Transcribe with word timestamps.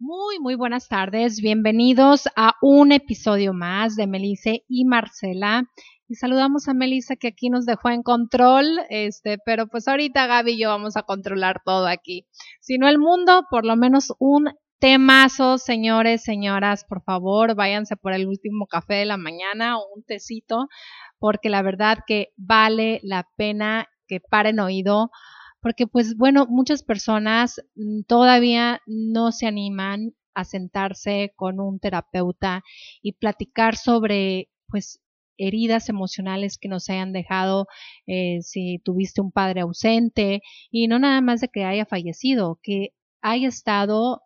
Muy, 0.00 0.40
muy 0.40 0.56
buenas 0.56 0.88
tardes. 0.88 1.40
Bienvenidos 1.40 2.28
a 2.34 2.54
un 2.60 2.90
episodio 2.90 3.52
más 3.52 3.94
de 3.94 4.08
Melise 4.08 4.64
y 4.68 4.84
Marcela. 4.84 5.70
Y 6.08 6.16
saludamos 6.16 6.66
a 6.66 6.74
Melissa 6.74 7.14
que 7.14 7.28
aquí 7.28 7.50
nos 7.50 7.66
dejó 7.66 7.88
en 7.90 8.02
control, 8.02 8.80
este, 8.90 9.38
pero 9.46 9.68
pues 9.68 9.86
ahorita 9.86 10.26
Gaby 10.26 10.54
y 10.54 10.62
yo 10.62 10.70
vamos 10.70 10.96
a 10.96 11.04
controlar 11.04 11.62
todo 11.64 11.86
aquí. 11.86 12.26
Si 12.60 12.78
no 12.78 12.88
el 12.88 12.98
mundo, 12.98 13.44
por 13.48 13.64
lo 13.64 13.76
menos 13.76 14.12
un 14.18 14.50
temazo, 14.80 15.56
señores, 15.56 16.24
señoras, 16.24 16.84
por 16.84 17.02
favor, 17.02 17.54
váyanse 17.54 17.96
por 17.96 18.12
el 18.12 18.26
último 18.26 18.66
café 18.66 18.94
de 18.94 19.06
la 19.06 19.16
mañana 19.16 19.78
o 19.78 19.86
un 19.94 20.02
tecito 20.02 20.66
porque 21.18 21.48
la 21.48 21.62
verdad 21.62 21.98
que 22.06 22.28
vale 22.36 23.00
la 23.02 23.28
pena 23.36 23.88
que 24.06 24.20
paren 24.20 24.60
oído, 24.60 25.10
porque 25.60 25.86
pues 25.86 26.16
bueno, 26.16 26.46
muchas 26.48 26.82
personas 26.82 27.60
mm, 27.74 28.02
todavía 28.06 28.80
no 28.86 29.32
se 29.32 29.46
animan 29.46 30.14
a 30.34 30.44
sentarse 30.44 31.32
con 31.36 31.60
un 31.60 31.78
terapeuta 31.78 32.62
y 33.02 33.12
platicar 33.12 33.76
sobre 33.76 34.50
pues 34.68 35.00
heridas 35.38 35.88
emocionales 35.88 36.58
que 36.58 36.68
nos 36.68 36.88
hayan 36.90 37.12
dejado 37.12 37.66
eh, 38.06 38.38
si 38.42 38.78
tuviste 38.84 39.20
un 39.20 39.32
padre 39.32 39.62
ausente 39.62 40.42
y 40.70 40.86
no 40.88 40.98
nada 40.98 41.20
más 41.20 41.40
de 41.40 41.48
que 41.48 41.64
haya 41.64 41.86
fallecido, 41.86 42.58
que 42.62 42.90
haya 43.22 43.48
estado 43.48 44.22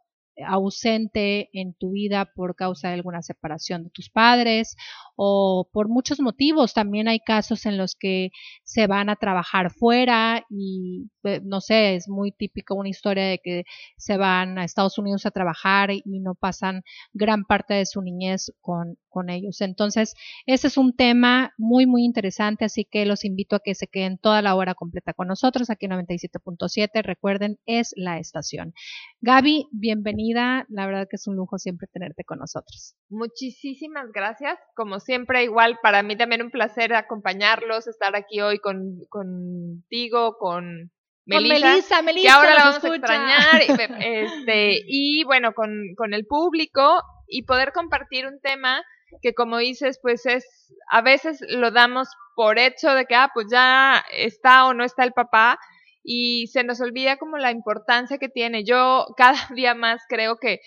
ausente 0.47 1.48
en 1.53 1.75
tu 1.75 1.92
vida 1.92 2.27
por 2.34 2.55
causa 2.55 2.89
de 2.89 2.94
alguna 2.94 3.22
separación 3.22 3.84
de 3.84 3.91
tus 3.91 4.11
padres 4.11 4.77
o 5.17 5.69
por 5.72 5.89
muchos 5.89 6.20
motivos. 6.20 6.75
También 6.75 7.08
hay 7.08 7.20
casos 7.20 7.67
en 7.67 7.77
los 7.77 7.95
que 7.95 8.30
se 8.62 8.86
van 8.86 9.11
a 9.11 9.17
trabajar 9.17 9.70
fuera 9.70 10.45
y 10.48 11.11
eh, 11.25 11.41
no 11.45 11.61
sé, 11.61 11.95
es 11.95 12.08
muy 12.08 12.33
típico 12.33 12.75
una 12.75 12.89
historia 12.89 13.25
de 13.27 13.39
que 13.39 13.64
se 13.97 14.17
van 14.17 14.58
a 14.58 14.64
Estados 14.64 14.98
Unidos 14.98 15.27
a 15.27 15.30
trabajar 15.30 15.91
y 15.91 16.03
no 16.20 16.34
pasan 16.34 16.83
gran 17.12 17.45
parte 17.45 17.75
de 17.75 17.86
su 17.86 18.02
niñez 18.02 18.52
con, 18.61 18.97
con 19.09 19.31
ellos. 19.31 19.61
Entonces, 19.61 20.14
ese 20.47 20.69
es 20.69 20.77
un 20.77 20.95
tema 20.95 21.53
muy, 21.59 21.87
muy 21.87 22.05
interesante, 22.05 22.64
así 22.64 22.84
que 22.84 23.06
los 23.06 23.25
invito 23.25 23.56
a 23.56 23.61
que 23.61 23.75
se 23.75 23.87
queden 23.87 24.19
toda 24.19 24.42
la 24.42 24.55
hora 24.55 24.75
completa 24.75 25.12
con 25.12 25.28
nosotros 25.28 25.70
aquí 25.70 25.87
en 25.87 25.92
97.7. 25.92 27.03
Recuerden, 27.03 27.59
es 27.67 27.92
la 27.97 28.19
estación. 28.19 28.75
Gaby, 29.20 29.69
bienvenida. 29.73 30.67
La 30.69 30.86
verdad 30.86 31.09
que 31.09 31.17
es 31.17 31.27
un 31.27 31.36
lujo 31.36 31.59
siempre 31.59 31.89
tenerte 31.92 32.25
con 32.25 32.39
nosotros. 32.39 32.95
Muchísimas 33.09 34.12
gracias. 34.12 34.59
Como 34.75 35.01
siempre, 35.01 35.45
igual 35.45 35.79
para 35.83 36.03
mí 36.03 36.17
también 36.17 36.42
un 36.42 36.51
placer 36.51 36.95
acompañarlos, 36.95 37.86
estar 37.86 38.14
aquí 38.17 38.41
hoy 38.41 38.59
con, 38.59 39.01
contigo, 39.09 40.36
con 40.39 40.91
Melissa, 41.29 42.03
Melissa, 42.03 42.23
que 42.23 42.31
ahora 42.31 42.55
la 42.55 42.64
vamos 42.64 42.84
a 42.84 42.89
extrañar, 42.89 43.62
este, 44.01 44.83
y 44.86 45.25
bueno, 45.25 45.53
con, 45.53 45.95
con 45.97 46.14
el 46.14 46.27
público 46.27 47.03
y 47.27 47.42
poder 47.42 47.73
compartir 47.73 48.27
un 48.27 48.41
tema 48.41 48.83
que 49.23 49.35
como 49.35 49.58
dices, 49.58 49.98
pues 50.02 50.27
es, 50.27 50.45
a 50.91 51.01
veces 51.02 51.41
lo 51.48 51.70
damos 51.70 52.08
por 52.35 52.58
hecho 52.58 52.95
de 52.95 53.07
que, 53.07 53.14
ah, 53.14 53.30
pues 53.33 53.46
ya 53.51 54.05
está 54.13 54.67
o 54.67 54.74
no 54.74 54.85
está 54.85 55.05
el 55.05 55.13
papá, 55.13 55.58
y 56.02 56.46
se 56.46 56.64
nos 56.64 56.80
olvida 56.80 57.19
como 57.19 57.36
la 57.36 57.51
importancia 57.51 58.19
que 58.19 58.29
tiene. 58.29 58.64
Yo 58.64 59.07
cada 59.17 59.48
día 59.55 59.74
más 59.74 60.02
creo 60.08 60.36
que 60.39 60.61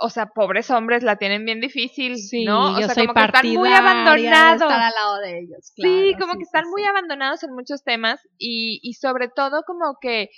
o 0.00 0.10
sea, 0.10 0.26
pobres 0.26 0.70
hombres 0.70 1.02
la 1.02 1.16
tienen 1.16 1.44
bien 1.44 1.60
difícil, 1.60 2.14
¿no? 2.46 2.74
O 2.74 2.80
yo 2.80 2.86
sea, 2.86 2.94
soy 2.94 3.06
como 3.08 3.14
que 3.14 3.26
están 3.26 3.48
muy 3.48 3.72
abandonados. 3.72 4.60
De 4.60 4.66
estar 4.66 4.80
al 4.80 4.92
lado 4.94 5.18
de 5.18 5.40
ellos, 5.40 5.72
sí, 5.74 6.14
como 6.20 6.34
que 6.34 6.42
están 6.42 6.70
muy 6.70 6.84
abandonados 6.84 7.42
en 7.42 7.52
muchos 7.52 7.82
temas 7.82 8.20
y, 8.38 8.78
y 8.82 8.94
sobre 8.94 9.28
todo 9.28 9.62
como 9.66 9.96
que 10.00 10.30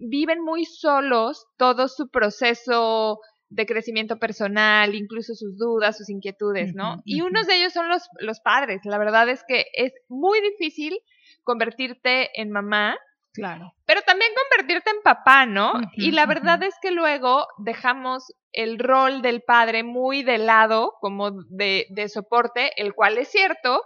viven 0.00 0.42
muy 0.42 0.64
solos 0.64 1.46
todo 1.56 1.88
su 1.88 2.10
proceso 2.10 3.20
de 3.48 3.66
crecimiento 3.66 4.18
personal, 4.18 4.94
incluso 4.94 5.34
sus 5.34 5.56
dudas, 5.56 5.96
sus 5.96 6.10
inquietudes, 6.10 6.74
¿no? 6.74 7.02
Y 7.04 7.20
unos 7.20 7.46
de 7.46 7.56
ellos 7.56 7.72
son 7.72 7.88
los, 7.88 8.08
los 8.20 8.40
padres. 8.40 8.80
La 8.84 8.98
verdad 8.98 9.28
es 9.28 9.44
que 9.46 9.66
es 9.74 9.92
muy 10.08 10.40
difícil 10.40 10.98
convertirte 11.44 12.40
en 12.40 12.50
mamá 12.50 12.96
Claro. 13.36 13.74
Pero 13.84 14.00
también 14.00 14.30
convertirte 14.34 14.88
en 14.88 15.02
papá, 15.02 15.44
¿no? 15.44 15.74
y 15.92 16.12
la 16.12 16.24
verdad 16.24 16.62
es 16.62 16.74
que 16.80 16.90
luego 16.90 17.46
dejamos 17.58 18.32
el 18.52 18.78
rol 18.78 19.20
del 19.20 19.42
padre 19.42 19.82
muy 19.82 20.22
de 20.22 20.38
lado, 20.38 20.94
como 21.02 21.32
de, 21.50 21.86
de 21.90 22.08
soporte, 22.08 22.70
el 22.80 22.94
cual 22.94 23.18
es 23.18 23.28
cierto, 23.28 23.82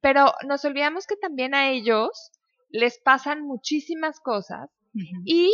pero 0.00 0.32
nos 0.48 0.64
olvidamos 0.64 1.06
que 1.06 1.16
también 1.16 1.54
a 1.54 1.68
ellos 1.68 2.30
les 2.70 2.98
pasan 2.98 3.42
muchísimas 3.42 4.20
cosas 4.20 4.70
y 5.26 5.52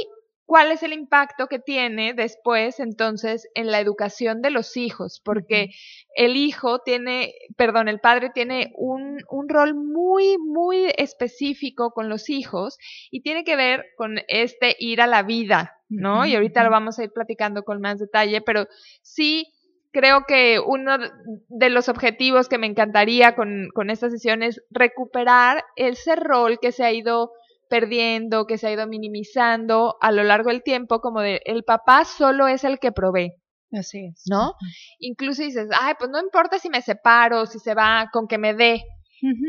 cuál 0.51 0.73
es 0.73 0.83
el 0.83 0.93
impacto 0.93 1.47
que 1.47 1.61
tiene 1.61 2.13
después 2.13 2.81
entonces 2.81 3.49
en 3.55 3.71
la 3.71 3.79
educación 3.79 4.43
de 4.43 4.51
los 4.51 4.77
hijos, 4.77 5.23
porque 5.25 5.69
el 6.17 6.37
hijo 6.37 6.81
tiene, 6.81 7.35
perdón, 7.57 7.87
el 7.87 8.01
padre 8.01 8.31
tiene 8.35 8.73
un, 8.75 9.19
un, 9.31 9.49
rol 9.49 9.77
muy, 9.77 10.39
muy 10.39 10.91
específico 10.97 11.93
con 11.93 12.09
los 12.09 12.29
hijos 12.29 12.79
y 13.13 13.23
tiene 13.23 13.45
que 13.45 13.55
ver 13.55 13.85
con 13.97 14.19
este 14.27 14.75
ir 14.81 15.01
a 15.01 15.07
la 15.07 15.23
vida, 15.23 15.79
¿no? 15.89 16.27
Y 16.27 16.35
ahorita 16.35 16.65
lo 16.65 16.71
vamos 16.71 16.99
a 16.99 17.05
ir 17.05 17.13
platicando 17.13 17.63
con 17.63 17.81
más 17.81 18.01
detalle, 18.01 18.41
pero 18.41 18.67
sí 19.03 19.47
creo 19.93 20.25
que 20.27 20.59
uno 20.59 20.99
de 21.47 21.71
los 21.71 21.89
objetivos 21.89 22.49
que 22.49 22.59
me 22.59 22.67
encantaría 22.67 23.37
con, 23.37 23.69
con 23.73 23.89
esta 23.89 24.11
sesión 24.11 24.43
es 24.43 24.61
recuperar 24.69 25.63
ese 25.77 26.17
rol 26.17 26.59
que 26.61 26.73
se 26.73 26.83
ha 26.83 26.91
ido 26.91 27.31
perdiendo, 27.71 28.47
que 28.47 28.59
se 28.59 28.67
ha 28.67 28.73
ido 28.73 28.87
minimizando 28.87 29.97
a 30.01 30.13
lo 30.13 30.25
largo 30.25 30.51
del 30.51 30.63
tiempo, 30.63 31.01
como 31.01 31.21
de 31.21 31.41
el 31.47 31.65
papá 31.65 32.05
solo 32.05 32.49
es 32.49 32.65
el 32.65 32.79
que 32.79 32.93
provee. 32.93 33.33
Así 33.73 34.07
es. 34.07 34.25
¿No? 34.29 34.55
Incluso 34.99 35.43
dices, 35.43 35.69
ay, 35.81 35.95
pues 35.99 36.11
no 36.11 36.21
importa 36.21 36.59
si 36.59 36.69
me 36.69 36.83
separo, 36.83 37.47
si 37.47 37.61
se 37.61 37.75
va, 37.75 38.11
con 38.13 38.27
que 38.27 38.37
me 38.37 38.53
dé. 38.53 38.83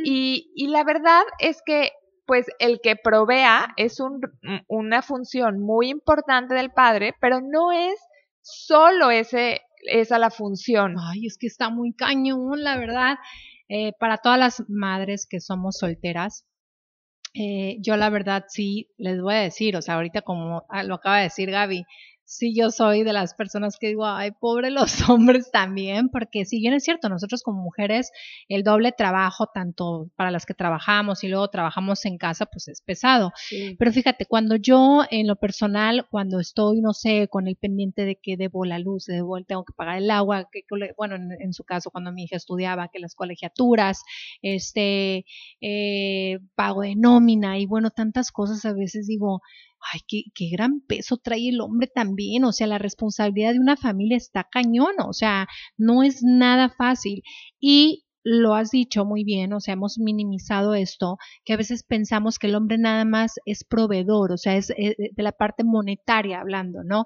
y, 0.05 0.51
y 0.55 0.67
la 0.67 0.83
verdad 0.83 1.23
es 1.39 1.61
que, 1.65 1.89
pues, 2.25 2.45
el 2.59 2.79
que 2.81 2.95
provea 2.95 3.73
es 3.77 3.99
un, 3.99 4.21
una 4.67 5.01
función 5.01 5.59
muy 5.59 5.89
importante 5.89 6.53
del 6.53 6.71
padre, 6.71 7.15
pero 7.19 7.41
no 7.41 7.71
es 7.71 7.99
solo 8.41 9.09
ese, 9.09 9.61
esa 9.83 10.19
la 10.19 10.29
función. 10.29 10.95
Ay, 10.99 11.25
es 11.25 11.37
que 11.39 11.47
está 11.47 11.69
muy 11.69 11.93
cañón, 11.93 12.63
la 12.63 12.77
verdad. 12.77 13.17
Eh, 13.69 13.93
para 13.99 14.17
todas 14.17 14.37
las 14.37 14.63
madres 14.67 15.25
que 15.27 15.39
somos 15.39 15.77
solteras, 15.79 16.45
eh, 17.33 17.77
yo 17.79 17.97
la 17.97 18.09
verdad 18.09 18.45
sí 18.49 18.89
les 18.97 19.21
voy 19.21 19.35
a 19.35 19.39
decir, 19.41 19.77
o 19.77 19.81
sea, 19.81 19.95
ahorita 19.95 20.21
como 20.21 20.65
ah, 20.69 20.83
lo 20.83 20.95
acaba 20.95 21.17
de 21.17 21.23
decir 21.23 21.51
Gaby, 21.51 21.85
sí 22.31 22.55
yo 22.55 22.71
soy 22.71 23.03
de 23.03 23.11
las 23.11 23.33
personas 23.33 23.77
que 23.77 23.87
digo, 23.87 24.05
ay, 24.05 24.31
pobre 24.31 24.71
los 24.71 24.85
hombres 25.09 25.51
también, 25.51 26.07
porque 26.07 26.45
si 26.45 26.59
bien 26.59 26.73
es 26.73 26.83
cierto, 26.85 27.09
nosotros 27.09 27.43
como 27.43 27.61
mujeres, 27.61 28.11
el 28.47 28.63
doble 28.63 28.93
trabajo, 28.93 29.47
tanto 29.53 30.09
para 30.15 30.31
las 30.31 30.45
que 30.45 30.53
trabajamos 30.53 31.25
y 31.25 31.27
luego 31.27 31.49
trabajamos 31.49 32.05
en 32.05 32.17
casa, 32.17 32.45
pues 32.45 32.69
es 32.69 32.81
pesado. 32.81 33.33
Pero 33.77 33.91
fíjate, 33.91 34.25
cuando 34.25 34.55
yo 34.55 35.03
en 35.11 35.27
lo 35.27 35.35
personal, 35.35 36.07
cuando 36.09 36.39
estoy, 36.39 36.79
no 36.79 36.93
sé, 36.93 37.27
con 37.27 37.47
el 37.47 37.57
pendiente 37.57 38.05
de 38.05 38.15
que 38.15 38.37
debo 38.37 38.63
la 38.63 38.79
luz, 38.79 39.05
debo, 39.07 39.37
tengo 39.43 39.65
que 39.65 39.73
pagar 39.73 39.97
el 39.97 40.09
agua, 40.09 40.47
que, 40.49 40.63
bueno, 40.95 41.15
en, 41.15 41.53
su 41.53 41.65
caso, 41.65 41.91
cuando 41.91 42.13
mi 42.13 42.23
hija 42.23 42.37
estudiaba, 42.37 42.87
que 42.87 42.99
las 42.99 43.13
colegiaturas, 43.13 44.03
este, 44.41 45.25
eh, 45.59 46.39
pago 46.55 46.81
de 46.83 46.95
nómina 46.95 47.59
y 47.59 47.65
bueno, 47.65 47.89
tantas 47.89 48.31
cosas 48.31 48.63
a 48.63 48.73
veces 48.73 49.05
digo, 49.07 49.41
ay, 49.93 50.01
qué, 50.07 50.23
qué, 50.35 50.49
gran 50.51 50.81
peso 50.81 51.17
trae 51.17 51.49
el 51.49 51.61
hombre 51.61 51.87
también, 51.87 52.43
o 52.45 52.51
sea, 52.51 52.67
la 52.67 52.77
responsabilidad 52.77 53.53
de 53.53 53.59
una 53.59 53.77
familia 53.77 54.17
está 54.17 54.47
cañón, 54.51 54.95
o 55.05 55.13
sea, 55.13 55.47
no 55.77 56.03
es 56.03 56.23
nada 56.23 56.69
fácil. 56.69 57.23
Y 57.59 58.05
lo 58.23 58.53
has 58.53 58.71
dicho 58.71 59.05
muy 59.05 59.23
bien, 59.23 59.53
o 59.53 59.59
sea, 59.59 59.73
hemos 59.73 59.97
minimizado 59.97 60.75
esto, 60.75 61.17
que 61.43 61.53
a 61.53 61.57
veces 61.57 61.83
pensamos 61.83 62.37
que 62.37 62.47
el 62.47 62.55
hombre 62.55 62.77
nada 62.77 63.05
más 63.05 63.33
es 63.45 63.63
proveedor, 63.63 64.31
o 64.31 64.37
sea, 64.37 64.55
es, 64.57 64.69
eh, 64.71 64.95
de 64.97 65.23
la 65.23 65.31
parte 65.31 65.63
monetaria 65.63 66.39
hablando, 66.39 66.83
¿no? 66.83 67.05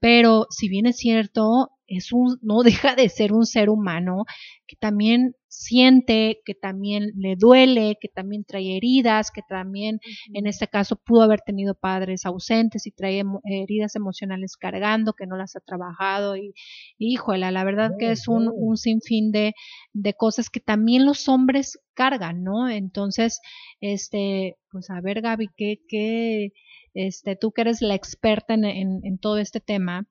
Pero 0.00 0.46
si 0.50 0.68
bien 0.68 0.86
es 0.86 0.96
cierto, 0.96 1.70
es 1.86 2.12
un, 2.12 2.38
no 2.42 2.62
deja 2.92 2.94
de 2.96 3.08
ser 3.08 3.32
un 3.32 3.46
ser 3.46 3.70
humano 3.70 4.24
que 4.66 4.76
también 4.76 5.34
siente, 5.56 6.42
que 6.44 6.54
también 6.54 7.12
le 7.16 7.34
duele, 7.34 7.96
que 7.98 8.08
también 8.08 8.44
trae 8.44 8.76
heridas, 8.76 9.30
que 9.30 9.40
también 9.48 10.00
en 10.34 10.46
este 10.46 10.68
caso 10.68 10.96
pudo 10.96 11.22
haber 11.22 11.40
tenido 11.40 11.74
padres 11.74 12.26
ausentes 12.26 12.86
y 12.86 12.92
trae 12.92 13.22
heridas 13.44 13.96
emocionales 13.96 14.56
cargando, 14.58 15.14
que 15.14 15.26
no 15.26 15.36
las 15.36 15.56
ha 15.56 15.60
trabajado 15.60 16.36
y, 16.36 16.52
híjole, 16.98 17.50
la 17.50 17.64
verdad 17.64 17.92
que 17.98 18.10
es 18.10 18.28
un, 18.28 18.52
un 18.54 18.76
sinfín 18.76 19.32
de, 19.32 19.54
de 19.94 20.12
cosas 20.12 20.50
que 20.50 20.60
también 20.60 21.06
los 21.06 21.26
hombres 21.26 21.80
cargan, 21.94 22.44
¿no? 22.44 22.68
Entonces, 22.68 23.40
este, 23.80 24.58
pues 24.70 24.90
a 24.90 25.00
ver 25.00 25.22
Gaby, 25.22 25.48
¿qué, 25.56 25.80
qué, 25.88 26.52
este, 26.92 27.34
tú 27.34 27.52
que 27.52 27.62
eres 27.62 27.80
la 27.80 27.94
experta 27.94 28.52
en, 28.52 28.66
en 28.66 29.18
todo 29.18 29.38
este 29.38 29.60
tema, 29.60 30.06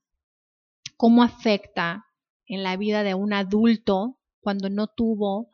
¿cómo 0.97 1.21
afecta 1.21 2.05
en 2.47 2.63
la 2.63 2.77
vida 2.77 3.03
de 3.03 3.13
un 3.13 3.31
adulto 3.31 4.17
cuando 4.45 4.69
no 4.69 4.85
tuvo 4.85 5.49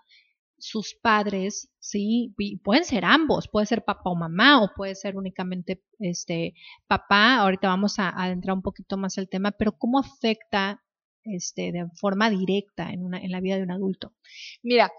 sus 0.58 0.96
padres, 1.02 1.72
sí, 1.80 2.36
pueden 2.62 2.84
ser 2.84 3.06
ambos, 3.06 3.48
puede 3.48 3.66
ser 3.66 3.86
papá 3.86 4.10
o 4.10 4.16
mamá 4.16 4.62
o 4.62 4.74
puede 4.76 4.96
ser 4.96 5.16
únicamente 5.16 5.82
este 5.98 6.56
papá. 6.88 7.38
Ahorita 7.38 7.70
vamos 7.70 8.00
a 8.00 8.10
adentrar 8.10 8.54
un 8.54 8.62
poquito 8.62 8.98
más 8.98 9.18
el 9.18 9.30
tema, 9.30 9.52
pero 9.52 9.72
cómo 9.72 9.98
afecta 9.98 10.84
este 11.24 11.72
de 11.72 11.88
forma 11.96 12.30
directa 12.30 12.90
en 12.92 13.06
una 13.06 13.20
en 13.20 13.32
la 13.32 13.40
vida 13.40 13.56
de 13.56 13.64
un 13.64 13.72
adulto. 13.72 14.14
Mira, 14.62 14.92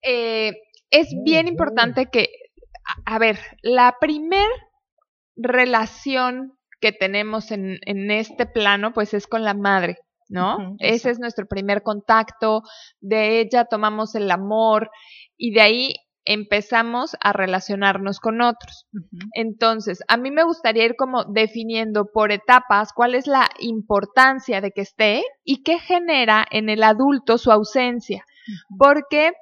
eh, 0.00 0.54
es 0.90 1.08
bien 1.22 1.48
importante 1.48 2.06
que, 2.06 2.30
a, 3.04 3.18
ver, 3.18 3.38
la 3.60 3.96
primer 4.00 4.48
relación 5.36 6.58
que 6.80 6.92
tenemos 6.92 7.50
en, 7.50 7.78
en 7.82 8.10
este 8.10 8.46
plano, 8.46 8.94
pues 8.94 9.12
es 9.12 9.26
con 9.26 9.44
la 9.44 9.52
madre. 9.52 9.98
¿No? 10.28 10.76
Ese 10.78 11.10
es 11.10 11.18
nuestro 11.18 11.46
primer 11.46 11.82
contacto, 11.82 12.62
de 13.00 13.40
ella 13.40 13.64
tomamos 13.64 14.14
el 14.14 14.30
amor 14.30 14.90
y 15.36 15.52
de 15.52 15.60
ahí 15.60 15.94
empezamos 16.24 17.16
a 17.22 17.32
relacionarnos 17.32 18.20
con 18.20 18.42
otros. 18.42 18.86
Entonces, 19.32 20.00
a 20.08 20.18
mí 20.18 20.30
me 20.30 20.44
gustaría 20.44 20.84
ir 20.84 20.94
como 20.94 21.24
definiendo 21.24 22.10
por 22.12 22.32
etapas 22.32 22.92
cuál 22.92 23.14
es 23.14 23.26
la 23.26 23.48
importancia 23.60 24.60
de 24.60 24.72
que 24.72 24.82
esté 24.82 25.24
y 25.42 25.62
qué 25.62 25.78
genera 25.78 26.46
en 26.50 26.68
el 26.68 26.82
adulto 26.82 27.38
su 27.38 27.50
ausencia. 27.50 28.24
Porque 28.78 29.32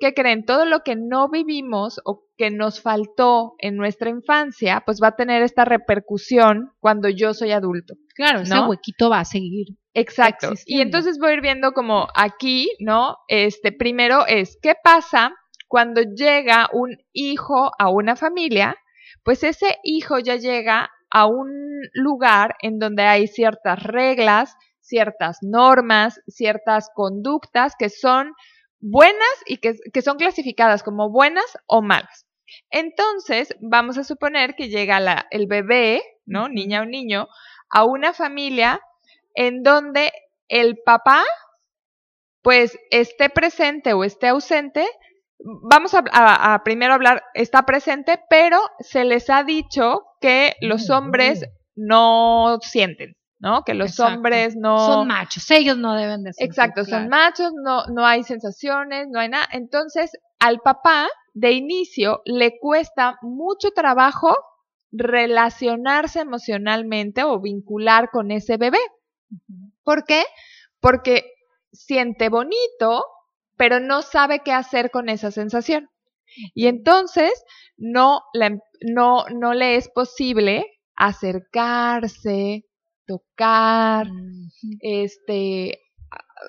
¿qué 0.00 0.14
creen? 0.14 0.44
Todo 0.44 0.64
lo 0.64 0.80
que 0.80 0.96
no 0.96 1.28
vivimos 1.28 2.00
o 2.04 2.24
que 2.36 2.50
nos 2.50 2.80
faltó 2.80 3.54
en 3.58 3.76
nuestra 3.76 4.10
infancia, 4.10 4.82
pues 4.84 4.98
va 5.00 5.08
a 5.08 5.16
tener 5.16 5.42
esta 5.42 5.64
repercusión 5.64 6.70
cuando 6.80 7.08
yo 7.08 7.34
soy 7.34 7.52
adulto. 7.52 7.94
Claro, 8.20 8.40
ese 8.40 8.60
huequito 8.60 9.08
va 9.08 9.20
a 9.20 9.24
seguir. 9.24 9.68
Exacto. 9.94 10.52
Y 10.66 10.82
entonces 10.82 11.18
voy 11.18 11.30
a 11.30 11.34
ir 11.36 11.40
viendo 11.40 11.72
como 11.72 12.06
aquí, 12.14 12.70
¿no? 12.78 13.16
Este, 13.28 13.72
primero 13.72 14.26
es, 14.26 14.58
¿qué 14.60 14.74
pasa 14.84 15.34
cuando 15.68 16.02
llega 16.02 16.68
un 16.74 16.98
hijo 17.14 17.70
a 17.78 17.88
una 17.88 18.16
familia? 18.16 18.76
Pues 19.24 19.42
ese 19.42 19.78
hijo 19.84 20.18
ya 20.18 20.36
llega 20.36 20.90
a 21.10 21.24
un 21.24 21.50
lugar 21.94 22.56
en 22.60 22.78
donde 22.78 23.04
hay 23.04 23.26
ciertas 23.26 23.82
reglas, 23.84 24.54
ciertas 24.80 25.38
normas, 25.40 26.20
ciertas 26.26 26.90
conductas 26.94 27.72
que 27.78 27.88
son 27.88 28.34
buenas 28.80 29.34
y 29.46 29.56
que, 29.56 30.02
son 30.02 30.18
clasificadas 30.18 30.82
como 30.82 31.08
buenas 31.08 31.56
o 31.66 31.80
malas. 31.80 32.26
Entonces, 32.68 33.56
vamos 33.62 33.96
a 33.96 34.04
suponer 34.04 34.56
que 34.56 34.68
llega 34.68 35.00
la, 35.00 35.26
el 35.30 35.46
bebé, 35.46 36.02
¿no? 36.26 36.50
Niña 36.50 36.82
o 36.82 36.84
niño, 36.84 37.28
a 37.70 37.84
una 37.84 38.12
familia 38.12 38.80
en 39.34 39.62
donde 39.62 40.12
el 40.48 40.78
papá, 40.84 41.22
pues, 42.42 42.78
esté 42.90 43.30
presente 43.30 43.92
o 43.92 44.04
esté 44.04 44.28
ausente. 44.28 44.86
Vamos 45.70 45.94
a, 45.94 46.02
a 46.12 46.62
primero 46.64 46.94
hablar, 46.94 47.22
está 47.34 47.62
presente, 47.62 48.20
pero 48.28 48.60
se 48.80 49.04
les 49.04 49.30
ha 49.30 49.44
dicho 49.44 50.02
que 50.20 50.54
los 50.60 50.90
hombres 50.90 51.44
no 51.74 52.58
sienten. 52.60 53.14
¿no? 53.40 53.64
Que 53.64 53.74
los 53.74 53.98
hombres 53.98 54.54
no... 54.54 54.78
Son 54.78 55.08
machos, 55.08 55.50
ellos 55.50 55.78
no 55.78 55.94
deben 55.94 56.22
de 56.22 56.32
ser. 56.34 56.46
Exacto, 56.46 56.84
son 56.84 57.08
machos, 57.08 57.52
no, 57.54 57.86
no 57.86 58.04
hay 58.04 58.22
sensaciones, 58.22 59.08
no 59.10 59.18
hay 59.18 59.30
nada. 59.30 59.48
Entonces, 59.52 60.12
al 60.38 60.60
papá, 60.60 61.08
de 61.32 61.52
inicio, 61.52 62.20
le 62.26 62.58
cuesta 62.58 63.16
mucho 63.22 63.70
trabajo 63.70 64.36
relacionarse 64.92 66.20
emocionalmente 66.20 67.24
o 67.24 67.40
vincular 67.40 68.10
con 68.10 68.30
ese 68.30 68.56
bebé. 68.56 68.78
¿Por 69.84 70.04
qué? 70.04 70.24
Porque 70.80 71.24
siente 71.72 72.28
bonito, 72.28 73.04
pero 73.56 73.80
no 73.80 74.02
sabe 74.02 74.40
qué 74.44 74.52
hacer 74.52 74.90
con 74.90 75.08
esa 75.08 75.30
sensación. 75.30 75.88
Y 76.54 76.66
entonces 76.66 77.32
no, 77.76 78.22
no, 78.80 79.24
no 79.28 79.54
le 79.54 79.76
es 79.76 79.88
posible 79.88 80.64
acercarse, 80.96 82.64
tocar, 83.06 84.06
este, 84.80 85.80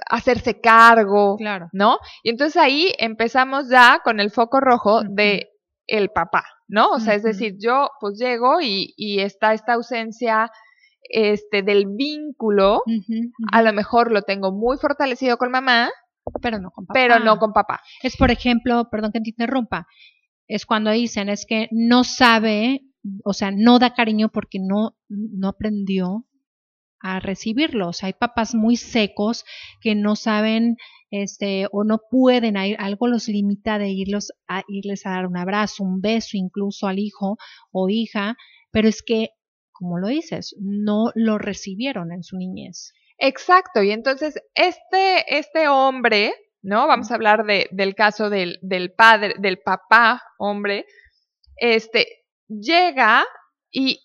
hacerse 0.10 0.60
cargo, 0.60 1.38
claro. 1.38 1.70
¿no? 1.74 1.98
Y 2.24 2.30
entonces 2.30 2.58
ahí 2.58 2.94
empezamos 2.98 3.70
ya 3.70 4.02
con 4.04 4.20
el 4.20 4.32
foco 4.32 4.60
rojo 4.60 5.02
de 5.04 5.51
el 5.92 6.10
papá, 6.10 6.46
¿no? 6.68 6.92
O 6.92 7.00
sea, 7.00 7.16
es 7.16 7.24
decir, 7.24 7.58
yo 7.60 7.90
pues 8.00 8.18
llego 8.18 8.62
y, 8.62 8.94
y 8.96 9.20
está 9.20 9.54
esta 9.54 9.74
ausencia 9.74 10.50
este 11.04 11.64
del 11.64 11.88
vínculo, 11.88 12.84
a 13.52 13.62
lo 13.62 13.74
mejor 13.74 14.12
lo 14.12 14.22
tengo 14.22 14.54
muy 14.54 14.78
fortalecido 14.78 15.38
con 15.38 15.52
mamá, 15.52 15.90
pero 16.42 16.60
no 16.60 16.72
con 16.72 16.86
papá. 16.86 16.94
Pero 16.98 17.20
no 17.20 17.38
con 17.38 17.52
papá. 17.52 17.82
Es 18.02 18.16
por 18.16 18.32
ejemplo, 18.32 18.88
perdón 18.90 19.12
que 19.12 19.20
te 19.20 19.32
interrumpa, 19.32 19.88
es 20.48 20.66
cuando 20.66 20.92
dicen 20.92 21.28
es 21.28 21.46
que 21.46 21.68
no 21.72 22.06
sabe, 22.06 22.84
o 23.26 23.34
sea, 23.34 23.52
no 23.52 23.78
da 23.78 23.94
cariño 23.94 24.30
porque 24.30 24.60
no 24.60 24.96
no 25.10 25.50
aprendió 25.50 26.26
a 27.02 27.20
recibirlos. 27.20 28.04
Hay 28.04 28.14
papás 28.14 28.56
muy 28.56 28.78
secos 28.78 29.44
que 29.82 29.96
no 29.96 30.16
saben 30.16 30.78
este 31.12 31.68
o 31.72 31.84
no 31.84 32.00
pueden, 32.10 32.58
algo 32.58 33.08
los 33.08 33.28
limita 33.28 33.78
de 33.78 33.90
irlos 33.90 34.32
a 34.48 34.64
irles 34.68 35.06
a 35.06 35.12
dar 35.12 35.28
un 35.28 35.38
abrazo, 35.38 35.84
un 35.84 36.02
beso 36.02 36.38
incluso 36.38 36.88
al 36.88 37.00
hijo 37.00 37.38
o 37.72 37.90
hija, 37.90 38.36
pero 38.72 38.88
es 38.88 39.04
que 39.04 39.30
como 39.72 39.98
lo 39.98 40.08
dices, 40.08 40.56
no 40.60 41.12
lo 41.16 41.40
recibieron 41.40 42.12
en 42.12 42.24
su 42.24 42.38
niñez. 42.38 42.94
Exacto, 43.18 43.82
y 43.82 43.92
entonces 43.92 44.36
este 44.54 45.26
este 45.28 45.68
hombre, 45.68 46.34
¿no? 46.62 46.88
Vamos 46.88 47.12
a 47.12 47.16
hablar 47.16 47.46
de, 47.46 47.68
del 47.72 47.96
caso 47.96 48.30
del, 48.30 48.60
del 48.62 48.94
padre, 48.94 49.36
del 49.40 49.60
papá 49.60 50.22
hombre, 50.38 50.86
este 51.58 52.08
llega 52.48 53.26
y 53.72 54.00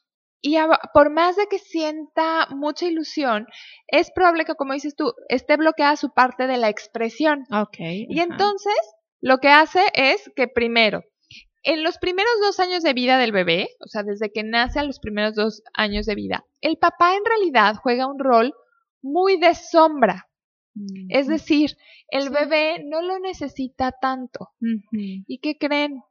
y 0.46 0.56
por 0.94 1.10
más 1.10 1.34
de 1.34 1.48
que 1.48 1.58
sienta 1.58 2.46
mucha 2.50 2.86
ilusión, 2.86 3.48
es 3.88 4.12
probable 4.12 4.44
que, 4.44 4.54
como 4.54 4.74
dices 4.74 4.94
tú, 4.94 5.12
esté 5.28 5.56
bloqueada 5.56 5.96
su 5.96 6.10
parte 6.10 6.46
de 6.46 6.56
la 6.56 6.68
expresión. 6.68 7.46
Ok. 7.50 7.78
Y 7.80 8.20
entonces, 8.20 8.76
lo 9.20 9.38
que 9.38 9.48
hace 9.48 9.80
es 9.94 10.30
que 10.36 10.46
primero, 10.46 11.02
en 11.64 11.82
los 11.82 11.98
primeros 11.98 12.32
dos 12.40 12.60
años 12.60 12.84
de 12.84 12.92
vida 12.92 13.18
del 13.18 13.32
bebé, 13.32 13.70
o 13.84 13.88
sea, 13.88 14.04
desde 14.04 14.30
que 14.30 14.44
nace 14.44 14.78
a 14.78 14.84
los 14.84 15.00
primeros 15.00 15.34
dos 15.34 15.64
años 15.74 16.06
de 16.06 16.14
vida, 16.14 16.44
el 16.60 16.78
papá 16.78 17.16
en 17.16 17.24
realidad 17.24 17.74
juega 17.82 18.06
un 18.06 18.20
rol 18.20 18.54
muy 19.02 19.40
de 19.40 19.52
sombra. 19.56 20.28
Es 21.08 21.26
decir, 21.26 21.70
el 22.08 22.30
bebé 22.30 22.84
no 22.84 23.02
lo 23.02 23.18
necesita 23.18 23.92
tanto. 23.92 24.50
¿Y 24.92 25.38
qué 25.38 25.56
creen? 25.58 26.02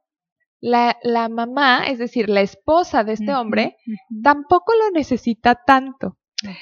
La, 0.60 0.98
la 1.02 1.28
mamá, 1.28 1.86
es 1.86 1.98
decir, 1.98 2.28
la 2.28 2.40
esposa 2.40 3.04
de 3.04 3.14
este 3.14 3.34
hombre, 3.34 3.76
tampoco 4.22 4.72
lo 4.74 4.90
necesita 4.90 5.60
tanto. 5.66 6.18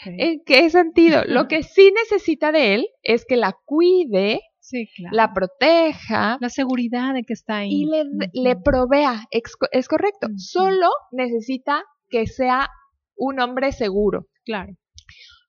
¿En 0.07 0.43
qué 0.45 0.71
sentido? 0.71 1.23
Lo 1.27 1.49
que 1.49 1.63
sí 1.63 1.93
necesita 1.93 2.53
de 2.53 2.75
él 2.75 2.87
es 3.03 3.25
que 3.27 3.37
la 3.37 3.57
cuide, 3.65 4.41
la 5.11 5.33
proteja. 5.33 6.39
La 6.41 6.49
seguridad 6.49 7.15
de 7.15 7.25
que 7.25 7.33
está 7.33 7.59
ahí. 7.59 7.83
Y 7.83 7.87
le, 7.87 8.05
le 8.33 8.57
provea. 8.57 9.27
Es, 9.31 9.89
correcto. 9.89 10.29
Solo 10.37 10.89
necesita 11.13 11.85
que 12.09 12.27
sea 12.27 12.69
un 13.17 13.41
hombre 13.41 13.73
seguro. 13.73 14.27
Claro. 14.45 14.75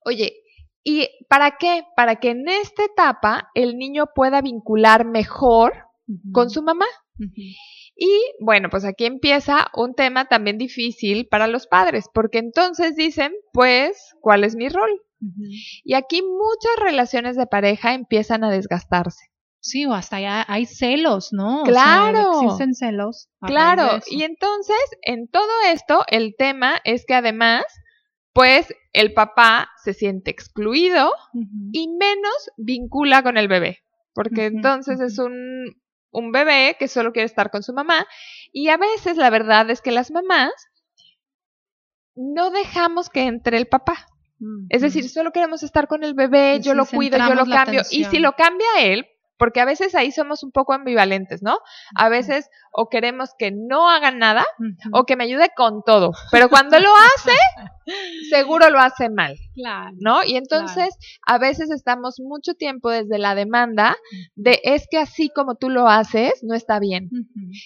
Oye, 0.04 0.34
¿y 0.84 1.08
para 1.30 1.58
qué? 1.58 1.84
Para 1.96 2.18
que 2.18 2.32
en 2.32 2.48
esta 2.48 2.84
etapa 2.84 3.50
el 3.54 3.78
niño 3.78 4.06
pueda 4.14 4.42
vincular 4.42 5.06
mejor 5.06 5.74
con 6.32 6.50
su 6.50 6.62
mamá. 6.62 6.86
Y 7.17 8.22
bueno, 8.39 8.69
pues 8.69 8.84
aquí 8.84 9.05
empieza 9.05 9.67
un 9.74 9.95
tema 9.95 10.25
también 10.25 10.57
difícil 10.57 11.27
para 11.27 11.48
los 11.48 11.67
padres, 11.67 12.05
porque 12.13 12.39
entonces 12.39 12.95
dicen, 12.95 13.31
pues, 13.53 14.15
¿cuál 14.19 14.43
es 14.43 14.55
mi 14.55 14.69
rol? 14.69 15.01
Y 15.84 15.93
aquí 15.93 16.22
muchas 16.22 16.84
relaciones 16.84 17.36
de 17.38 17.48
pareja 17.48 17.93
empiezan 17.93 18.43
a 18.43 18.51
desgastarse. 18.51 19.25
Sí, 19.60 19.86
o 19.88 19.93
hasta 19.93 20.19
ya 20.19 20.45
hay 20.48 20.67
celos, 20.67 21.29
¿no? 21.31 21.63
Claro. 21.63 22.43
existen 22.43 22.75
celos. 22.75 23.29
Claro. 23.41 24.00
Y 24.07 24.22
entonces, 24.22 24.77
en 25.01 25.27
todo 25.27 25.50
esto, 25.72 26.03
el 26.07 26.36
tema 26.38 26.79
es 26.84 27.03
que 27.07 27.15
además, 27.15 27.63
pues, 28.31 28.67
el 28.93 29.13
papá 29.13 29.69
se 29.84 29.93
siente 29.93 30.29
excluido 30.29 31.12
y 31.72 31.88
menos 31.88 32.51
vincula 32.57 33.24
con 33.24 33.38
el 33.38 33.48
bebé. 33.48 33.79
porque 34.13 34.45
entonces 34.45 35.01
es 35.01 35.17
un, 35.17 35.75
un 36.15 36.31
bebé 36.31 36.75
que 36.79 36.88
solo 36.88 37.12
quiere 37.12 37.25
estar 37.25 37.51
con 37.51 37.62
su 37.62 37.74
mamá 37.74 38.07
y 38.51 38.69
a 38.69 38.77
veces 38.77 39.17
la 39.17 39.29
verdad 39.29 39.69
es 39.69 39.81
que 39.81 39.91
las 39.91 40.12
mamás 40.12 40.51
no 42.15 42.50
dejamos 42.50 43.10
que 43.10 43.24
entre 43.24 43.57
el 43.57 43.67
papá. 43.67 44.07
Es 44.69 44.81
decir, 44.81 45.10
solo 45.10 45.31
queremos 45.31 45.63
estar 45.63 45.88
con 45.88 46.03
el 46.03 46.13
bebé, 46.13 46.60
yo 46.62 46.74
lo 46.74 46.86
cuido, 46.86 47.17
yo 47.17 47.36
lo 47.36 47.45
cambio. 47.45 47.81
Y 47.89 48.03
si 48.05 48.19
lo 48.19 48.34
cambia 48.34 48.67
él, 48.79 49.05
porque 49.38 49.62
a 49.62 49.65
veces 49.65 49.96
ahí 49.96 50.12
somos 50.12 50.44
un 50.44 50.51
poco 50.51 50.74
ambivalentes, 50.74 51.42
¿no? 51.42 51.60
A 51.96 52.10
veces 52.10 52.50
o 52.72 52.89
queremos 52.89 53.32
que 53.38 53.51
no 53.51 53.89
hagan 53.89 54.20
nada 54.20 54.46
o 54.92 55.06
que 55.06 55.15
me 55.15 55.24
ayude 55.24 55.50
con 55.56 55.82
todo, 55.86 56.12
pero 56.32 56.50
cuando 56.50 56.80
lo 56.80 56.89
hace, 56.96 57.32
seguro 58.30 58.70
lo 58.70 58.80
hace 58.80 59.10
mal, 59.10 59.38
¿no? 60.00 60.24
Y 60.25 60.38
entonces 60.38 60.96
a 61.25 61.38
veces 61.38 61.70
estamos 61.72 62.20
mucho 62.20 62.54
tiempo 62.54 62.89
desde 62.89 63.18
la 63.18 63.36
demanda 63.36 63.96
de 64.36 64.60
es 64.63 64.88
que 64.89 64.98
así 64.98 65.30
como 65.30 65.56
tú 65.56 65.70
lo 65.70 65.88
haces 65.88 66.44
no 66.44 66.56
está 66.56 66.80
bien. 66.80 67.10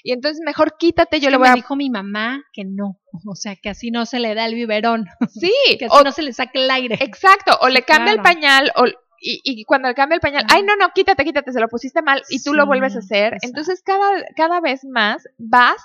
Y 0.04 0.12
entonces 0.12 0.42
mejor 0.46 0.76
quítate, 0.78 1.20
yo 1.20 1.30
le 1.30 1.38
voy 1.38 1.48
me 1.48 1.52
a 1.52 1.56
dijo 1.56 1.76
mi 1.76 1.90
mamá 1.90 2.44
que 2.54 2.64
no, 2.66 3.00
o 3.26 3.36
sea, 3.36 3.56
que 3.56 3.70
así 3.70 3.92
no 3.92 4.06
se 4.06 4.20
le 4.20 4.36
da 4.36 4.46
el 4.46 4.56
biberón. 4.56 5.06
Sí, 5.30 5.52
que 5.80 5.86
así 5.86 6.04
no 6.04 6.12
se 6.12 6.22
le 6.22 6.34
saca 6.34 6.60
el 6.60 6.70
aire. 6.70 6.98
Exacto, 7.02 7.58
o 7.62 7.70
le 7.70 7.84
cambia 7.84 8.14
el 8.14 8.22
pañal 8.22 8.72
o 8.76 8.86
y, 9.22 9.42
y, 9.44 9.64
cuando 9.66 9.88
le 9.88 9.96
cambia 9.96 10.16
el 10.16 10.22
pañal, 10.22 10.46
ay, 10.50 10.64
no, 10.64 10.76
no, 10.76 10.90
quítate, 10.94 11.24
quítate, 11.24 11.52
se 11.52 11.60
lo 11.60 11.68
pusiste 11.68 12.02
mal 12.02 12.22
y 12.30 12.42
tú 12.42 12.54
lo 12.54 12.66
vuelves 12.66 12.96
a 12.96 13.00
hacer. 13.00 13.38
Entonces, 13.42 13.82
cada, 13.84 14.24
cada 14.36 14.62
vez 14.62 14.86
más 14.86 15.28
vas 15.38 15.78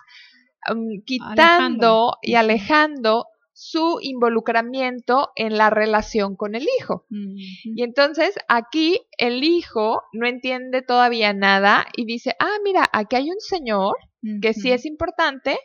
um, 0.71 1.03
quitando 1.05 2.17
y 2.23 2.35
alejando 2.35 3.27
su 3.55 3.99
involucramiento 4.03 5.31
en 5.37 5.57
la 5.57 5.71
relación 5.71 6.35
con 6.35 6.57
el 6.57 6.67
hijo. 6.81 7.07
Y 7.09 7.85
entonces 7.85 8.35
aquí 8.49 9.01
el 9.17 9.45
hijo 9.45 10.03
no 10.13 10.27
entiende 10.27 10.83
todavía 10.83 11.33
nada 11.33 11.87
y 11.97 12.05
dice, 12.05 12.35
ah, 12.41 12.57
mira, 12.65 12.85
aquí 12.93 13.15
hay 13.15 13.31
un 13.31 13.41
señor 13.41 13.97
que 14.43 14.55
sí 14.55 14.73
es 14.73 14.85
importante, 14.85 15.57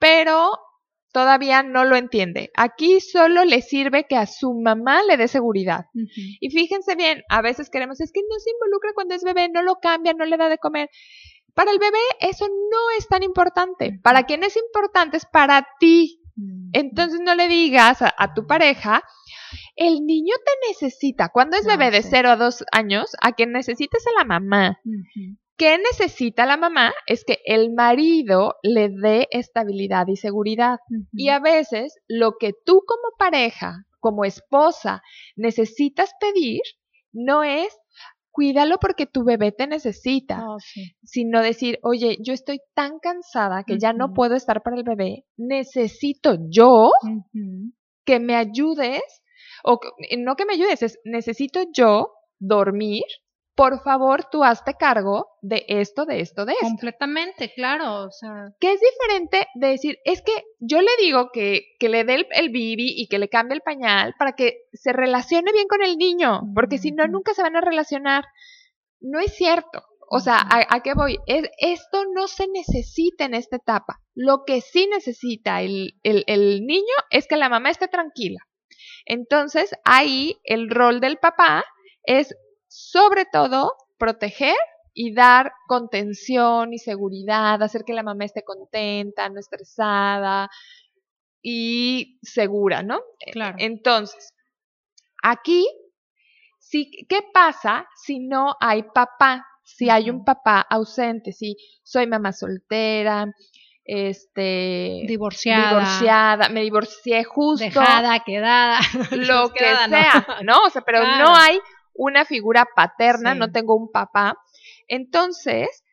pero 0.00 0.50
todavía 1.12 1.62
no 1.62 1.84
lo 1.84 1.96
entiende. 1.96 2.50
Aquí 2.56 3.00
solo 3.00 3.44
le 3.44 3.62
sirve 3.62 4.06
que 4.08 4.16
a 4.16 4.26
su 4.26 4.54
mamá 4.54 5.02
le 5.02 5.16
dé 5.16 5.28
seguridad. 5.28 5.86
Y 5.94 6.50
fíjense 6.50 6.94
bien, 6.94 7.22
a 7.28 7.42
veces 7.42 7.70
queremos, 7.70 8.00
es 8.00 8.12
que 8.12 8.20
no 8.20 8.38
se 8.38 8.50
involucra 8.50 8.92
cuando 8.94 9.14
es 9.14 9.22
bebé, 9.22 9.48
no 9.48 9.62
lo 9.62 9.76
cambia, 9.76 10.12
no 10.14 10.24
le 10.24 10.36
da 10.36 10.48
de 10.48 10.58
comer. 10.58 10.88
Para 11.54 11.72
el 11.72 11.78
bebé 11.78 11.98
eso 12.20 12.46
no 12.48 12.98
es 12.98 13.08
tan 13.08 13.22
importante. 13.22 13.98
Para 14.02 14.24
quien 14.24 14.44
es 14.44 14.56
importante 14.56 15.16
es 15.16 15.26
para 15.26 15.66
ti. 15.78 16.20
Entonces 16.72 17.20
no 17.20 17.34
le 17.34 17.48
digas 17.48 17.98
a, 18.00 18.34
tu 18.34 18.46
pareja, 18.46 19.02
el 19.76 20.06
niño 20.06 20.34
te 20.44 20.68
necesita. 20.68 21.28
Cuando 21.28 21.58
es 21.58 21.66
bebé 21.66 21.90
de 21.90 22.02
0 22.02 22.30
a 22.30 22.36
2 22.36 22.64
años, 22.72 23.10
a 23.20 23.32
quien 23.32 23.52
necesites 23.52 24.06
a 24.06 24.18
la 24.18 24.24
mamá. 24.24 24.80
¿Qué 25.60 25.76
necesita 25.76 26.46
la 26.46 26.56
mamá? 26.56 26.90
Es 27.06 27.22
que 27.22 27.40
el 27.44 27.74
marido 27.74 28.54
le 28.62 28.88
dé 28.88 29.28
estabilidad 29.30 30.06
y 30.08 30.16
seguridad. 30.16 30.78
Y 31.12 31.28
a 31.28 31.38
veces 31.38 31.98
lo 32.08 32.38
que 32.40 32.54
tú 32.64 32.82
como 32.86 33.14
pareja, 33.18 33.84
como 33.98 34.24
esposa, 34.24 35.02
necesitas 35.36 36.12
pedir 36.18 36.62
no 37.12 37.44
es 37.44 37.78
cuídalo 38.30 38.78
porque 38.80 39.04
tu 39.04 39.22
bebé 39.22 39.52
te 39.52 39.66
necesita, 39.66 40.46
oh, 40.48 40.56
sino 41.02 41.42
decir, 41.42 41.78
oye, 41.82 42.16
yo 42.24 42.32
estoy 42.32 42.60
tan 42.72 42.98
cansada 42.98 43.64
que 43.64 43.78
ya 43.78 43.92
no 43.92 44.14
puedo 44.14 44.36
estar 44.36 44.62
para 44.62 44.76
el 44.76 44.82
bebé, 44.82 45.26
necesito 45.36 46.38
yo 46.48 46.90
que 48.06 48.18
me 48.18 48.34
ayudes, 48.34 49.02
o 49.62 49.78
no 50.16 50.36
que 50.36 50.46
me 50.46 50.54
ayudes, 50.54 50.82
es 50.82 50.98
necesito 51.04 51.64
yo 51.74 52.14
dormir, 52.38 53.02
por 53.60 53.82
favor, 53.82 54.24
tú 54.32 54.42
hazte 54.42 54.72
cargo 54.72 55.36
de 55.42 55.66
esto, 55.68 56.06
de 56.06 56.22
esto, 56.22 56.46
de 56.46 56.52
esto. 56.52 56.64
Completamente, 56.64 57.52
claro. 57.52 58.06
O 58.06 58.10
sea. 58.10 58.54
Que 58.58 58.72
es 58.72 58.80
diferente 58.80 59.48
de 59.54 59.66
decir, 59.66 59.98
es 60.06 60.22
que 60.22 60.32
yo 60.60 60.80
le 60.80 60.90
digo 60.98 61.28
que, 61.30 61.66
que 61.78 61.90
le 61.90 62.04
dé 62.04 62.14
el, 62.14 62.26
el, 62.30 62.48
bibi 62.48 62.94
y 62.96 63.06
que 63.08 63.18
le 63.18 63.28
cambie 63.28 63.56
el 63.56 63.60
pañal 63.60 64.14
para 64.18 64.32
que 64.32 64.62
se 64.72 64.94
relacione 64.94 65.52
bien 65.52 65.68
con 65.68 65.82
el 65.82 65.98
niño, 65.98 66.40
porque 66.54 66.78
si 66.78 66.90
no, 66.90 67.06
nunca 67.06 67.34
se 67.34 67.42
van 67.42 67.54
a 67.54 67.60
relacionar. 67.60 68.24
No 68.98 69.20
es 69.20 69.34
cierto. 69.34 69.82
O 70.08 70.20
sea, 70.20 70.40
¿a, 70.48 70.80
qué 70.80 70.94
voy? 70.94 71.18
Es, 71.26 71.50
esto 71.58 72.06
no 72.14 72.28
se 72.28 72.48
necesita 72.48 73.26
en 73.26 73.34
esta 73.34 73.56
etapa. 73.56 74.00
Lo 74.14 74.44
que 74.46 74.62
sí 74.62 74.86
necesita 74.86 75.60
el, 75.60 75.98
el, 76.02 76.24
el 76.28 76.64
niño 76.64 76.94
es 77.10 77.26
que 77.26 77.36
la 77.36 77.50
mamá 77.50 77.68
esté 77.68 77.88
tranquila. 77.88 78.40
Entonces, 79.04 79.74
ahí 79.84 80.40
el 80.44 80.70
rol 80.70 81.00
del 81.00 81.18
papá 81.18 81.62
es 82.04 82.34
sobre 82.70 83.24
todo 83.24 83.74
proteger 83.98 84.54
y 84.94 85.12
dar 85.12 85.52
contención 85.66 86.72
y 86.72 86.78
seguridad, 86.78 87.62
hacer 87.62 87.84
que 87.84 87.94
la 87.94 88.04
mamá 88.04 88.24
esté 88.24 88.44
contenta, 88.44 89.28
no 89.28 89.40
estresada 89.40 90.48
y 91.42 92.18
segura, 92.22 92.82
¿no? 92.82 93.00
Claro. 93.32 93.56
Entonces, 93.58 94.34
aquí, 95.22 95.66
sí, 96.58 96.90
¿qué 97.08 97.22
pasa 97.34 97.88
si 97.96 98.20
no 98.20 98.54
hay 98.60 98.84
papá? 98.84 99.44
Si 99.64 99.90
hay 99.90 100.08
un 100.08 100.24
papá 100.24 100.60
ausente, 100.60 101.32
si 101.32 101.56
soy 101.82 102.06
mamá 102.06 102.32
soltera, 102.32 103.26
este 103.84 105.02
divorciada, 105.06 105.70
divorciada, 105.70 106.48
me 106.50 106.62
divorcié 106.62 107.24
justo, 107.24 107.64
dejada, 107.64 108.20
quedada, 108.20 108.78
lo 109.10 109.52
que 109.52 109.64
sea, 109.64 110.26
¿no? 110.44 110.58
O 110.66 110.70
sea, 110.70 110.82
pero 110.82 111.02
no 111.02 111.34
hay 111.34 111.58
una 112.00 112.24
figura 112.24 112.66
paterna, 112.74 113.34
no 113.34 113.52
tengo 113.52 113.76
un 113.76 113.90
papá. 113.92 114.34
Entonces, 114.88 115.84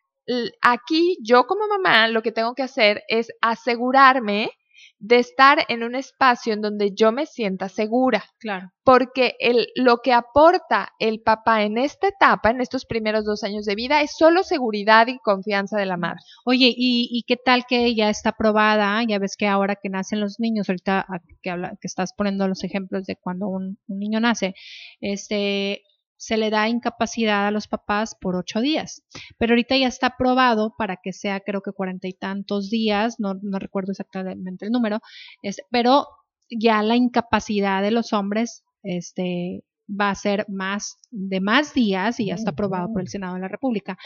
aquí 0.61 1.17
yo 1.21 1.45
como 1.45 1.67
mamá 1.67 2.07
lo 2.07 2.21
que 2.21 2.31
tengo 2.31 2.53
que 2.53 2.63
hacer 2.63 3.03
es 3.09 3.27
asegurarme 3.41 4.49
de 4.99 5.19
estar 5.19 5.59
en 5.67 5.83
un 5.83 5.95
espacio 5.95 6.53
en 6.53 6.61
donde 6.61 6.91
yo 6.95 7.11
me 7.11 7.25
sienta 7.25 7.69
segura. 7.69 8.23
Claro. 8.39 8.71
Porque 8.83 9.35
el, 9.39 9.67
lo 9.75 9.97
que 9.97 10.13
aporta 10.13 10.89
el 10.97 11.21
papá 11.21 11.63
en 11.63 11.77
esta 11.77 12.07
etapa, 12.07 12.49
en 12.49 12.61
estos 12.61 12.85
primeros 12.85 13.25
dos 13.25 13.43
años 13.43 13.65
de 13.65 13.75
vida, 13.75 14.01
es 14.01 14.15
solo 14.17 14.43
seguridad 14.43 15.07
y 15.07 15.19
confianza 15.19 15.77
de 15.77 15.85
la 15.85 15.97
madre. 15.97 16.19
Oye, 16.45 16.73
¿y, 16.75 17.23
qué 17.27 17.37
tal 17.37 17.65
que 17.67 17.93
ya 17.95 18.09
está 18.09 18.31
probada? 18.31 19.03
Ya 19.07 19.19
ves 19.19 19.35
que 19.37 19.47
ahora 19.47 19.75
que 19.75 19.89
nacen 19.89 20.19
los 20.19 20.39
niños, 20.39 20.69
ahorita 20.69 21.05
que, 21.43 21.49
habla, 21.49 21.71
que 21.79 21.87
estás 21.87 22.13
poniendo 22.13 22.47
los 22.47 22.63
ejemplos 22.63 23.05
de 23.05 23.17
cuando 23.17 23.47
un, 23.47 23.77
un 23.87 23.99
niño 23.99 24.19
nace, 24.19 24.55
este, 24.99 25.83
se 26.17 26.37
le 26.37 26.49
da 26.49 26.67
incapacidad 26.67 27.47
a 27.47 27.51
los 27.51 27.67
papás 27.67 28.15
por 28.19 28.35
ocho 28.35 28.59
días. 28.59 29.03
Pero 29.37 29.53
ahorita 29.53 29.77
ya 29.77 29.87
está 29.87 30.07
aprobado 30.07 30.73
para 30.77 30.97
que 30.97 31.13
sea 31.13 31.39
creo 31.39 31.61
que 31.61 31.71
cuarenta 31.71 32.07
y 32.07 32.13
tantos 32.13 32.69
días, 32.69 33.15
no, 33.19 33.35
no 33.41 33.59
recuerdo 33.59 33.91
exactamente 33.91 34.65
el 34.65 34.71
número, 34.71 34.99
este, 35.41 35.63
pero 35.69 36.07
ya 36.49 36.81
la 36.83 36.95
incapacidad 36.95 37.81
de 37.81 37.91
los 37.91 38.13
hombres 38.13 38.63
este, 38.83 39.63
va 39.89 40.09
a 40.09 40.15
ser 40.15 40.45
más 40.49 40.97
de 41.11 41.41
más 41.41 41.73
días 41.73 42.19
y 42.19 42.27
ya 42.27 42.35
está 42.35 42.51
aprobado 42.51 42.91
por 42.91 43.01
el 43.01 43.07
Senado 43.07 43.35
de 43.35 43.41
la 43.41 43.47
República 43.47 43.97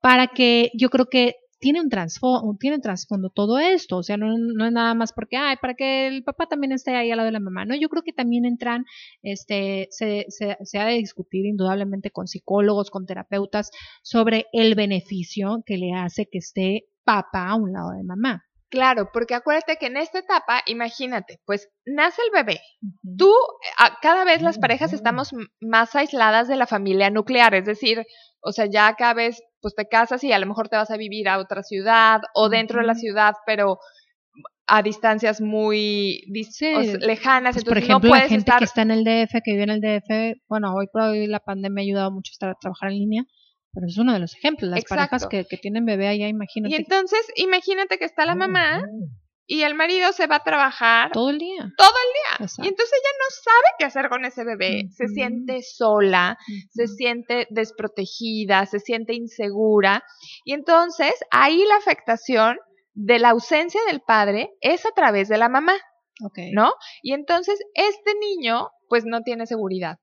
para 0.00 0.28
que 0.28 0.70
yo 0.74 0.90
creo 0.90 1.06
que 1.06 1.34
tiene 1.58 1.80
un 1.80 1.88
trasfondo, 1.88 2.56
tiene 2.58 2.76
un 2.76 2.82
trasfondo 2.82 3.30
todo 3.30 3.58
esto, 3.58 3.98
o 3.98 4.02
sea, 4.02 4.16
no, 4.16 4.36
no, 4.36 4.66
es 4.66 4.72
nada 4.72 4.94
más 4.94 5.12
porque, 5.12 5.36
ay, 5.36 5.56
para 5.60 5.74
que 5.74 6.06
el 6.08 6.24
papá 6.24 6.46
también 6.46 6.72
esté 6.72 6.94
ahí 6.94 7.10
al 7.10 7.16
lado 7.16 7.26
de 7.26 7.32
la 7.32 7.40
mamá, 7.40 7.64
no, 7.64 7.74
yo 7.74 7.88
creo 7.88 8.02
que 8.02 8.12
también 8.12 8.44
entran, 8.44 8.84
este, 9.22 9.88
se, 9.90 10.26
se, 10.28 10.56
se 10.62 10.78
ha 10.78 10.86
de 10.86 10.94
discutir 10.94 11.46
indudablemente 11.46 12.10
con 12.10 12.26
psicólogos, 12.26 12.90
con 12.90 13.06
terapeutas, 13.06 13.70
sobre 14.02 14.46
el 14.52 14.74
beneficio 14.74 15.62
que 15.64 15.78
le 15.78 15.92
hace 15.94 16.26
que 16.30 16.38
esté 16.38 16.84
papá 17.04 17.48
a 17.48 17.54
un 17.56 17.72
lado 17.72 17.92
de 17.92 18.04
mamá. 18.04 18.42
Claro, 18.68 19.10
porque 19.12 19.34
acuérdate 19.34 19.76
que 19.76 19.86
en 19.86 19.96
esta 19.96 20.18
etapa, 20.18 20.60
imagínate, 20.66 21.40
pues 21.46 21.68
nace 21.84 22.20
el 22.22 22.32
bebé. 22.32 22.60
Tú, 23.16 23.32
cada 24.02 24.24
vez 24.24 24.42
las 24.42 24.58
parejas 24.58 24.92
estamos 24.92 25.30
más 25.60 25.94
aisladas 25.94 26.48
de 26.48 26.56
la 26.56 26.66
familia 26.66 27.08
nuclear, 27.10 27.54
es 27.54 27.64
decir, 27.64 28.04
o 28.40 28.50
sea, 28.50 28.66
ya 28.66 28.92
cada 28.96 29.14
vez 29.14 29.40
pues 29.66 29.74
te 29.74 29.88
casas 29.88 30.22
y 30.22 30.30
a 30.30 30.38
lo 30.38 30.46
mejor 30.46 30.68
te 30.68 30.76
vas 30.76 30.92
a 30.92 30.96
vivir 30.96 31.28
a 31.28 31.40
otra 31.40 31.64
ciudad 31.64 32.20
o 32.34 32.48
dentro 32.48 32.78
de 32.80 32.86
la 32.86 32.94
ciudad, 32.94 33.34
pero 33.46 33.80
a 34.68 34.80
distancias 34.80 35.40
muy 35.40 36.22
lejanas. 37.00 37.56
Pues, 37.56 37.64
por 37.64 37.76
ejemplo, 37.76 38.10
la 38.10 38.28
gente 38.28 38.52
que 38.58 38.64
está 38.64 38.82
en 38.82 38.92
el 38.92 39.02
DF, 39.02 39.32
que 39.44 39.50
vive 39.50 39.64
en 39.64 39.70
el 39.70 39.80
DF, 39.80 40.38
bueno, 40.48 40.72
hoy 40.72 40.86
por 40.92 41.02
hoy 41.02 41.26
la 41.26 41.40
pandemia 41.40 41.82
ha 41.82 41.84
ayudado 41.84 42.12
mucho 42.12 42.30
a 42.40 42.54
trabajar 42.60 42.92
en 42.92 42.98
línea, 42.98 43.24
pero 43.72 43.88
es 43.88 43.98
uno 43.98 44.12
de 44.12 44.20
los 44.20 44.36
ejemplos, 44.36 44.70
las 44.70 44.84
parejas 44.84 45.26
que, 45.26 45.44
que, 45.46 45.56
tienen 45.56 45.84
bebé 45.84 46.06
allá, 46.06 46.28
imagínate. 46.28 46.72
Y 46.72 46.78
entonces, 46.78 47.20
imagínate 47.34 47.98
que 47.98 48.04
está 48.04 48.24
la 48.24 48.36
mamá 48.36 48.84
y 49.46 49.62
el 49.62 49.74
marido 49.74 50.12
se 50.12 50.26
va 50.26 50.36
a 50.36 50.44
trabajar 50.44 51.12
todo 51.12 51.30
el 51.30 51.38
día. 51.38 51.72
Todo 51.76 51.88
el 51.88 52.38
día. 52.38 52.48
Y 52.64 52.68
entonces 52.68 52.92
ella 52.92 53.12
no 53.18 53.42
sabe 53.42 53.66
qué 53.78 53.84
hacer 53.84 54.08
con 54.08 54.24
ese 54.24 54.44
bebé. 54.44 54.88
Se 54.90 55.08
siente 55.08 55.62
sola, 55.62 56.36
se 56.70 56.86
siente 56.88 57.46
desprotegida, 57.50 58.66
se 58.66 58.80
siente 58.80 59.14
insegura. 59.14 60.04
Y 60.44 60.52
entonces 60.52 61.14
ahí 61.30 61.64
la 61.64 61.76
afectación 61.76 62.58
de 62.94 63.18
la 63.18 63.30
ausencia 63.30 63.80
del 63.86 64.00
padre 64.00 64.50
es 64.60 64.84
a 64.86 64.90
través 64.94 65.28
de 65.28 65.38
la 65.38 65.48
mamá. 65.48 65.74
¿No? 66.52 66.72
Y 67.02 67.12
entonces 67.12 67.58
este 67.74 68.14
niño 68.18 68.70
pues 68.88 69.04
no 69.04 69.20
tiene 69.20 69.46
seguridad 69.46 69.98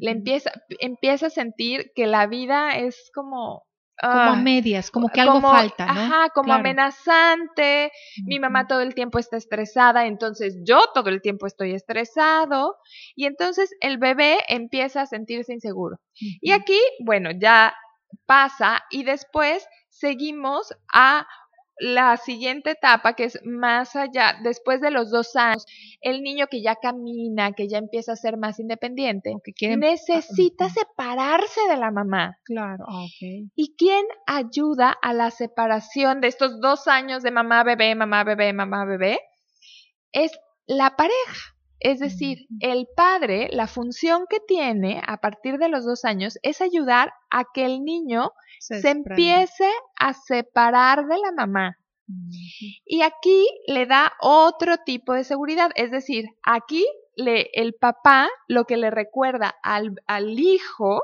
le 0.00 0.10
empieza, 0.10 0.50
empieza 0.80 1.26
a 1.26 1.30
sentir 1.30 1.92
que 1.94 2.06
la 2.06 2.26
vida 2.26 2.76
es 2.76 3.10
como 3.14 3.62
como 4.00 4.20
a 4.20 4.36
medias, 4.36 4.90
como 4.90 5.08
que 5.08 5.20
algo 5.20 5.40
falta, 5.40 5.86
¿no? 5.86 6.00
Ajá, 6.00 6.28
como 6.30 6.52
amenazante. 6.52 7.92
Mi 8.24 8.38
mamá 8.38 8.66
todo 8.66 8.80
el 8.80 8.94
tiempo 8.94 9.18
está 9.18 9.36
estresada, 9.36 10.06
entonces 10.06 10.58
yo 10.64 10.80
todo 10.94 11.08
el 11.08 11.22
tiempo 11.22 11.46
estoy 11.46 11.72
estresado. 11.72 12.76
Y 13.14 13.26
entonces 13.26 13.70
el 13.80 13.98
bebé 13.98 14.38
empieza 14.48 15.02
a 15.02 15.06
sentirse 15.06 15.52
inseguro. 15.52 15.98
Y 16.40 16.52
aquí, 16.52 16.78
bueno, 17.04 17.30
ya 17.30 17.74
pasa 18.26 18.84
y 18.90 19.04
después 19.04 19.66
seguimos 19.88 20.74
a 20.92 21.26
la 21.78 22.16
siguiente 22.16 22.70
etapa, 22.70 23.14
que 23.14 23.24
es 23.24 23.40
más 23.44 23.96
allá, 23.96 24.38
después 24.42 24.80
de 24.80 24.90
los 24.90 25.10
dos 25.10 25.36
años, 25.36 25.66
el 26.00 26.22
niño 26.22 26.46
que 26.46 26.62
ya 26.62 26.76
camina, 26.76 27.52
que 27.52 27.68
ya 27.68 27.78
empieza 27.78 28.12
a 28.12 28.16
ser 28.16 28.36
más 28.36 28.58
independiente, 28.58 29.34
que 29.54 29.76
necesita 29.76 30.68
separarse 30.68 31.60
de 31.68 31.76
la 31.76 31.90
mamá. 31.90 32.38
Claro, 32.44 32.84
ah, 32.88 33.02
ok. 33.02 33.50
¿Y 33.54 33.74
quién 33.76 34.04
ayuda 34.26 34.96
a 35.02 35.12
la 35.12 35.30
separación 35.30 36.20
de 36.20 36.28
estos 36.28 36.60
dos 36.60 36.88
años 36.88 37.22
de 37.22 37.30
mamá, 37.30 37.62
bebé, 37.64 37.94
mamá, 37.94 38.24
bebé, 38.24 38.52
mamá, 38.52 38.84
bebé? 38.84 39.20
Es 40.12 40.32
la 40.66 40.96
pareja. 40.96 41.55
Es 41.80 42.00
decir, 42.00 42.46
el 42.60 42.86
padre, 42.96 43.48
la 43.52 43.66
función 43.66 44.24
que 44.28 44.40
tiene 44.40 45.02
a 45.06 45.18
partir 45.18 45.58
de 45.58 45.68
los 45.68 45.84
dos 45.84 46.04
años 46.04 46.38
es 46.42 46.60
ayudar 46.60 47.12
a 47.30 47.44
que 47.52 47.66
el 47.66 47.84
niño 47.84 48.32
se, 48.60 48.88
empiece 48.88 49.68
a 49.98 50.14
separar 50.14 51.06
de 51.06 51.18
la 51.18 51.32
mamá. 51.32 51.78
Y 52.84 53.02
aquí 53.02 53.46
le 53.66 53.86
da 53.86 54.12
otro 54.20 54.76
tipo 54.84 55.12
de 55.12 55.24
seguridad, 55.24 55.70
es 55.74 55.90
decir, 55.90 56.26
aquí 56.42 56.86
le, 57.16 57.50
el 57.52 57.74
papá 57.74 58.28
lo 58.46 58.64
que 58.64 58.76
le 58.76 58.90
recuerda 58.90 59.56
al, 59.62 59.96
al 60.06 60.38
hijo 60.38 61.00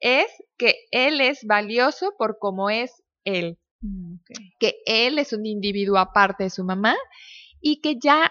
es 0.00 0.26
que 0.58 0.74
él 0.90 1.20
es 1.20 1.44
valioso 1.44 2.12
por 2.18 2.38
como 2.38 2.68
es 2.68 3.02
él, 3.24 3.58
mm, 3.80 4.16
que 4.58 4.74
él 4.84 5.18
es 5.18 5.32
un 5.32 5.46
individuo 5.46 5.96
aparte 5.96 6.44
de 6.44 6.50
su 6.50 6.64
mamá 6.64 6.94
y 7.60 7.80
que 7.80 7.98
ya 7.98 8.30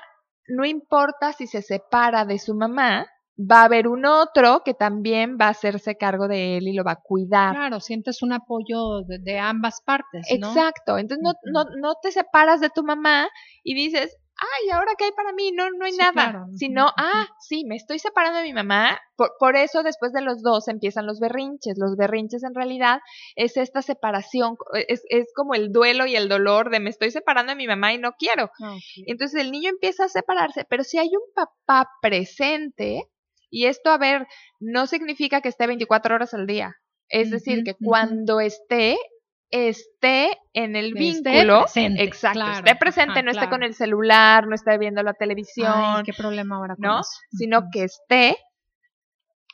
no 0.56 0.66
importa 0.66 1.34
si 1.34 1.48
se 1.48 1.62
separa 1.62 2.26
de 2.26 2.40
su 2.40 2.54
mamá, 2.56 3.08
va 3.40 3.62
a 3.62 3.66
haber 3.66 3.88
un 3.88 4.06
otro 4.06 4.62
que 4.64 4.74
también 4.74 5.38
va 5.42 5.48
a 5.48 5.52
hacerse 5.52 5.98
cargo 5.98 6.28
de 6.28 6.58
él 6.58 6.68
y 6.68 6.74
lo 6.74 6.84
va 6.84 6.94
a 6.94 7.02
cuidar. 7.02 7.56
Claro, 7.56 7.80
sientes 7.80 8.22
un 8.22 8.34
apoyo 8.34 9.02
de, 9.08 9.40
ambas 9.40 9.82
partes. 9.82 10.28
¿no? 10.40 10.50
Exacto, 10.50 10.98
entonces 10.98 11.24
no, 11.24 11.34
no, 11.52 11.66
no 11.80 11.96
te 12.02 12.12
separas 12.12 12.62
de 12.62 12.70
tu 12.70 12.84
mamá 12.84 13.28
y 13.64 13.74
dices, 13.74 14.18
ay, 14.38 14.70
¿ahora 14.72 14.94
qué 14.98 15.06
hay 15.06 15.12
para 15.12 15.34
mí? 15.34 15.52
No, 15.52 15.70
no 15.72 15.86
hay 15.86 15.94
nada. 15.94 16.46
Sino, 16.56 16.88
ah, 16.98 17.28
sí, 17.40 17.64
me 17.66 17.76
estoy 17.76 18.00
separando 18.00 18.40
de 18.40 18.46
mi 18.46 18.54
mamá. 18.54 19.00
Por, 19.16 19.32
por, 19.40 19.56
eso 19.56 19.84
después 19.84 20.12
de 20.14 20.22
los 20.22 20.42
dos 20.42 20.68
empiezan 20.68 21.06
los 21.06 21.20
berrinches. 21.20 21.78
Los 21.78 21.96
berrinches 21.96 22.44
en 22.44 22.56
realidad 22.56 23.00
es 23.36 23.58
esta 23.58 23.82
separación, 23.82 24.56
es, 24.88 25.04
es 25.10 25.28
como 25.36 25.54
el 25.54 25.72
duelo 25.72 26.06
y 26.06 26.16
el 26.16 26.30
dolor 26.30 26.70
de 26.70 26.80
me 26.80 26.90
estoy 26.90 27.12
separando 27.12 27.52
de 27.52 27.58
mi 27.58 27.68
mamá 27.68 27.94
y 27.94 27.98
no 27.98 28.14
quiero. 28.18 28.50
Ah, 28.62 28.76
entonces 29.08 29.42
el 29.42 29.52
niño 29.52 29.70
empieza 29.70 30.06
a 30.06 30.10
separarse, 30.10 30.66
pero 30.70 30.84
si 30.84 30.98
hay 30.98 31.10
un 31.10 31.34
papá 31.34 31.90
presente, 32.02 33.10
y 33.50 33.68
esto, 33.68 33.92
a 33.92 34.00
ver, 34.00 34.26
no 34.60 34.88
significa 34.88 35.42
que 35.42 35.50
esté 35.50 35.68
24 35.68 36.16
horas 36.16 36.34
al 36.34 36.48
día. 36.48 36.76
Es 37.08 37.30
decir, 37.30 37.64
que 37.64 37.76
cuando 37.76 38.40
esté, 38.40 38.98
esté 39.54 40.38
en 40.54 40.76
el 40.76 40.94
vínculo. 40.94 41.62
Presente, 41.62 42.04
exacto, 42.04 42.52
esté 42.52 42.76
presente, 42.76 43.24
no 43.24 43.32
esté 43.32 43.48
con 43.50 43.64
el 43.64 43.74
celular, 43.74 44.48
no 44.48 44.56
esté 44.56 44.78
viendo 44.78 45.04
la 45.04 45.14
televisión. 45.14 45.74
Ay, 45.74 46.04
qué 46.04 46.14
problema 46.14 46.58
ahora 46.58 46.76
¿no? 46.78 47.02
Sino 47.32 47.70
que 47.72 47.84
esté, 47.84 48.36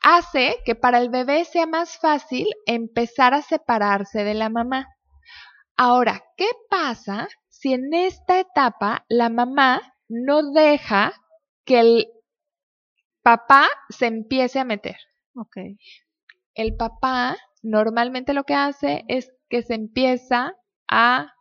hace 0.01 0.58
que 0.65 0.75
para 0.75 1.00
el 1.00 1.10
bebé 1.10 1.44
sea 1.46 1.68
más 1.68 1.98
fácil 1.98 2.48
empezar 2.65 3.34
a 3.34 3.41
separarse 3.41 4.24
de 4.24 4.34
la 4.34 4.50
mamá. 4.50 4.88
Ahora, 5.75 6.24
¿qué 6.38 6.48
pasa 6.70 7.27
si 7.50 7.74
en 7.74 7.94
esta 7.94 8.39
etapa 8.39 9.06
la 9.10 9.29
mamá 9.29 9.82
no 10.08 10.51
deja 10.51 11.13
que 11.65 11.79
el 11.79 12.08
papá 13.22 13.68
se 13.89 14.08
empiece 14.08 14.60
a 14.60 14.65
meter. 14.65 14.98
Ok. 15.36 15.58
El 16.56 16.76
papá 16.76 17.38
normalmente 17.62 18.34
lo 18.34 18.43
que 18.43 18.56
hace 18.56 19.04
es 19.08 19.32
que 19.49 19.63
se 19.63 19.75
empieza 19.75 20.53
a 20.88 21.33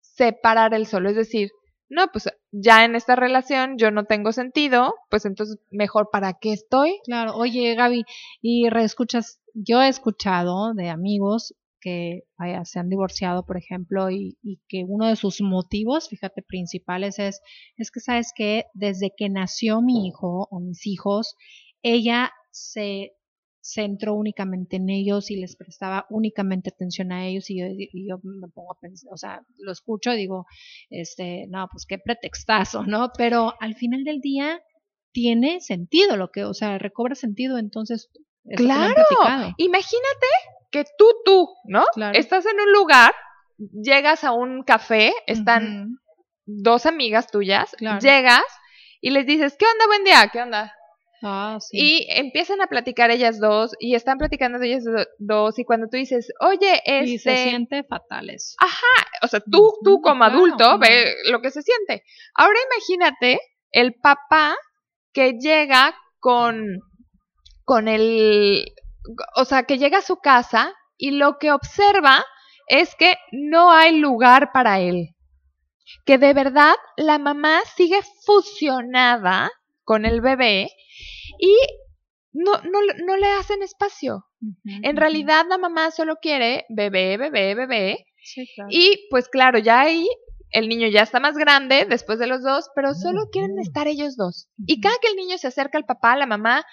separar 0.00 0.74
el 0.74 0.86
solo, 0.86 1.10
es 1.10 1.16
decir, 1.16 1.50
no, 1.88 2.06
pues 2.10 2.28
ya 2.52 2.84
en 2.84 2.96
esta 2.96 3.16
relación 3.16 3.76
yo 3.76 3.90
no 3.90 4.04
tengo 4.04 4.32
sentido, 4.32 4.94
pues 5.10 5.26
entonces 5.26 5.58
mejor 5.70 6.08
para 6.10 6.32
qué 6.40 6.52
estoy. 6.52 6.98
Claro, 7.04 7.34
oye 7.34 7.74
Gaby, 7.74 8.04
y 8.40 8.70
reescuchas, 8.70 9.40
yo 9.52 9.82
he 9.82 9.88
escuchado 9.88 10.72
de 10.72 10.88
amigos 10.88 11.54
que 11.82 12.22
se 12.64 12.78
han 12.78 12.88
divorciado, 12.88 13.44
por 13.44 13.58
ejemplo, 13.58 14.08
y, 14.10 14.38
que 14.68 14.84
uno 14.88 15.08
de 15.08 15.16
sus 15.16 15.42
motivos, 15.42 16.08
fíjate, 16.08 16.40
principales 16.42 17.18
es, 17.18 17.42
es 17.76 17.90
que 17.90 18.00
sabes 18.00 18.32
que 18.34 18.66
desde 18.72 19.12
que 19.14 19.28
nació 19.28 19.82
mi 19.82 20.06
hijo 20.06 20.48
o 20.50 20.60
mis 20.60 20.86
hijos, 20.86 21.34
ella 21.82 22.32
se 22.52 23.12
centró 23.62 24.14
únicamente 24.14 24.76
en 24.76 24.90
ellos 24.90 25.30
y 25.30 25.36
les 25.36 25.56
prestaba 25.56 26.04
únicamente 26.10 26.70
atención 26.70 27.12
a 27.12 27.26
ellos 27.26 27.48
y 27.48 27.58
yo, 28.08 28.18
me 28.24 28.48
pongo 28.48 28.72
a 28.72 28.78
pensar, 28.80 29.12
o 29.12 29.16
sea, 29.16 29.42
lo 29.58 29.70
escucho 29.70 30.12
y 30.12 30.16
digo, 30.16 30.46
este, 30.90 31.46
no, 31.48 31.68
pues 31.70 31.86
qué 31.86 31.98
pretextazo, 31.98 32.82
¿no? 32.84 33.12
Pero 33.16 33.54
al 33.60 33.76
final 33.76 34.02
del 34.02 34.20
día 34.20 34.60
tiene 35.12 35.60
sentido 35.60 36.16
lo 36.16 36.30
que, 36.30 36.44
o 36.44 36.54
sea, 36.54 36.78
recobra 36.78 37.14
sentido, 37.14 37.58
entonces... 37.58 38.10
Claro, 38.56 39.04
imagínate 39.56 40.26
que 40.72 40.84
tú, 40.98 41.06
tú, 41.24 41.48
¿no? 41.64 41.84
Estás 42.12 42.44
en 42.46 42.58
un 42.60 42.72
lugar, 42.72 43.14
llegas 43.56 44.24
a 44.24 44.32
un 44.32 44.64
café, 44.64 45.12
están 45.28 45.98
dos 46.44 46.86
amigas 46.86 47.28
tuyas, 47.30 47.76
llegas 48.00 48.42
y 49.00 49.10
les 49.10 49.24
dices, 49.24 49.54
¿qué 49.56 49.64
onda, 49.64 49.86
buen 49.86 50.02
día? 50.02 50.28
¿Qué 50.32 50.42
onda? 50.42 50.74
Ah, 51.22 51.58
sí. 51.60 51.78
Y 51.78 52.06
empiezan 52.10 52.60
a 52.60 52.66
platicar 52.66 53.10
ellas 53.10 53.38
dos 53.38 53.72
y 53.78 53.94
están 53.94 54.18
platicando 54.18 54.60
ellas 54.60 54.84
dos 55.18 55.58
y 55.58 55.64
cuando 55.64 55.86
tú 55.88 55.96
dices, 55.96 56.32
oye, 56.40 56.82
este... 56.84 57.10
Y 57.10 57.18
se 57.18 57.36
siente 57.36 57.84
fatal 57.84 58.28
eso. 58.30 58.56
Ajá, 58.58 59.08
o 59.22 59.28
sea, 59.28 59.40
tú, 59.40 59.72
tú 59.84 60.00
como 60.00 60.24
adulto 60.24 60.78
ve 60.78 61.14
lo 61.30 61.40
que 61.40 61.50
se 61.50 61.62
siente. 61.62 62.02
Ahora 62.34 62.58
imagínate 62.72 63.40
el 63.70 63.94
papá 63.94 64.56
que 65.12 65.34
llega 65.38 65.94
con, 66.18 66.80
con 67.64 67.86
el, 67.86 68.64
o 69.36 69.44
sea, 69.44 69.62
que 69.62 69.78
llega 69.78 69.98
a 69.98 70.02
su 70.02 70.16
casa 70.16 70.74
y 70.96 71.12
lo 71.12 71.38
que 71.38 71.52
observa 71.52 72.24
es 72.66 72.94
que 72.96 73.16
no 73.30 73.70
hay 73.70 73.98
lugar 73.98 74.50
para 74.52 74.80
él. 74.80 75.10
Que 76.04 76.18
de 76.18 76.32
verdad 76.34 76.74
la 76.96 77.18
mamá 77.18 77.60
sigue 77.76 78.00
fusionada 78.24 79.50
con 79.84 80.04
el 80.04 80.20
bebé 80.20 80.70
y 81.38 81.54
no, 82.32 82.52
no, 82.62 82.78
no 83.04 83.16
le 83.16 83.26
hacen 83.32 83.62
espacio. 83.62 84.26
en 84.64 84.96
realidad 84.96 85.44
la 85.48 85.58
mamá 85.58 85.90
solo 85.90 86.16
quiere 86.20 86.64
bebé, 86.68 87.16
bebé, 87.16 87.54
bebé. 87.54 88.06
Y 88.70 89.08
pues 89.10 89.28
claro, 89.28 89.58
ya 89.58 89.80
ahí 89.80 90.06
el 90.50 90.68
niño 90.68 90.88
ya 90.88 91.02
está 91.02 91.18
más 91.18 91.36
grande 91.36 91.86
después 91.88 92.18
de 92.18 92.26
los 92.26 92.42
dos, 92.42 92.70
pero 92.74 92.94
solo 92.94 93.28
quieren 93.32 93.58
estar 93.58 93.88
ellos 93.88 94.16
dos. 94.16 94.48
Y 94.66 94.80
cada 94.80 94.94
que 95.00 95.08
el 95.08 95.16
niño 95.16 95.38
se 95.38 95.48
acerca 95.48 95.78
al 95.78 95.84
papá, 95.84 96.16
la 96.16 96.26
mamá 96.26 96.64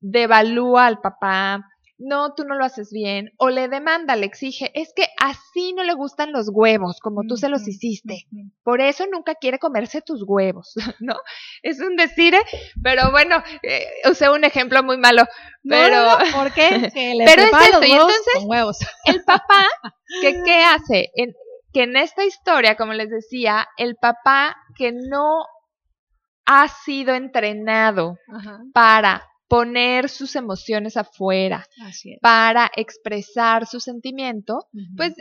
devalúa 0.00 0.86
al 0.86 1.00
papá, 1.00 1.64
no, 2.00 2.32
tú 2.34 2.44
no 2.44 2.56
lo 2.56 2.64
haces 2.64 2.90
bien, 2.90 3.30
o 3.36 3.50
le 3.50 3.68
demanda, 3.68 4.16
le 4.16 4.24
exige, 4.24 4.70
es 4.74 4.92
que 4.96 5.06
así 5.20 5.74
no 5.74 5.84
le 5.84 5.92
gustan 5.92 6.32
los 6.32 6.48
huevos, 6.50 6.98
como 7.00 7.22
tú 7.28 7.36
se 7.36 7.50
los 7.50 7.68
hiciste. 7.68 8.26
Por 8.62 8.80
eso 8.80 9.04
nunca 9.06 9.34
quiere 9.34 9.58
comerse 9.58 10.00
tus 10.00 10.22
huevos, 10.26 10.74
¿no? 11.00 11.14
Es 11.62 11.80
un 11.80 11.96
decir, 11.96 12.34
¿eh? 12.34 12.42
pero 12.82 13.10
bueno, 13.10 13.42
eh, 13.62 13.86
usé 14.10 14.30
un 14.30 14.44
ejemplo 14.44 14.82
muy 14.82 14.96
malo, 14.96 15.24
pero... 15.62 16.16
¿Por 16.34 16.52
qué? 16.54 16.90
pero 16.92 17.42
es 17.42 17.68
eso, 17.68 17.84
y 17.84 17.92
entonces, 17.92 18.44
huevos. 18.46 18.78
el 19.04 19.22
papá, 19.24 19.66
¿qué, 20.22 20.40
qué 20.44 20.64
hace? 20.64 21.10
que 21.72 21.82
en 21.82 21.96
esta 21.96 22.24
historia, 22.24 22.76
como 22.76 22.94
les 22.94 23.10
decía, 23.10 23.68
el 23.76 23.94
papá 23.94 24.56
que 24.76 24.92
no 24.92 25.44
ha 26.46 26.66
sido 26.66 27.14
entrenado 27.14 28.16
para 28.72 29.22
poner 29.50 30.08
sus 30.08 30.36
emociones 30.36 30.96
afuera, 30.96 31.66
para 32.22 32.70
expresar 32.76 33.66
su 33.66 33.80
sentimiento, 33.80 34.68
pues 34.96 35.14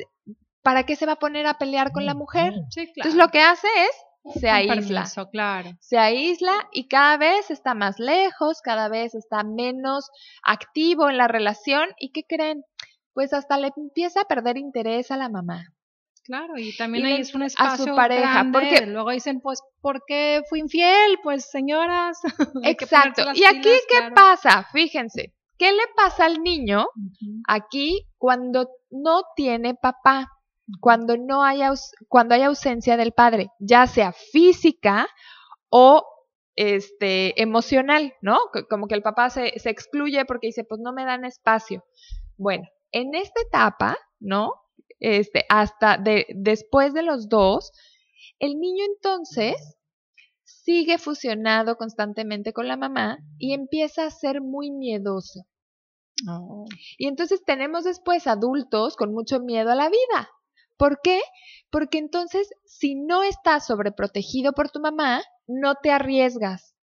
¿para 0.61 0.83
qué 0.83 0.95
se 0.95 1.07
va 1.07 1.13
a 1.13 1.19
poner 1.19 1.47
a 1.47 1.57
pelear 1.57 1.91
con 1.91 2.05
la 2.05 2.13
mujer? 2.13 2.53
Entonces 2.75 3.15
lo 3.15 3.29
que 3.29 3.41
hace 3.41 3.67
es 3.75 4.35
se 4.39 4.47
aísla. 4.47 5.07
claro. 5.31 5.71
Se 5.79 5.97
aísla 5.97 6.53
y 6.71 6.87
cada 6.87 7.17
vez 7.17 7.49
está 7.49 7.73
más 7.73 7.97
lejos, 7.97 8.61
cada 8.61 8.87
vez 8.87 9.15
está 9.15 9.43
menos 9.43 10.11
activo 10.43 11.09
en 11.09 11.17
la 11.17 11.27
relación 11.27 11.89
y 11.97 12.11
¿qué 12.11 12.21
creen? 12.23 12.63
Pues 13.13 13.33
hasta 13.33 13.57
le 13.57 13.71
empieza 13.75 14.21
a 14.21 14.25
perder 14.25 14.57
interés 14.57 15.09
a 15.09 15.17
la 15.17 15.29
mamá. 15.29 15.73
Claro, 16.29 16.53
y 16.57 16.77
también 16.77 17.07
ahí 17.07 17.21
es 17.21 17.33
un 17.33 17.41
espacio 17.41 17.85
a 17.85 17.87
su 17.89 17.95
pareja, 17.95 18.45
porque 18.53 18.85
luego 18.85 19.09
dicen, 19.09 19.41
pues, 19.41 19.63
¿por 19.81 20.03
qué 20.05 20.43
fui 20.47 20.59
infiel? 20.59 21.17
Pues, 21.23 21.49
señoras. 21.49 22.19
Exacto. 22.63 23.23
Y 23.33 23.45
aquí, 23.45 23.71
¿qué 23.89 24.11
pasa? 24.13 24.67
Fíjense, 24.71 25.33
¿Qué 25.59 25.73
le 25.73 25.83
pasa 25.93 26.25
al 26.25 26.41
niño 26.41 26.87
aquí 27.45 28.07
cuando 28.17 28.69
no 28.89 29.23
tiene 29.35 29.75
papá? 29.75 30.31
Cuando 30.79 31.17
no 31.17 31.43
hay, 31.43 31.61
cuando 32.07 32.33
hay 32.33 32.43
ausencia 32.43 32.95
del 32.95 33.11
padre, 33.11 33.49
ya 33.59 33.85
sea 33.85 34.13
física 34.13 35.07
o 35.69 36.05
este, 36.55 37.41
emocional, 37.41 38.13
¿no? 38.21 38.37
Como 38.69 38.87
que 38.87 38.95
el 38.95 39.01
papá 39.01 39.29
se, 39.31 39.59
se 39.59 39.69
excluye 39.69 40.23
porque 40.25 40.47
dice, 40.47 40.63
pues 40.63 40.79
no 40.79 40.93
me 40.93 41.03
dan 41.03 41.25
espacio. 41.25 41.83
Bueno, 42.37 42.63
en 42.91 43.13
esta 43.15 43.41
etapa, 43.41 43.97
¿no? 44.19 44.53
Este, 44.99 45.45
hasta 45.49 45.97
de, 45.97 46.25
después 46.35 46.93
de 46.93 47.03
los 47.03 47.29
dos, 47.29 47.71
el 48.39 48.59
niño 48.59 48.83
entonces 48.85 49.55
sigue 50.43 50.97
fusionado 50.97 51.77
constantemente 51.77 52.53
con 52.53 52.67
la 52.67 52.77
mamá 52.77 53.19
y 53.37 53.53
empieza 53.53 54.05
a 54.05 54.11
ser 54.11 54.41
muy 54.41 54.71
miedoso. 54.71 55.45
Oh. 56.29 56.65
Y 56.97 57.07
entonces 57.07 57.43
tenemos 57.45 57.83
después 57.85 58.27
adultos 58.27 58.95
con 58.95 59.13
mucho 59.13 59.39
miedo 59.39 59.71
a 59.71 59.75
la 59.75 59.89
vida. 59.89 60.29
¿Por 60.77 60.99
qué? 61.01 61.21
Porque 61.69 61.97
entonces, 61.97 62.49
si 62.65 62.95
no 62.95 63.23
estás 63.23 63.67
sobreprotegido 63.67 64.53
por 64.53 64.69
tu 64.69 64.79
mamá, 64.79 65.21
no 65.47 65.75
te 65.75 65.91
arriesgas. 65.91 66.73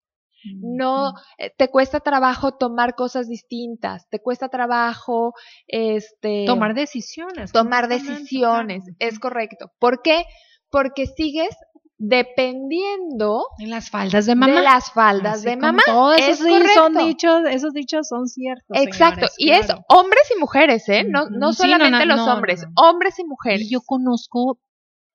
No 0.44 1.14
eh, 1.38 1.52
te 1.56 1.68
cuesta 1.68 2.00
trabajo 2.00 2.52
tomar 2.52 2.94
cosas 2.94 3.28
distintas, 3.28 4.08
te 4.08 4.20
cuesta 4.20 4.48
trabajo 4.48 5.34
este 5.66 6.44
tomar 6.46 6.74
decisiones. 6.74 7.52
Tomar 7.52 7.88
decisiones, 7.88 8.84
es 8.98 9.18
correcto. 9.18 9.72
¿Por 9.78 10.02
qué? 10.02 10.24
Porque 10.70 11.06
sigues 11.06 11.56
dependiendo 11.98 13.46
en 13.58 13.70
las 13.70 13.90
faldas 13.90 14.26
de 14.26 14.34
mamá. 14.34 14.52
De 14.52 14.62
las 14.62 14.92
faldas 14.92 15.42
de 15.42 15.56
mamá. 15.56 15.82
Todos 15.86 16.18
esos 16.18 16.48
son 16.74 16.94
dichos, 16.94 17.42
esos 17.48 17.72
dichos 17.72 18.08
son 18.08 18.28
ciertos. 18.28 18.76
Exacto, 18.76 19.26
y 19.38 19.50
es 19.50 19.68
hombres 19.88 20.22
y 20.34 20.38
mujeres, 20.38 20.88
¿eh? 20.88 21.04
No, 21.04 21.30
no 21.30 21.52
solamente 21.52 22.04
los 22.06 22.20
hombres, 22.20 22.66
hombres 22.74 23.18
y 23.18 23.24
mujeres. 23.24 23.62
Y 23.62 23.70
yo 23.70 23.80
conozco 23.80 24.58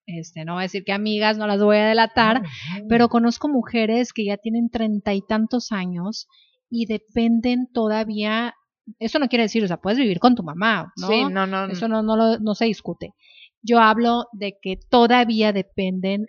este, 0.05 0.45
no 0.45 0.53
voy 0.53 0.61
a 0.61 0.63
decir 0.63 0.83
que 0.83 0.93
amigas, 0.93 1.37
no 1.37 1.47
las 1.47 1.61
voy 1.61 1.77
a 1.77 1.87
delatar, 1.87 2.41
pero 2.89 3.09
conozco 3.09 3.47
mujeres 3.47 4.13
que 4.13 4.25
ya 4.25 4.37
tienen 4.37 4.69
treinta 4.69 5.13
y 5.13 5.21
tantos 5.21 5.71
años 5.71 6.27
y 6.69 6.85
dependen 6.85 7.67
todavía, 7.71 8.55
eso 8.99 9.19
no 9.19 9.27
quiere 9.27 9.43
decir, 9.43 9.63
o 9.63 9.67
sea, 9.67 9.77
puedes 9.77 9.99
vivir 9.99 10.19
con 10.19 10.35
tu 10.35 10.43
mamá, 10.43 10.91
¿no? 10.97 11.07
Sí, 11.07 11.23
no, 11.25 11.47
no. 11.47 11.65
Eso 11.65 11.87
no, 11.87 12.01
no, 12.01 12.37
no 12.37 12.55
se 12.55 12.65
discute. 12.65 13.13
Yo 13.61 13.79
hablo 13.79 14.25
de 14.31 14.57
que 14.61 14.77
todavía 14.77 15.53
dependen 15.53 16.27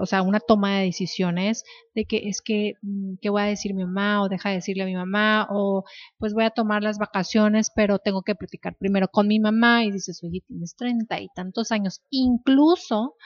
o 0.00 0.06
sea, 0.06 0.22
una 0.22 0.40
toma 0.40 0.78
de 0.78 0.84
decisiones 0.86 1.64
de 1.94 2.04
que 2.06 2.28
es 2.28 2.40
que, 2.42 2.74
mm, 2.82 3.14
¿qué 3.20 3.30
voy 3.30 3.42
a 3.42 3.44
decir 3.46 3.74
mi 3.74 3.84
mamá? 3.84 4.22
O 4.22 4.28
deja 4.28 4.50
de 4.50 4.56
decirle 4.56 4.84
a 4.84 4.86
mi 4.86 4.94
mamá, 4.94 5.46
o 5.50 5.84
pues 6.18 6.32
voy 6.34 6.44
a 6.44 6.50
tomar 6.50 6.82
las 6.82 6.98
vacaciones, 6.98 7.70
pero 7.74 7.98
tengo 7.98 8.22
que 8.22 8.34
platicar 8.34 8.76
primero 8.76 9.08
con 9.08 9.28
mi 9.28 9.38
mamá 9.40 9.84
y 9.84 9.90
dices, 9.92 10.22
oye, 10.24 10.42
tienes 10.46 10.74
treinta 10.76 11.20
y 11.20 11.28
tantos 11.34 11.70
años, 11.72 12.02
incluso, 12.10 13.16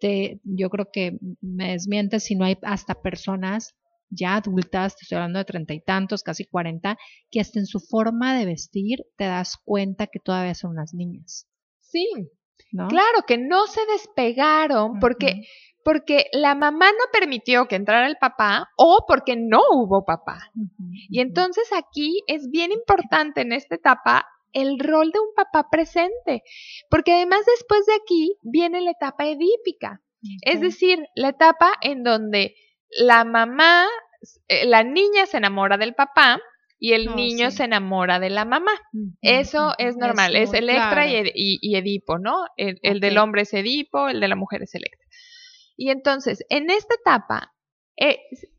te, 0.00 0.40
yo 0.44 0.70
creo 0.70 0.88
que 0.92 1.18
me 1.40 1.72
desmientes 1.72 2.24
si 2.24 2.34
no 2.34 2.44
hay 2.44 2.56
hasta 2.62 2.94
personas 3.02 3.74
ya 4.10 4.36
adultas, 4.36 4.96
te 4.96 5.02
estoy 5.04 5.16
hablando 5.16 5.38
de 5.38 5.44
treinta 5.44 5.74
y 5.74 5.80
tantos, 5.80 6.22
casi 6.24 6.44
cuarenta, 6.44 6.98
que 7.30 7.40
hasta 7.40 7.60
en 7.60 7.66
su 7.66 7.78
forma 7.78 8.36
de 8.36 8.44
vestir 8.44 9.04
te 9.16 9.24
das 9.24 9.56
cuenta 9.64 10.08
que 10.08 10.18
todavía 10.18 10.54
son 10.54 10.72
unas 10.72 10.94
niñas. 10.94 11.46
Sí, 11.80 12.08
Claro, 12.70 13.22
que 13.26 13.38
no 13.38 13.66
se 13.66 13.84
despegaron 13.86 14.98
porque, 15.00 15.42
porque 15.84 16.26
la 16.32 16.54
mamá 16.54 16.90
no 16.92 17.04
permitió 17.12 17.66
que 17.66 17.76
entrara 17.76 18.06
el 18.06 18.16
papá 18.16 18.68
o 18.76 19.04
porque 19.06 19.36
no 19.36 19.60
hubo 19.72 20.04
papá. 20.04 20.50
Y 21.08 21.20
entonces 21.20 21.70
aquí 21.72 22.22
es 22.26 22.50
bien 22.50 22.72
importante 22.72 23.42
en 23.42 23.52
esta 23.52 23.74
etapa 23.74 24.26
el 24.52 24.78
rol 24.78 25.10
de 25.12 25.20
un 25.20 25.34
papá 25.34 25.68
presente, 25.70 26.42
porque 26.88 27.12
además 27.12 27.44
después 27.46 27.86
de 27.86 27.94
aquí 27.94 28.36
viene 28.42 28.80
la 28.80 28.92
etapa 28.92 29.26
edípica, 29.26 30.00
es 30.42 30.60
decir, 30.60 30.98
la 31.14 31.30
etapa 31.30 31.72
en 31.80 32.02
donde 32.02 32.54
la 32.90 33.24
mamá, 33.24 33.86
eh, 34.48 34.66
la 34.66 34.82
niña 34.82 35.26
se 35.26 35.38
enamora 35.38 35.78
del 35.78 35.94
papá, 35.94 36.40
y 36.80 36.94
el 36.94 37.14
niño 37.14 37.50
se 37.50 37.64
enamora 37.64 38.18
de 38.18 38.30
la 38.30 38.46
mamá. 38.46 38.72
Eso 39.20 39.74
es 39.76 39.96
normal, 39.96 40.34
es 40.34 40.54
Electra 40.54 41.06
y, 41.06 41.76
Edipo, 41.76 42.18
¿no? 42.18 42.46
El, 42.56 43.00
del 43.00 43.18
hombre 43.18 43.42
es 43.42 43.52
Edipo, 43.52 44.08
el 44.08 44.18
de 44.18 44.28
la 44.28 44.34
mujer 44.34 44.62
es 44.62 44.74
Electra. 44.74 45.06
Y 45.76 45.90
entonces, 45.90 46.44
en 46.48 46.70
esta 46.70 46.94
etapa, 46.94 47.52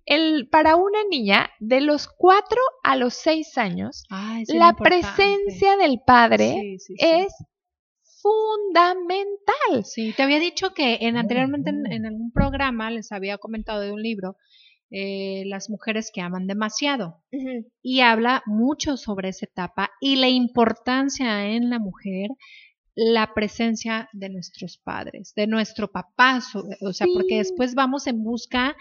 el, 0.06 0.48
para 0.50 0.76
una 0.76 1.04
niña 1.10 1.50
de 1.60 1.82
los 1.82 2.08
cuatro 2.08 2.62
a 2.84 2.96
los 2.96 3.16
seis 3.16 3.58
años, 3.58 4.04
la 4.48 4.74
presencia 4.74 5.76
del 5.78 6.00
padre 6.06 6.78
es 7.00 7.34
fundamental. 8.22 9.84
Sí, 9.84 10.14
te 10.16 10.22
había 10.22 10.40
dicho 10.40 10.76
que 10.76 11.00
en, 11.02 11.18
anteriormente 11.18 11.72
en, 11.72 12.06
algún 12.06 12.32
programa 12.32 12.92
les 12.92 13.12
había 13.12 13.40
comentado 13.40 13.82
de 13.82 13.92
un 13.92 14.02
libro 14.02 14.36
eh, 14.92 15.44
las 15.46 15.70
mujeres 15.70 16.12
que 16.14 16.22
aman 16.22 16.48
demasiado. 16.48 17.24
Y 17.82 18.02
habla 18.02 18.44
mucho 18.46 18.98
sobre 18.98 19.30
esa 19.30 19.46
etapa 19.46 19.90
y 20.02 20.18
la 20.18 20.28
importancia 20.28 21.48
en 21.48 21.70
la 21.70 21.80
mujer, 21.80 22.30
la 22.94 23.34
presencia 23.34 24.10
de 24.12 24.30
nuestros 24.30 24.78
padres, 24.78 25.34
de 25.36 25.48
nuestro 25.48 25.90
papá, 25.90 26.42
o 26.82 26.92
sea, 26.92 27.08
porque 27.14 27.38
después 27.38 27.74
vamos 27.74 28.06
en 28.08 28.22
busca, 28.22 28.76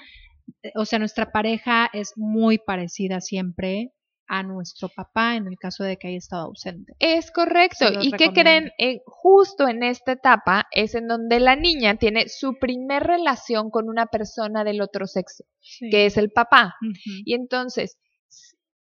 o 0.75 0.85
sea, 0.85 0.99
nuestra 0.99 1.31
pareja 1.31 1.88
es 1.92 2.12
muy 2.16 2.59
parecida 2.59 3.20
siempre 3.20 3.92
a 4.33 4.45
nuestro 4.45 4.88
papá 4.88 5.35
en 5.35 5.49
el 5.49 5.59
caso 5.59 5.83
de 5.83 5.97
que 5.97 6.07
haya 6.07 6.19
estado 6.19 6.47
ausente. 6.47 6.95
Es 7.01 7.33
correcto. 7.33 7.87
¿Y 8.01 8.12
qué 8.12 8.33
creen? 8.33 8.71
Eh, 8.79 9.01
justo 9.05 9.66
en 9.66 9.83
esta 9.83 10.12
etapa 10.12 10.69
es 10.71 10.95
en 10.95 11.09
donde 11.09 11.40
la 11.40 11.57
niña 11.57 11.97
tiene 11.97 12.29
su 12.29 12.55
primer 12.61 13.03
relación 13.03 13.71
con 13.71 13.88
una 13.88 14.07
persona 14.07 14.62
del 14.62 14.83
otro 14.83 15.09
sexo, 15.09 15.45
que 15.90 16.07
es 16.07 16.16
el 16.16 16.31
papá. 16.31 16.77
Y 17.25 17.35
entonces 17.35 17.99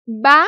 va 0.05 0.45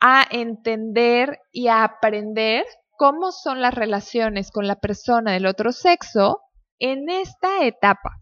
a 0.00 0.24
entender 0.30 1.40
y 1.50 1.66
a 1.66 1.82
aprender 1.82 2.64
cómo 2.96 3.32
son 3.32 3.60
las 3.60 3.74
relaciones 3.74 4.52
con 4.52 4.68
la 4.68 4.76
persona 4.76 5.32
del 5.32 5.46
otro 5.46 5.72
sexo 5.72 6.42
en 6.78 7.10
esta 7.10 7.64
etapa. 7.64 8.20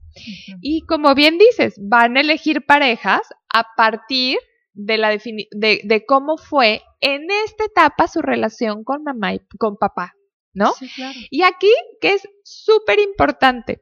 Y 0.63 0.81
como 0.87 1.15
bien 1.15 1.37
dices, 1.37 1.75
van 1.79 2.17
a 2.17 2.23
elegir 2.23 2.65
parejas 2.65 3.21
a 3.53 3.67
partir 3.77 4.39
de, 4.39 4.55
la 4.77 5.11
de, 5.11 5.81
de, 5.85 6.07
cómo 6.07 6.37
fue 6.37 6.83
en 7.01 7.31
esta 7.45 7.65
etapa 7.65 8.09
su 8.09 8.21
relación 8.21 8.85
con 8.85 9.03
mamá 9.03 9.35
y 9.35 9.41
con 9.59 9.77
papá, 9.77 10.15
¿no? 10.53 10.73
Sí, 10.73 10.89
claro. 10.95 11.19
Y 11.31 11.43
aquí, 11.43 11.73
que 12.01 12.15
es 12.15 12.29
súper 12.45 13.01
importante, 13.01 13.81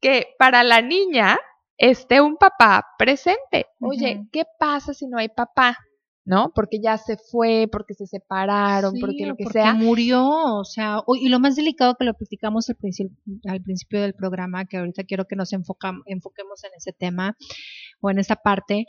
que 0.00 0.28
para 0.38 0.64
la 0.64 0.80
niña 0.80 1.38
esté 1.76 2.20
un 2.20 2.36
papá 2.36 2.86
presente. 2.98 3.66
Oye, 3.80 4.26
¿qué 4.32 4.44
pasa 4.58 4.94
si 4.94 5.06
no 5.06 5.18
hay 5.18 5.28
papá? 5.28 5.76
¿no? 6.24 6.52
Porque 6.54 6.80
ya 6.80 6.98
se 6.98 7.16
fue, 7.16 7.68
porque 7.70 7.94
se 7.94 8.06
separaron, 8.06 8.94
porque 9.00 9.26
lo 9.26 9.34
que 9.36 9.44
porque 9.44 9.60
sea. 9.60 9.74
murió, 9.74 10.24
o 10.24 10.64
sea, 10.64 11.02
y 11.20 11.28
lo 11.28 11.40
más 11.40 11.56
delicado 11.56 11.96
que 11.96 12.04
lo 12.04 12.14
platicamos 12.14 12.68
al 12.70 12.76
principio, 12.76 13.16
al 13.48 13.60
principio 13.60 14.00
del 14.00 14.14
programa, 14.14 14.64
que 14.64 14.76
ahorita 14.76 15.04
quiero 15.04 15.26
que 15.26 15.36
nos 15.36 15.52
enfocamos, 15.52 16.02
enfoquemos 16.06 16.62
en 16.64 16.70
ese 16.76 16.92
tema 16.92 17.36
o 18.00 18.10
en 18.10 18.18
esa 18.18 18.36
parte, 18.36 18.86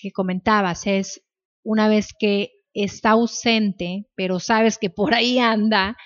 que 0.00 0.12
comentabas, 0.12 0.86
es 0.86 1.22
una 1.62 1.88
vez 1.88 2.14
que 2.18 2.50
está 2.74 3.10
ausente, 3.10 4.06
pero 4.14 4.40
sabes 4.40 4.78
que 4.78 4.90
por 4.90 5.14
ahí 5.14 5.38
anda 5.38 5.96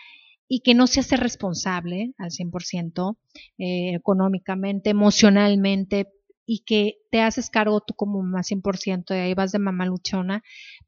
y 0.49 0.61
que 0.61 0.75
no 0.75 0.87
se 0.87 1.01
hace 1.01 1.17
responsable 1.17 2.13
al 2.19 2.31
100% 2.31 3.17
eh, 3.59 3.95
económicamente, 3.95 4.91
emocionalmente, 4.91 6.09
y 6.45 6.65
que 6.65 6.97
te 7.11 7.21
haces 7.21 7.51
cargo 7.51 7.81
tú 7.81 7.95
como 7.95 8.23
mamá 8.23 8.43
100% 8.43 9.15
y 9.15 9.19
ahí 9.19 9.35
vas 9.35 9.53
de 9.53 9.59
mamá 9.59 9.87
luchona. 9.87 10.43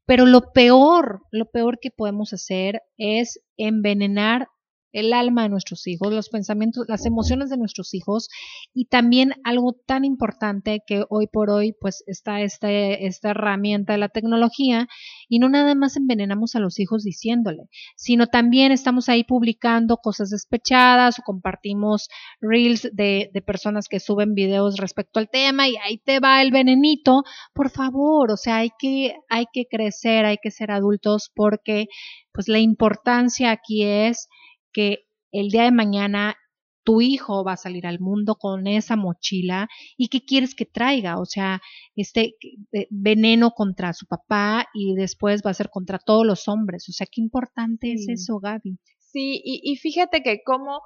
Pero 0.05 0.25
lo 0.25 0.51
peor, 0.53 1.21
lo 1.31 1.49
peor 1.49 1.79
que 1.79 1.91
podemos 1.91 2.33
hacer 2.33 2.81
es 2.97 3.39
envenenar 3.57 4.47
el 4.95 5.11
alma 5.11 5.43
de 5.43 5.49
nuestros 5.49 5.85
hijos, 5.87 6.13
los 6.13 6.29
pensamientos, 6.29 6.85
las 6.87 7.05
emociones 7.05 7.49
de 7.49 7.57
nuestros 7.57 7.93
hijos. 7.93 8.29
Y 8.73 8.85
también 8.85 9.33
algo 9.43 9.73
tan 9.85 10.05
importante 10.05 10.81
que 10.87 11.03
hoy 11.09 11.27
por 11.27 11.49
hoy 11.49 11.75
pues 11.79 12.03
está 12.07 12.41
este, 12.41 13.05
esta 13.05 13.31
herramienta 13.31 13.93
de 13.93 13.99
la 13.99 14.09
tecnología 14.09 14.87
y 15.27 15.39
no 15.39 15.49
nada 15.49 15.75
más 15.75 15.97
envenenamos 15.97 16.55
a 16.55 16.59
los 16.59 16.79
hijos 16.79 17.03
diciéndole, 17.03 17.63
sino 17.97 18.27
también 18.27 18.71
estamos 18.71 19.09
ahí 19.09 19.25
publicando 19.25 19.97
cosas 19.97 20.29
despechadas 20.29 21.19
o 21.19 21.23
compartimos 21.23 22.07
reels 22.39 22.89
de, 22.93 23.29
de 23.33 23.41
personas 23.41 23.89
que 23.89 23.99
suben 23.99 24.33
videos 24.33 24.77
respecto 24.77 25.19
al 25.19 25.29
tema 25.29 25.67
y 25.67 25.75
ahí 25.83 25.97
te 25.97 26.21
va 26.21 26.41
el 26.41 26.51
venenito, 26.51 27.23
por 27.53 27.69
favor, 27.69 28.31
o 28.31 28.37
sea, 28.37 28.57
hay 28.57 28.71
que, 28.79 29.15
hay 29.29 29.45
que 29.51 29.65
crecer, 29.69 30.25
hay 30.25 30.37
que 30.41 30.51
ser 30.51 30.71
adultos 30.71 31.31
porque 31.35 31.87
pues 32.31 32.47
la 32.47 32.59
importancia 32.59 33.51
aquí 33.51 33.83
es 33.83 34.27
que 34.75 35.07
el 35.31 35.49
día 35.49 35.63
de 35.63 35.71
mañana 35.71 36.35
tu 36.83 37.01
hijo 37.01 37.43
va 37.43 37.53
a 37.53 37.57
salir 37.57 37.87
al 37.87 37.99
mundo 37.99 38.35
con 38.35 38.67
esa 38.67 38.95
mochila 38.97 39.67
y 39.97 40.09
qué 40.09 40.23
quieres 40.23 40.53
que 40.53 40.65
traiga, 40.65 41.19
o 41.19 41.25
sea, 41.25 41.61
este 41.95 42.35
eh, 42.73 42.87
veneno 42.91 43.51
contra 43.51 43.93
su 43.93 44.05
papá 44.05 44.67
y 44.73 44.93
después 44.95 45.41
va 45.43 45.51
a 45.51 45.55
ser 45.55 45.69
contra 45.69 45.97
todos 45.97 46.25
los 46.25 46.47
hombres, 46.47 46.87
o 46.89 46.91
sea, 46.91 47.07
qué 47.09 47.21
importante 47.21 47.93
es 47.93 48.05
eso, 48.07 48.39
Gaby. 48.39 48.77
Sí, 48.99 49.41
y, 49.43 49.61
y 49.63 49.77
fíjate 49.77 50.21
que 50.21 50.41
como 50.45 50.81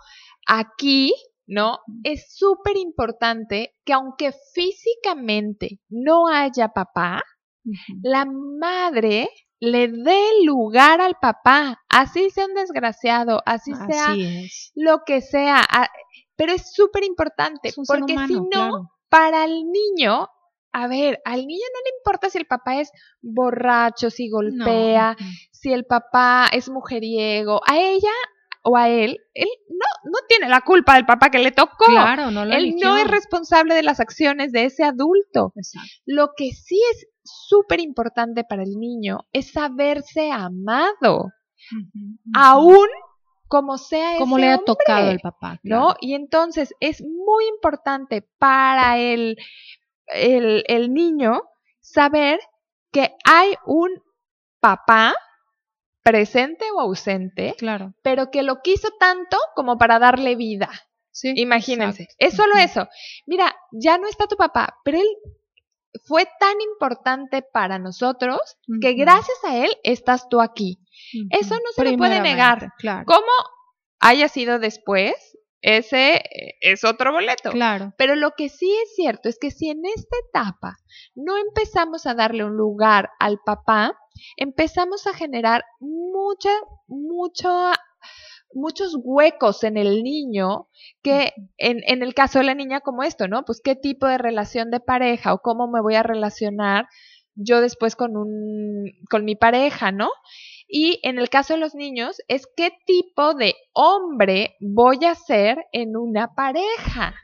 aquí, 0.47 1.11
¿no? 1.47 1.79
Es 2.03 2.33
súper 2.33 2.77
importante 2.77 3.75
que 3.83 3.93
aunque 3.93 4.31
físicamente 4.53 5.79
no 5.89 6.27
haya 6.27 6.69
papá, 6.69 7.23
la 8.03 8.25
madre 8.25 9.29
le 9.59 9.89
dé 9.89 10.21
lugar 10.43 11.01
al 11.01 11.15
papá, 11.21 11.81
así 11.89 12.29
sea 12.29 12.45
un 12.45 12.53
desgraciado, 12.53 13.41
así, 13.45 13.73
sea 13.89 14.15
lo 14.75 15.03
que 15.05 15.21
sea, 15.21 15.67
pero 16.35 16.53
es 16.53 16.73
súper 16.73 17.03
importante, 17.03 17.73
porque 17.87 18.17
si 18.27 18.39
no, 18.53 18.91
para 19.09 19.43
el 19.43 19.65
niño, 19.69 20.29
a 20.71 20.87
ver, 20.87 21.19
al 21.25 21.45
niño 21.45 21.65
no 21.73 21.79
le 21.83 21.97
importa 21.97 22.29
si 22.29 22.37
el 22.37 22.45
papá 22.45 22.79
es 22.79 22.91
borracho, 23.21 24.09
si 24.09 24.29
golpea, 24.29 25.17
si 25.51 25.73
el 25.73 25.85
papá 25.85 26.47
es 26.51 26.69
mujeriego, 26.69 27.61
a 27.67 27.77
ella 27.77 28.13
o 28.63 28.77
a 28.77 28.89
él, 28.89 29.19
él 29.33 29.47
no, 29.69 30.11
no 30.11 30.19
tiene 30.27 30.49
la 30.49 30.61
culpa 30.61 30.95
del 30.95 31.05
papá 31.05 31.29
que 31.29 31.39
le 31.39 31.51
tocó. 31.51 31.85
Claro, 31.85 32.31
no 32.31 32.43
Él 32.43 32.75
no 32.81 32.97
es 32.97 33.07
responsable 33.07 33.73
de 33.73 33.83
las 33.83 33.99
acciones 33.99 34.51
de 34.51 34.65
ese 34.65 34.83
adulto. 34.83 35.53
Lo 36.05 36.31
que 36.35 36.51
sí 36.51 36.81
es 36.93 37.07
súper 37.23 37.79
importante 37.79 38.43
para 38.43 38.63
el 38.63 38.71
niño 38.79 39.19
es 39.31 39.51
saberse 39.51 40.31
amado. 40.31 41.29
Aún 42.33 42.87
como 43.47 43.77
sea 43.79 44.17
como 44.19 44.37
le 44.37 44.49
ha 44.49 44.59
tocado 44.59 45.09
el 45.09 45.19
papá, 45.19 45.59
¿no? 45.63 45.95
Y 45.99 46.13
entonces 46.13 46.73
es 46.79 47.01
muy 47.01 47.47
importante 47.47 48.27
para 48.37 48.97
el, 48.97 49.37
el, 50.07 50.63
el 50.67 50.93
niño 50.93 51.41
saber 51.79 52.39
que 52.91 53.15
hay 53.25 53.55
un 53.65 53.89
papá 54.59 55.15
presente 56.09 56.65
o 56.75 56.79
ausente, 56.79 57.55
claro. 57.57 57.93
pero 58.01 58.31
que 58.31 58.43
lo 58.43 58.61
quiso 58.61 58.89
tanto 58.99 59.37
como 59.55 59.77
para 59.77 59.99
darle 59.99 60.35
vida. 60.35 60.69
Sí, 61.11 61.33
Imagínense, 61.35 62.07
es 62.17 62.33
solo 62.35 62.55
eso. 62.55 62.87
Mira, 63.25 63.55
ya 63.71 63.97
no 63.97 64.07
está 64.07 64.27
tu 64.27 64.37
papá, 64.37 64.77
pero 64.83 64.99
él 64.99 65.07
fue 66.05 66.25
tan 66.39 66.61
importante 66.61 67.41
para 67.41 67.77
nosotros 67.79 68.39
que 68.81 68.93
gracias 68.93 69.37
a 69.43 69.57
él 69.57 69.69
estás 69.83 70.29
tú 70.29 70.41
aquí. 70.41 70.79
Eso 71.29 71.55
no 71.55 71.71
se 71.75 71.83
le 71.83 71.97
puede 71.97 72.21
negar. 72.21 72.71
Claro. 72.77 73.05
¿Cómo 73.05 73.31
haya 73.99 74.27
sido 74.29 74.59
después? 74.59 75.13
Ese 75.61 76.15
eh, 76.15 76.55
es 76.61 76.83
otro 76.83 77.11
boleto. 77.11 77.51
Claro. 77.51 77.93
Pero 77.97 78.15
lo 78.15 78.31
que 78.31 78.49
sí 78.49 78.73
es 78.83 78.95
cierto 78.95 79.27
es 79.27 79.37
que 79.39 79.51
si 79.51 79.69
en 79.69 79.85
esta 79.85 80.15
etapa 80.29 80.77
no 81.15 81.37
empezamos 81.37 82.05
a 82.05 82.13
darle 82.13 82.45
un 82.45 82.55
lugar 82.55 83.09
al 83.19 83.39
papá, 83.45 83.97
empezamos 84.37 85.07
a 85.07 85.13
generar 85.13 85.63
mucha, 85.79 86.51
mucho, 86.87 87.49
muchos 88.53 88.97
huecos 89.03 89.63
en 89.63 89.77
el 89.77 90.03
niño 90.03 90.67
que 91.01 91.33
en, 91.57 91.81
en 91.85 92.03
el 92.03 92.13
caso 92.13 92.39
de 92.39 92.45
la 92.45 92.55
niña 92.55 92.81
como 92.81 93.03
esto, 93.03 93.27
¿no? 93.27 93.45
Pues 93.45 93.61
qué 93.63 93.75
tipo 93.75 94.07
de 94.07 94.17
relación 94.17 94.71
de 94.71 94.79
pareja 94.79 95.33
o 95.33 95.39
cómo 95.39 95.67
me 95.67 95.81
voy 95.81 95.95
a 95.95 96.03
relacionar 96.03 96.87
yo 97.35 97.61
después 97.61 97.95
con 97.95 98.17
un, 98.17 98.91
con 99.09 99.23
mi 99.23 99.35
pareja, 99.35 99.91
¿no? 99.91 100.09
Y 100.67 100.99
en 101.03 101.17
el 101.17 101.29
caso 101.29 101.53
de 101.53 101.59
los 101.59 101.73
niños, 101.73 102.17
es 102.27 102.47
qué 102.55 102.71
tipo 102.85 103.33
de 103.33 103.55
hombre 103.73 104.55
voy 104.59 105.03
a 105.05 105.15
ser 105.15 105.65
en 105.71 105.97
una 105.97 106.35
pareja, 106.35 107.15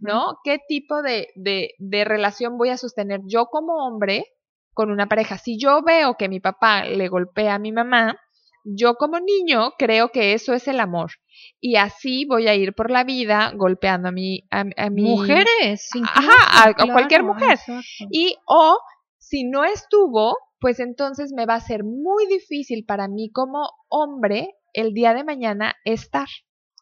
¿no? 0.00 0.38
¿Qué 0.44 0.58
tipo 0.68 1.00
de, 1.02 1.28
de, 1.36 1.70
de 1.78 2.04
relación 2.04 2.58
voy 2.58 2.70
a 2.70 2.76
sostener 2.76 3.20
yo 3.26 3.46
como 3.46 3.74
hombre 3.86 4.24
con 4.76 4.90
una 4.90 5.08
pareja? 5.08 5.38
Si 5.38 5.58
yo 5.58 5.82
veo 5.82 6.16
que 6.18 6.28
mi 6.28 6.38
papá 6.38 6.84
le 6.84 7.08
golpea 7.08 7.54
a 7.54 7.58
mi 7.58 7.72
mamá, 7.72 8.20
yo 8.62 8.96
como 8.96 9.18
niño 9.18 9.72
creo 9.78 10.10
que 10.10 10.34
eso 10.34 10.52
es 10.52 10.68
el 10.68 10.80
amor. 10.80 11.12
Y 11.60 11.76
así 11.76 12.26
voy 12.26 12.46
a 12.46 12.54
ir 12.54 12.74
por 12.74 12.90
la 12.90 13.02
vida 13.02 13.52
golpeando 13.56 14.08
a 14.08 14.12
mi... 14.12 14.42
A, 14.50 14.90
mi 14.90 15.02
Mujeres, 15.02 15.88
Ajá, 16.04 16.68
a, 16.68 16.92
cualquier 16.92 17.22
mujer. 17.22 17.58
Y 18.10 18.36
o 18.46 18.78
si 19.18 19.44
no 19.44 19.64
estuvo, 19.64 20.36
pues 20.60 20.78
entonces 20.78 21.32
me 21.34 21.46
va 21.46 21.54
a 21.54 21.60
ser 21.60 21.82
muy 21.82 22.26
difícil 22.26 22.84
para 22.84 23.08
mí 23.08 23.30
como 23.32 23.70
hombre 23.88 24.50
el 24.74 24.92
día 24.92 25.14
de 25.14 25.24
mañana 25.24 25.74
estar. 25.84 26.28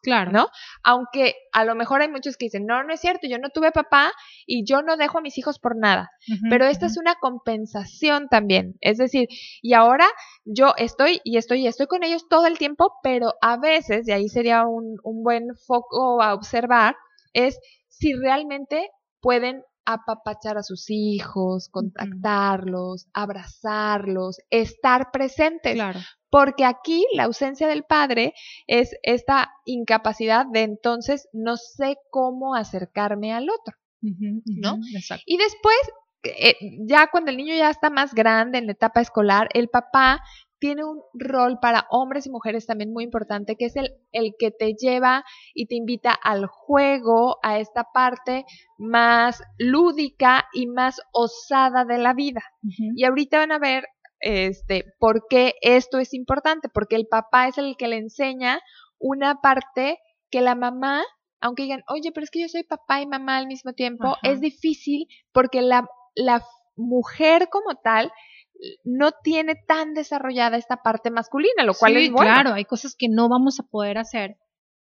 Claro. 0.05 0.31
¿No? 0.31 0.47
Aunque 0.83 1.35
a 1.51 1.65
lo 1.65 1.75
mejor 1.75 2.01
hay 2.01 2.09
muchos 2.09 2.37
que 2.37 2.45
dicen, 2.45 2.65
no, 2.65 2.83
no 2.83 2.93
es 2.93 3.01
cierto, 3.01 3.27
yo 3.27 3.37
no 3.39 3.49
tuve 3.49 3.71
papá 3.71 4.11
y 4.45 4.63
yo 4.65 4.81
no 4.83 4.97
dejo 4.97 5.17
a 5.17 5.21
mis 5.21 5.37
hijos 5.37 5.59
por 5.59 5.75
nada. 5.75 6.11
Pero 6.49 6.65
esta 6.65 6.85
es 6.85 6.97
una 6.97 7.15
compensación 7.15 8.27
también. 8.29 8.75
Es 8.81 8.97
decir, 8.97 9.27
y 9.61 9.73
ahora 9.73 10.05
yo 10.45 10.73
estoy 10.77 11.21
y 11.23 11.37
estoy 11.37 11.61
y 11.61 11.67
estoy 11.67 11.87
con 11.87 12.03
ellos 12.03 12.27
todo 12.29 12.45
el 12.47 12.57
tiempo, 12.57 12.93
pero 13.03 13.33
a 13.41 13.57
veces, 13.57 14.07
y 14.07 14.11
ahí 14.11 14.29
sería 14.29 14.65
un, 14.65 14.97
un 15.03 15.23
buen 15.23 15.55
foco 15.67 16.21
a 16.21 16.33
observar, 16.33 16.95
es 17.33 17.59
si 17.89 18.13
realmente 18.13 18.89
pueden 19.21 19.63
apapachar 19.85 20.57
a 20.57 20.63
sus 20.63 20.89
hijos, 20.89 21.69
contactarlos, 21.69 23.07
abrazarlos, 23.13 24.37
estar 24.49 25.11
presentes. 25.11 25.73
Claro. 25.73 25.99
Porque 26.29 26.65
aquí 26.65 27.05
la 27.13 27.25
ausencia 27.25 27.67
del 27.67 27.83
padre 27.83 28.33
es 28.67 28.95
esta 29.03 29.51
incapacidad 29.65 30.45
de 30.45 30.63
entonces 30.63 31.29
no 31.31 31.55
sé 31.55 31.97
cómo 32.09 32.55
acercarme 32.55 33.33
al 33.33 33.49
otro, 33.49 33.77
¿no? 34.01 34.79
Y 35.25 35.37
después, 35.37 35.77
eh, 36.23 36.55
ya 36.87 37.07
cuando 37.07 37.31
el 37.31 37.37
niño 37.37 37.55
ya 37.55 37.69
está 37.69 37.89
más 37.89 38.13
grande 38.13 38.57
en 38.57 38.65
la 38.65 38.73
etapa 38.73 38.99
escolar, 38.99 39.47
el 39.53 39.69
papá 39.69 40.21
tiene 40.65 40.83
un 40.83 41.03
rol 41.13 41.59
para 41.61 41.85
hombres 41.91 42.25
y 42.25 42.31
mujeres 42.31 42.65
también 42.65 42.91
muy 42.91 43.03
importante, 43.03 43.55
que 43.55 43.65
es 43.65 43.75
el, 43.75 43.91
el 44.11 44.33
que 44.39 44.49
te 44.49 44.73
lleva 44.73 45.23
y 45.53 45.67
te 45.67 45.75
invita 45.75 46.11
al 46.11 46.47
juego, 46.47 47.37
a 47.43 47.59
esta 47.59 47.83
parte 47.93 48.45
más 48.79 49.43
lúdica 49.59 50.45
y 50.53 50.65
más 50.65 50.99
osada 51.11 51.85
de 51.85 51.99
la 51.99 52.15
vida. 52.15 52.41
Y 52.95 53.05
ahorita 53.05 53.37
van 53.37 53.51
a 53.51 53.59
ver 53.59 53.85
este, 54.19 54.85
por 54.97 55.27
qué 55.29 55.53
esto 55.61 55.99
es 55.99 56.15
importante, 56.15 56.67
porque 56.67 56.95
el 56.95 57.05
papá 57.05 57.47
es 57.47 57.59
el 57.59 57.75
que 57.77 57.87
le 57.87 57.97
enseña 57.97 58.59
una 58.97 59.41
parte 59.41 59.99
que 60.31 60.41
la 60.41 60.55
mamá, 60.55 61.03
aunque 61.41 61.61
digan, 61.61 61.83
oye, 61.89 62.11
pero 62.11 62.23
es 62.23 62.31
que 62.31 62.41
yo 62.41 62.47
soy 62.47 62.63
papá 62.63 63.01
y 63.01 63.05
mamá 63.05 63.37
al 63.37 63.45
mismo 63.45 63.73
tiempo, 63.73 64.17
es 64.23 64.41
difícil 64.41 65.05
porque 65.31 65.61
la, 65.61 65.87
la 66.15 66.43
mujer 66.75 67.49
como 67.51 67.75
tal 67.75 68.11
no 68.83 69.11
tiene 69.23 69.55
tan 69.55 69.93
desarrollada 69.93 70.57
esta 70.57 70.77
parte 70.77 71.11
masculina, 71.11 71.63
lo 71.63 71.73
cual 71.73 71.97
es 71.97 72.11
bueno. 72.11 72.31
Claro, 72.31 72.53
hay 72.53 72.65
cosas 72.65 72.95
que 72.97 73.07
no 73.09 73.29
vamos 73.29 73.59
a 73.59 73.63
poder 73.63 73.97
hacer, 73.97 74.37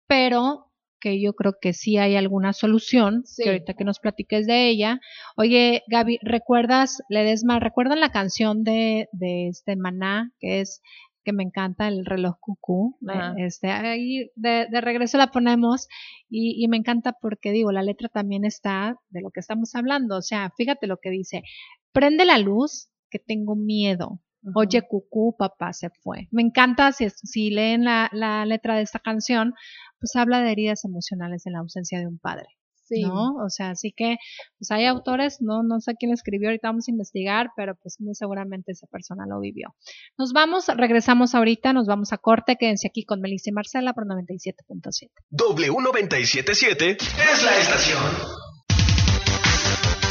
pero 0.07 0.71
que 0.99 1.21
yo 1.21 1.33
creo 1.33 1.55
que 1.59 1.73
sí 1.73 1.97
hay 1.97 2.15
alguna 2.15 2.53
solución, 2.53 3.23
que 3.37 3.49
ahorita 3.49 3.73
que 3.73 3.83
nos 3.83 3.99
platiques 3.99 4.47
de 4.47 4.69
ella. 4.69 5.01
Oye, 5.35 5.83
Gaby, 5.87 6.19
¿recuerdas, 6.21 7.03
Ledesma, 7.09 7.59
recuerdan 7.59 7.99
la 7.99 8.11
canción 8.11 8.63
de, 8.63 9.09
de 9.11 9.49
este 9.49 9.75
Maná, 9.75 10.31
que 10.39 10.61
es 10.61 10.81
que 11.25 11.33
me 11.33 11.43
encanta 11.43 11.87
el 11.87 12.05
reloj 12.05 12.35
cucú. 12.39 12.97
Este, 13.37 13.71
ahí 13.71 14.29
de, 14.35 14.67
de, 14.69 14.81
regreso 14.81 15.17
la 15.17 15.27
ponemos 15.27 15.87
y, 16.29 16.63
y, 16.63 16.67
me 16.67 16.77
encanta 16.77 17.13
porque 17.13 17.51
digo, 17.51 17.71
la 17.71 17.83
letra 17.83 18.09
también 18.09 18.45
está 18.45 18.95
de 19.09 19.21
lo 19.21 19.31
que 19.31 19.39
estamos 19.39 19.75
hablando. 19.75 20.17
O 20.17 20.21
sea, 20.21 20.51
fíjate 20.55 20.87
lo 20.87 20.97
que 20.97 21.09
dice. 21.09 21.43
Prende 21.91 22.25
la 22.25 22.37
luz, 22.37 22.89
que 23.13 23.19
tengo 23.19 23.55
miedo. 23.55 24.19
Oye, 24.55 24.81
cucú, 24.81 25.35
papá 25.37 25.71
se 25.71 25.89
fue. 26.01 26.27
Me 26.31 26.41
encanta, 26.41 26.91
si, 26.91 27.09
si 27.11 27.51
leen 27.51 27.85
la, 27.85 28.09
la, 28.11 28.45
letra 28.45 28.75
de 28.75 28.81
esta 28.81 28.99
canción, 28.99 29.53
pues 29.99 30.15
habla 30.17 30.41
de 30.41 30.51
heridas 30.51 30.83
emocionales 30.83 31.45
en 31.45 31.53
la 31.53 31.59
ausencia 31.59 31.99
de 31.99 32.07
un 32.07 32.19
padre. 32.19 32.47
Sí. 32.85 33.03
¿No? 33.03 33.35
O 33.35 33.49
sea, 33.49 33.69
así 33.69 33.93
que, 33.95 34.17
pues 34.59 34.69
hay 34.71 34.85
autores, 34.85 35.37
no, 35.39 35.63
no 35.63 35.79
sé 35.79 35.95
quién 35.97 36.11
escribió, 36.11 36.49
ahorita 36.49 36.67
vamos 36.67 36.89
a 36.89 36.91
investigar, 36.91 37.51
pero 37.55 37.75
pues 37.81 38.01
muy 38.01 38.13
seguramente 38.15 38.73
esa 38.73 38.87
persona 38.87 39.25
lo 39.25 39.39
vivió. 39.39 39.73
Nos 40.17 40.33
vamos, 40.33 40.67
regresamos 40.67 41.33
ahorita, 41.33 41.71
nos 41.71 41.87
vamos 41.87 42.11
a 42.11 42.17
corte, 42.17 42.57
quédense 42.57 42.87
aquí 42.87 43.05
con 43.05 43.21
Melissa 43.21 43.51
y 43.51 43.53
Marcela 43.53 43.93
por 43.93 44.05
97.7. 44.05 45.09
W977 45.31 46.97
es 46.99 47.43
la 47.45 47.57
estación 47.57 48.42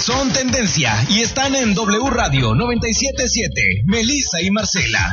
son 0.03 0.33
tendencia 0.33 0.93
y 1.09 1.21
están 1.21 1.55
en 1.55 1.75
W 1.75 2.11
Radio 2.11 2.55
977. 2.57 3.85
Melissa 3.87 4.43
y 4.43 4.51
Marcela. 4.51 5.13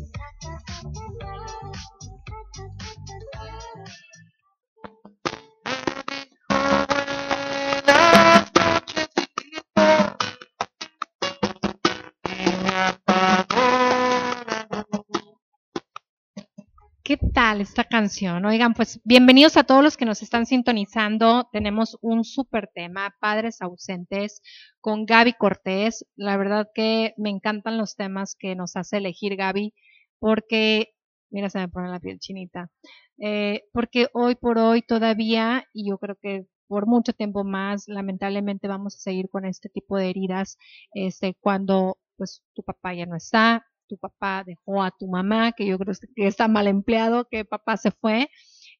¿Qué 17.11 17.17
tal 17.17 17.59
esta 17.59 17.83
canción? 17.83 18.45
Oigan, 18.45 18.73
pues 18.73 19.01
bienvenidos 19.03 19.57
a 19.57 19.65
todos 19.65 19.83
los 19.83 19.97
que 19.97 20.05
nos 20.05 20.21
están 20.21 20.45
sintonizando. 20.45 21.49
Tenemos 21.51 21.97
un 21.99 22.23
súper 22.23 22.69
tema, 22.73 23.13
Padres 23.19 23.61
ausentes, 23.61 24.41
con 24.79 25.05
Gaby 25.05 25.33
Cortés. 25.33 26.05
La 26.15 26.37
verdad 26.37 26.69
que 26.73 27.13
me 27.17 27.29
encantan 27.29 27.77
los 27.77 27.97
temas 27.97 28.37
que 28.39 28.55
nos 28.55 28.77
hace 28.77 28.95
elegir 28.95 29.35
Gaby, 29.35 29.73
porque, 30.19 30.93
mira, 31.29 31.49
se 31.49 31.59
me 31.59 31.67
pone 31.67 31.89
la 31.89 31.99
piel 31.99 32.17
chinita, 32.17 32.71
eh, 33.17 33.63
porque 33.73 34.07
hoy 34.13 34.35
por 34.35 34.57
hoy 34.57 34.81
todavía, 34.81 35.65
y 35.73 35.89
yo 35.89 35.97
creo 35.97 36.15
que 36.15 36.45
por 36.67 36.87
mucho 36.87 37.11
tiempo 37.11 37.43
más, 37.43 37.89
lamentablemente 37.89 38.69
vamos 38.69 38.95
a 38.95 38.99
seguir 38.99 39.27
con 39.29 39.43
este 39.43 39.67
tipo 39.67 39.97
de 39.97 40.11
heridas, 40.11 40.57
este, 40.93 41.35
cuando 41.41 41.97
pues 42.15 42.41
tu 42.53 42.63
papá 42.63 42.93
ya 42.93 43.05
no 43.05 43.17
está, 43.17 43.65
tu 43.91 43.97
papá 43.97 44.43
dejó 44.45 44.81
a 44.81 44.91
tu 44.91 45.07
mamá, 45.07 45.51
que 45.51 45.65
yo 45.65 45.77
creo 45.77 45.93
que 46.15 46.27
está 46.27 46.47
mal 46.47 46.67
empleado, 46.67 47.27
que 47.29 47.43
papá 47.43 47.75
se 47.75 47.91
fue. 47.91 48.29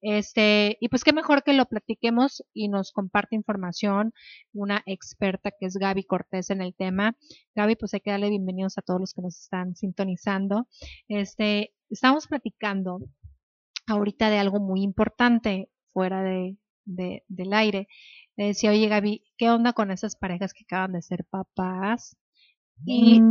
Este, 0.01 0.77
y 0.79 0.87
pues 0.87 1.03
qué 1.03 1.11
mejor 1.13 1.43
que 1.43 1.53
lo 1.53 1.65
platiquemos 1.65 2.43
y 2.53 2.69
nos 2.69 2.91
comparte 2.91 3.35
información 3.35 4.13
una 4.53 4.81
experta 4.85 5.51
que 5.51 5.65
es 5.67 5.75
Gaby 5.75 6.05
Cortés 6.05 6.49
en 6.49 6.61
el 6.61 6.73
tema. 6.73 7.17
Gaby, 7.55 7.75
pues 7.75 7.93
hay 7.93 7.99
que 7.99 8.11
darle 8.11 8.29
bienvenidos 8.29 8.77
a 8.77 8.81
todos 8.81 9.01
los 9.01 9.13
que 9.13 9.21
nos 9.21 9.37
están 9.37 9.75
sintonizando. 9.75 10.67
Este, 11.09 11.73
estamos 11.89 12.27
platicando 12.27 12.99
ahorita 13.87 14.29
de 14.29 14.37
algo 14.39 14.59
muy 14.61 14.81
importante 14.81 15.69
fuera 15.91 16.23
de, 16.23 16.57
de, 16.85 17.23
del 17.27 17.53
aire. 17.53 17.87
Le 18.37 18.45
decía, 18.47 18.71
oye 18.71 18.87
Gaby, 18.87 19.25
¿qué 19.37 19.49
onda 19.49 19.73
con 19.73 19.91
esas 19.91 20.15
parejas 20.15 20.53
que 20.53 20.63
acaban 20.63 20.93
de 20.93 21.01
ser 21.01 21.25
papás? 21.25 22.15
Y, 22.85 23.21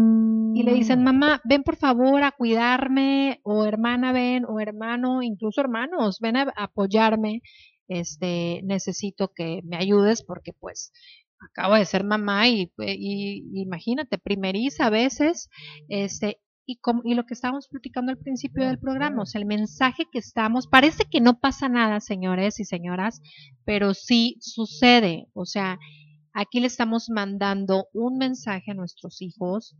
y, 0.54 0.62
le 0.62 0.74
dicen, 0.74 1.02
mamá, 1.02 1.40
ven 1.44 1.62
por 1.62 1.76
favor 1.76 2.22
a 2.22 2.32
cuidarme, 2.32 3.40
o 3.42 3.64
hermana, 3.64 4.12
ven, 4.12 4.44
o 4.46 4.60
hermano, 4.60 5.22
incluso 5.22 5.60
hermanos, 5.60 6.18
ven 6.20 6.36
a, 6.36 6.52
apoyarme, 6.56 7.42
este, 7.88 8.60
necesito 8.64 9.32
que 9.34 9.60
me 9.64 9.76
ayudes 9.76 10.22
porque 10.22 10.52
pues 10.52 10.92
acabo 11.40 11.74
de 11.74 11.84
ser 11.84 12.04
mamá 12.04 12.48
y, 12.48 12.70
y 12.78 13.62
imagínate, 13.62 14.18
primeriza 14.18 14.86
a 14.86 14.90
veces, 14.90 15.48
este, 15.88 16.38
y, 16.70 16.76
como, 16.76 17.02
y 17.04 17.14
lo 17.14 17.26
que 17.26 17.34
estábamos 17.34 17.66
platicando 17.68 18.12
al 18.12 18.18
principio 18.18 18.64
del 18.64 18.78
programa, 18.78 19.22
o 19.22 19.26
sea, 19.26 19.40
el 19.40 19.46
mensaje 19.46 20.04
que 20.12 20.20
estamos, 20.20 20.68
parece 20.68 21.04
que 21.10 21.20
no 21.20 21.40
pasa 21.40 21.68
nada, 21.68 21.98
señores 21.98 22.60
y 22.60 22.64
señoras, 22.64 23.20
pero 23.64 23.92
sí 23.92 24.36
sucede, 24.40 25.26
o 25.32 25.46
sea, 25.46 25.80
aquí 26.32 26.60
le 26.60 26.66
estamos 26.66 27.08
mandando 27.10 27.88
un 27.92 28.18
mensaje 28.18 28.70
a 28.70 28.74
nuestros 28.74 29.20
hijos 29.22 29.76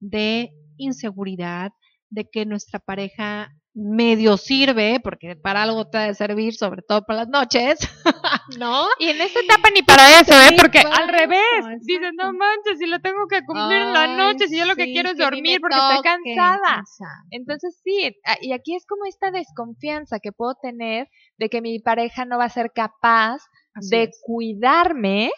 de 0.00 0.50
inseguridad, 0.76 1.72
de 2.10 2.28
que 2.30 2.46
nuestra 2.46 2.78
pareja 2.78 3.50
medio 3.74 4.36
sirve, 4.36 5.00
porque 5.02 5.34
para 5.34 5.64
algo 5.64 5.88
te 5.88 5.98
ha 5.98 6.02
de 6.02 6.14
servir, 6.14 6.54
sobre 6.54 6.82
todo 6.82 7.02
para 7.02 7.20
las 7.20 7.28
noches, 7.28 7.78
¿no? 8.58 8.86
Y 9.00 9.08
en 9.08 9.20
esta 9.20 9.40
etapa 9.40 9.68
ni 9.74 9.82
para 9.82 10.20
eso, 10.20 10.32
¿eh? 10.32 10.56
Porque 10.56 10.78
al 10.78 11.08
revés, 11.08 11.64
dices, 11.80 12.12
no 12.16 12.32
manches, 12.32 12.78
si 12.78 12.86
lo 12.86 13.00
tengo 13.00 13.26
que 13.28 13.42
cumplir 13.44 13.78
en 13.78 13.92
la 13.92 14.16
noche, 14.16 14.46
si 14.46 14.58
yo 14.58 14.64
lo 14.64 14.76
que 14.76 14.92
quiero 14.92 15.10
es 15.10 15.18
dormir 15.18 15.60
porque 15.60 15.76
estoy 15.76 16.02
cansada. 16.02 16.84
Entonces 17.30 17.80
sí, 17.82 18.16
y 18.42 18.52
aquí 18.52 18.76
es 18.76 18.86
como 18.86 19.06
esta 19.06 19.32
desconfianza 19.32 20.20
que 20.20 20.30
puedo 20.30 20.54
tener 20.62 21.08
de 21.38 21.48
que 21.48 21.60
mi 21.60 21.80
pareja 21.80 22.24
no 22.24 22.38
va 22.38 22.44
a 22.44 22.50
ser 22.50 22.70
capaz 22.72 23.42
de 23.74 24.10
cuidarme 24.22 25.30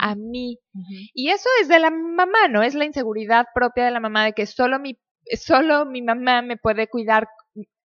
a 0.00 0.14
mí. 0.14 0.58
Y 1.14 1.28
eso 1.30 1.48
es 1.60 1.68
de 1.68 1.78
la 1.78 1.90
mamá, 1.90 2.48
¿no? 2.48 2.62
Es 2.62 2.74
la 2.74 2.84
inseguridad 2.84 3.46
propia 3.54 3.84
de 3.84 3.90
la 3.90 4.00
mamá 4.00 4.24
de 4.24 4.32
que 4.32 4.46
solo 4.46 4.78
mi, 4.78 4.98
solo 5.40 5.86
mi 5.86 6.02
mamá 6.02 6.42
me 6.42 6.56
puede 6.56 6.88
cuidar 6.88 7.28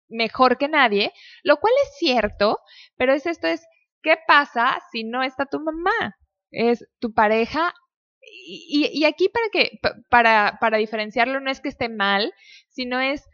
mejor 0.08 0.56
que 0.58 0.68
nadie, 0.68 1.12
lo 1.42 1.56
cual 1.56 1.72
es 1.84 1.98
cierto, 1.98 2.58
pero 2.96 3.12
es 3.12 3.26
esto 3.26 3.48
es, 3.48 3.66
¿qué 4.02 4.16
pasa 4.26 4.78
si 4.92 5.04
no 5.04 5.22
está 5.22 5.46
tu 5.46 5.60
mamá? 5.60 6.16
Es 6.50 6.86
tu 7.00 7.12
pareja. 7.12 7.74
Y, 8.22 8.90
y 8.92 9.04
aquí 9.04 9.28
para 9.28 9.46
que, 9.52 9.78
para, 10.08 10.58
para 10.60 10.78
diferenciarlo 10.78 11.40
no 11.40 11.50
es 11.50 11.60
que 11.60 11.68
esté 11.68 11.88
mal, 11.88 12.32
sino 12.68 13.00
es 13.00 13.24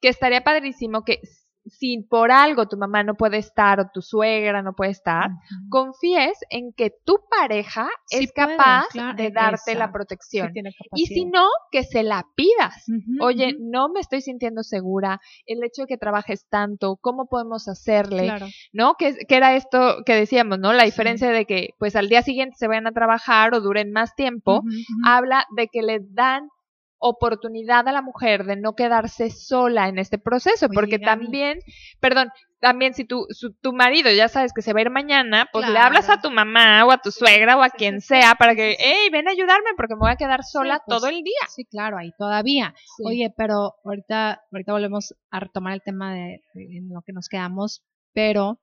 que 0.00 0.08
estaría 0.08 0.42
padrísimo 0.42 1.04
que 1.04 1.20
si 1.66 2.02
por 2.02 2.32
algo 2.32 2.66
tu 2.66 2.76
mamá 2.76 3.04
no 3.04 3.14
puede 3.14 3.38
estar 3.38 3.80
o 3.80 3.90
tu 3.92 4.02
suegra 4.02 4.62
no 4.62 4.72
puede 4.74 4.90
estar, 4.90 5.30
confíes 5.68 6.38
en 6.50 6.72
que 6.72 6.92
tu 7.04 7.18
pareja 7.30 7.88
es 8.10 8.32
capaz 8.32 8.86
de 9.16 9.30
darte 9.30 9.74
la 9.74 9.92
protección. 9.92 10.52
y 10.94 11.06
si 11.06 11.24
no, 11.24 11.48
que 11.70 11.84
se 11.84 12.02
la 12.02 12.26
pidas. 12.34 12.84
Oye, 13.20 13.56
no 13.60 13.88
me 13.88 14.00
estoy 14.00 14.20
sintiendo 14.20 14.62
segura, 14.62 15.20
el 15.46 15.62
hecho 15.64 15.82
de 15.82 15.88
que 15.88 15.98
trabajes 15.98 16.46
tanto, 16.48 16.96
¿cómo 17.00 17.26
podemos 17.26 17.68
hacerle? 17.68 18.32
¿No? 18.72 18.94
Que, 18.94 19.16
que, 19.26 19.36
era 19.36 19.54
esto 19.54 19.98
que 20.04 20.14
decíamos, 20.14 20.58
¿no? 20.58 20.72
La 20.72 20.84
diferencia 20.84 21.30
de 21.30 21.44
que 21.44 21.70
pues 21.78 21.96
al 21.96 22.08
día 22.08 22.22
siguiente 22.22 22.56
se 22.58 22.68
vayan 22.68 22.86
a 22.86 22.92
trabajar 22.92 23.54
o 23.54 23.60
duren 23.60 23.92
más 23.92 24.14
tiempo, 24.14 24.62
habla 25.04 25.46
de 25.56 25.68
que 25.68 25.82
le 25.82 26.00
dan 26.10 26.48
oportunidad 27.02 27.86
a 27.88 27.92
la 27.92 28.00
mujer 28.00 28.44
de 28.44 28.56
no 28.56 28.74
quedarse 28.74 29.30
sola 29.30 29.88
en 29.88 29.98
este 29.98 30.18
proceso, 30.18 30.68
porque 30.72 30.98
también, 30.98 31.58
perdón, 32.00 32.30
también 32.60 32.94
si 32.94 33.04
tu, 33.04 33.26
tu 33.60 33.72
marido 33.72 34.10
ya 34.12 34.28
sabes 34.28 34.52
que 34.52 34.62
se 34.62 34.72
va 34.72 34.78
a 34.78 34.82
ir 34.82 34.90
mañana, 34.90 35.48
pues 35.52 35.68
le 35.68 35.78
hablas 35.78 36.08
a 36.08 36.20
tu 36.20 36.30
mamá 36.30 36.84
o 36.86 36.92
a 36.92 36.98
tu 36.98 37.10
suegra 37.10 37.56
o 37.56 37.62
a 37.62 37.70
quien 37.70 38.00
sea 38.00 38.36
para 38.36 38.54
que, 38.54 38.76
hey, 38.78 39.08
ven 39.10 39.26
a 39.26 39.32
ayudarme 39.32 39.70
porque 39.76 39.94
me 39.94 40.00
voy 40.00 40.12
a 40.12 40.16
quedar 40.16 40.44
sola 40.44 40.80
pues 40.86 40.98
todo 40.98 41.10
el 41.10 41.22
día. 41.22 41.40
Sí, 41.48 41.64
claro, 41.64 41.98
ahí 41.98 42.12
todavía. 42.16 42.72
Oye, 43.04 43.34
pero 43.36 43.74
ahorita, 43.84 44.42
ahorita 44.52 44.72
volvemos 44.72 45.14
a 45.30 45.40
retomar 45.40 45.74
el 45.74 45.82
tema 45.82 46.14
de, 46.14 46.40
de 46.54 46.78
en 46.78 46.88
lo 46.88 47.02
que 47.02 47.12
nos 47.12 47.28
quedamos, 47.28 47.82
pero 48.12 48.60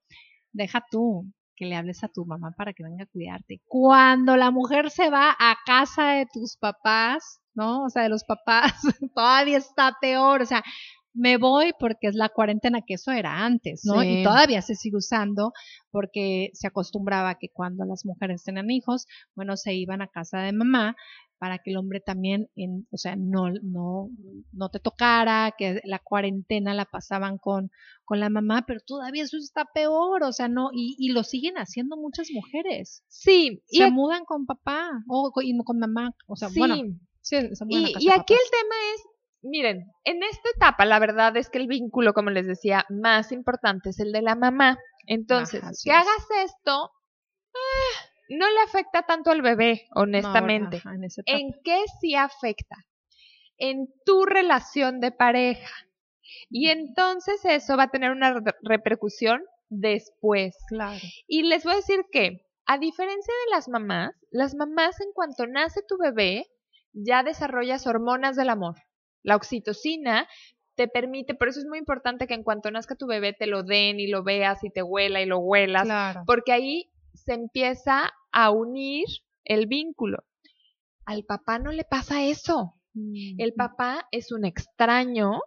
deja 0.53 0.85
tú, 0.89 1.25
que 1.59 1.65
le 1.65 1.75
hables 1.75 2.05
a 2.05 2.07
tu 2.07 2.25
mamá 2.25 2.51
para 2.57 2.71
que 2.71 2.83
venga 2.83 3.03
a 3.03 3.07
cuidarte. 3.07 3.61
Cuando 3.67 4.37
la 4.37 4.49
mujer 4.49 4.89
se 4.89 5.09
va 5.09 5.35
a 5.37 5.57
casa 5.65 6.11
de 6.11 6.25
tus 6.31 6.55
papás, 6.55 7.41
¿no? 7.59 7.83
O 7.83 7.89
sea, 7.89 8.03
de 8.03 8.09
los 8.09 8.23
papás, 8.23 8.73
todavía 9.13 9.57
está 9.57 9.97
peor, 9.99 10.41
o 10.41 10.45
sea, 10.45 10.63
me 11.13 11.37
voy 11.37 11.73
porque 11.77 12.07
es 12.07 12.15
la 12.15 12.29
cuarentena 12.29 12.81
que 12.81 12.93
eso 12.93 13.11
era 13.11 13.43
antes, 13.45 13.81
¿no? 13.83 14.01
Y 14.03 14.23
todavía 14.23 14.61
se 14.61 14.75
sigue 14.75 14.95
usando 14.97 15.51
porque 15.91 16.51
se 16.53 16.67
acostumbraba 16.67 17.35
que 17.35 17.49
cuando 17.49 17.83
las 17.83 18.05
mujeres 18.05 18.43
tenían 18.43 18.71
hijos, 18.71 19.05
bueno, 19.35 19.57
se 19.57 19.73
iban 19.73 20.01
a 20.01 20.07
casa 20.07 20.39
de 20.39 20.53
mamá 20.53 20.95
para 21.39 21.57
que 21.57 21.71
el 21.71 21.77
hombre 21.77 22.01
también, 22.01 22.49
en, 22.55 22.85
o 22.91 22.97
sea, 22.97 23.15
no, 23.17 23.49
no, 23.63 24.09
no 24.51 24.69
te 24.69 24.79
tocara, 24.79 25.53
que 25.57 25.81
la 25.85 25.99
cuarentena 25.99 26.73
la 26.73 26.85
pasaban 26.85 27.37
con, 27.37 27.71
con 28.03 28.19
la 28.19 28.29
mamá, 28.29 28.65
pero 28.67 28.81
todavía 28.85 29.23
eso 29.23 29.37
está 29.37 29.65
peor, 29.73 30.23
o 30.23 30.33
sea, 30.33 30.49
no, 30.49 30.69
y, 30.73 30.95
y 30.99 31.11
lo 31.11 31.23
siguen 31.23 31.55
haciendo 31.55 31.95
muchas 31.95 32.27
mujeres. 32.33 33.03
Sí. 33.07 33.61
Se 33.67 33.87
y 33.87 33.91
mudan 33.91 34.25
con 34.25 34.45
papá 34.45 34.89
o 35.07 35.31
con, 35.31 35.45
con 35.63 35.79
mamá, 35.79 36.13
o 36.27 36.35
sea, 36.35 36.49
bueno. 36.55 36.75
Sí, 37.29 37.37
y, 37.67 37.93
y 37.99 38.09
aquí 38.09 38.33
el 38.33 38.49
tema 38.49 38.75
es, 38.95 39.03
miren, 39.43 39.85
en 40.03 40.23
esta 40.23 40.49
etapa 40.55 40.83
la 40.85 40.97
verdad 40.97 41.37
es 41.37 41.49
que 41.49 41.59
el 41.59 41.67
vínculo, 41.67 42.13
como 42.13 42.31
les 42.31 42.47
decía, 42.47 42.85
más 42.89 43.31
importante 43.31 43.91
es 43.91 43.99
el 43.99 44.11
de 44.11 44.23
la 44.23 44.35
mamá. 44.35 44.79
Entonces, 45.05 45.61
que 45.83 45.91
hagas 45.91 46.27
esto, 46.43 46.91
no 48.29 48.49
le 48.49 48.61
afecta 48.65 49.03
tanto 49.03 49.29
al 49.29 49.43
bebé, 49.43 49.87
honestamente. 49.93 50.81
en, 51.25 51.51
qué 51.63 51.83
sí 52.01 52.15
afecta? 52.15 52.77
En 53.57 53.87
tu 54.05 54.25
relación 54.25 54.99
de 54.99 55.11
pareja. 55.11 55.73
Y 56.49 56.69
entonces 56.69 57.43
eso 57.45 57.77
va 57.77 57.83
a 57.83 57.91
tener 57.91 58.11
una 58.11 58.41
repercusión 58.63 59.43
después. 59.69 60.55
Claro. 60.67 60.99
Y 61.27 61.43
les 61.43 61.63
voy 61.63 61.73
a 61.73 61.77
decir 61.77 62.05
que, 62.11 62.45
a 62.65 62.79
diferencia 62.79 63.33
de 63.45 63.51
las 63.51 63.67
mamás, 63.67 64.15
las 64.31 64.55
mamás 64.55 64.99
en 64.99 65.11
cuanto 65.13 65.45
nace 65.45 65.81
tu 65.87 65.97
bebé, 65.97 66.47
ya 66.93 67.23
desarrollas 67.23 67.87
hormonas 67.87 68.35
del 68.35 68.49
amor. 68.49 68.75
La 69.23 69.35
oxitocina 69.35 70.27
te 70.75 70.87
permite, 70.87 71.35
por 71.35 71.49
eso 71.49 71.59
es 71.59 71.65
muy 71.65 71.77
importante 71.77 72.25
que 72.25 72.33
en 72.33 72.43
cuanto 72.43 72.71
nazca 72.71 72.95
tu 72.95 73.05
bebé 73.05 73.33
te 73.33 73.47
lo 73.47 73.63
den 73.63 73.99
y 73.99 74.07
lo 74.07 74.23
veas 74.23 74.63
y 74.63 74.69
te 74.69 74.81
huela 74.81 75.21
y 75.21 75.25
lo 75.25 75.39
huelas, 75.39 75.87
porque 76.25 76.53
ahí 76.53 76.89
se 77.13 77.33
empieza 77.33 78.11
a 78.31 78.51
unir 78.51 79.05
el 79.43 79.67
vínculo. 79.67 80.23
Al 81.05 81.25
papá 81.25 81.59
no 81.59 81.71
le 81.71 81.83
pasa 81.83 82.23
eso. 82.23 82.75
Mm, 82.93 83.41
el 83.41 83.53
papá 83.53 84.07
es 84.11 84.31
un 84.31 84.45
extraño 84.45 85.41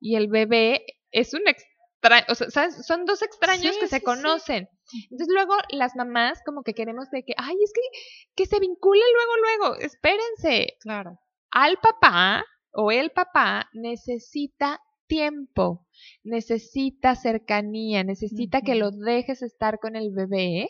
y 0.00 0.16
el 0.16 0.26
bebé 0.26 0.84
es 1.12 1.34
un 1.34 1.42
extraño, 1.46 2.24
o 2.28 2.34
sea, 2.34 2.70
son 2.72 3.04
dos 3.04 3.22
extraños 3.22 3.76
que 3.78 3.86
se 3.86 4.02
conocen. 4.02 4.68
Entonces 5.10 5.28
luego 5.32 5.54
las 5.70 5.96
mamás 5.96 6.40
como 6.44 6.62
que 6.62 6.74
queremos 6.74 7.10
de 7.10 7.24
que, 7.24 7.34
ay, 7.36 7.56
es 7.62 7.72
que 7.72 7.80
que 8.34 8.46
se 8.46 8.60
vincule 8.60 9.02
luego, 9.14 9.68
luego, 9.68 9.80
espérense. 9.80 10.74
Claro. 10.80 11.18
Al 11.50 11.76
papá 11.78 12.44
o 12.72 12.90
el 12.90 13.10
papá 13.10 13.68
necesita 13.72 14.80
tiempo, 15.06 15.86
necesita 16.24 17.14
cercanía, 17.14 18.02
necesita 18.02 18.62
que 18.62 18.74
lo 18.74 18.90
dejes 18.90 19.42
estar 19.42 19.78
con 19.78 19.96
el 19.96 20.10
bebé 20.10 20.68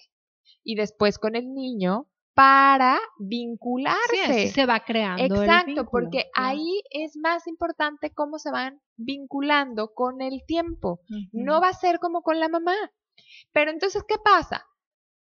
y 0.65 0.75
después 0.75 1.19
con 1.19 1.37
el 1.37 1.53
niño 1.53 2.09
para 2.35 2.99
vincularse. 3.19 4.49
se 4.49 4.67
va 4.67 4.81
creando. 4.81 5.43
Exacto, 5.43 5.87
porque 5.91 6.25
ahí 6.35 6.83
es 6.91 7.17
más 7.17 7.47
importante 7.47 8.11
cómo 8.13 8.39
se 8.39 8.51
van 8.51 8.81
vinculando 8.97 9.93
con 9.95 10.23
el 10.23 10.43
tiempo. 10.47 11.01
No 11.33 11.61
va 11.61 11.69
a 11.69 11.75
ser 11.75 11.99
como 11.99 12.23
con 12.23 12.41
la 12.41 12.49
mamá. 12.49 12.75
Pero 13.53 13.71
entonces, 13.71 14.03
¿qué 14.07 14.17
pasa? 14.23 14.65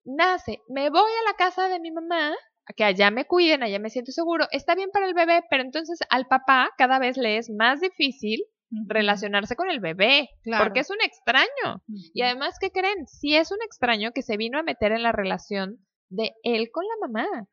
Nace, 0.05 0.61
me 0.68 0.91
voy 0.91 1.11
a 1.11 1.30
la 1.30 1.36
casa 1.36 1.68
de 1.68 1.80
mi 1.80 1.91
mamá, 1.91 2.34
que 2.76 2.84
allá 2.84 3.11
me 3.11 3.26
cuiden, 3.26 3.62
allá 3.62 3.78
me 3.78 3.91
siento 3.91 4.12
seguro. 4.12 4.47
Está 4.51 4.74
bien 4.74 4.91
para 4.93 5.07
el 5.07 5.14
bebé, 5.14 5.43
pero 5.51 5.62
entonces 5.62 5.99
al 6.09 6.26
papá 6.26 6.70
cada 6.78 6.99
vez 6.99 7.16
le 7.16 7.36
es 7.36 7.51
más 7.51 7.80
difícil 7.80 8.41
relacionarse 8.86 9.57
con 9.57 9.68
el 9.70 9.80
bebé, 9.80 10.30
porque 10.59 10.80
es 10.80 10.91
un 10.91 11.01
extraño. 11.03 11.82
Y 12.14 12.22
además, 12.22 12.57
¿qué 12.61 12.70
creen? 12.70 13.07
Si 13.07 13.34
es 13.34 13.51
un 13.51 13.59
extraño 13.64 14.12
que 14.12 14.22
se 14.22 14.36
vino 14.36 14.59
a 14.59 14.62
meter 14.62 14.93
en 14.93 15.03
la 15.03 15.12
relación 15.12 15.78
de 16.09 16.32
él 16.43 16.70
con 16.72 16.84
la 16.84 17.09
mamá. 17.09 17.49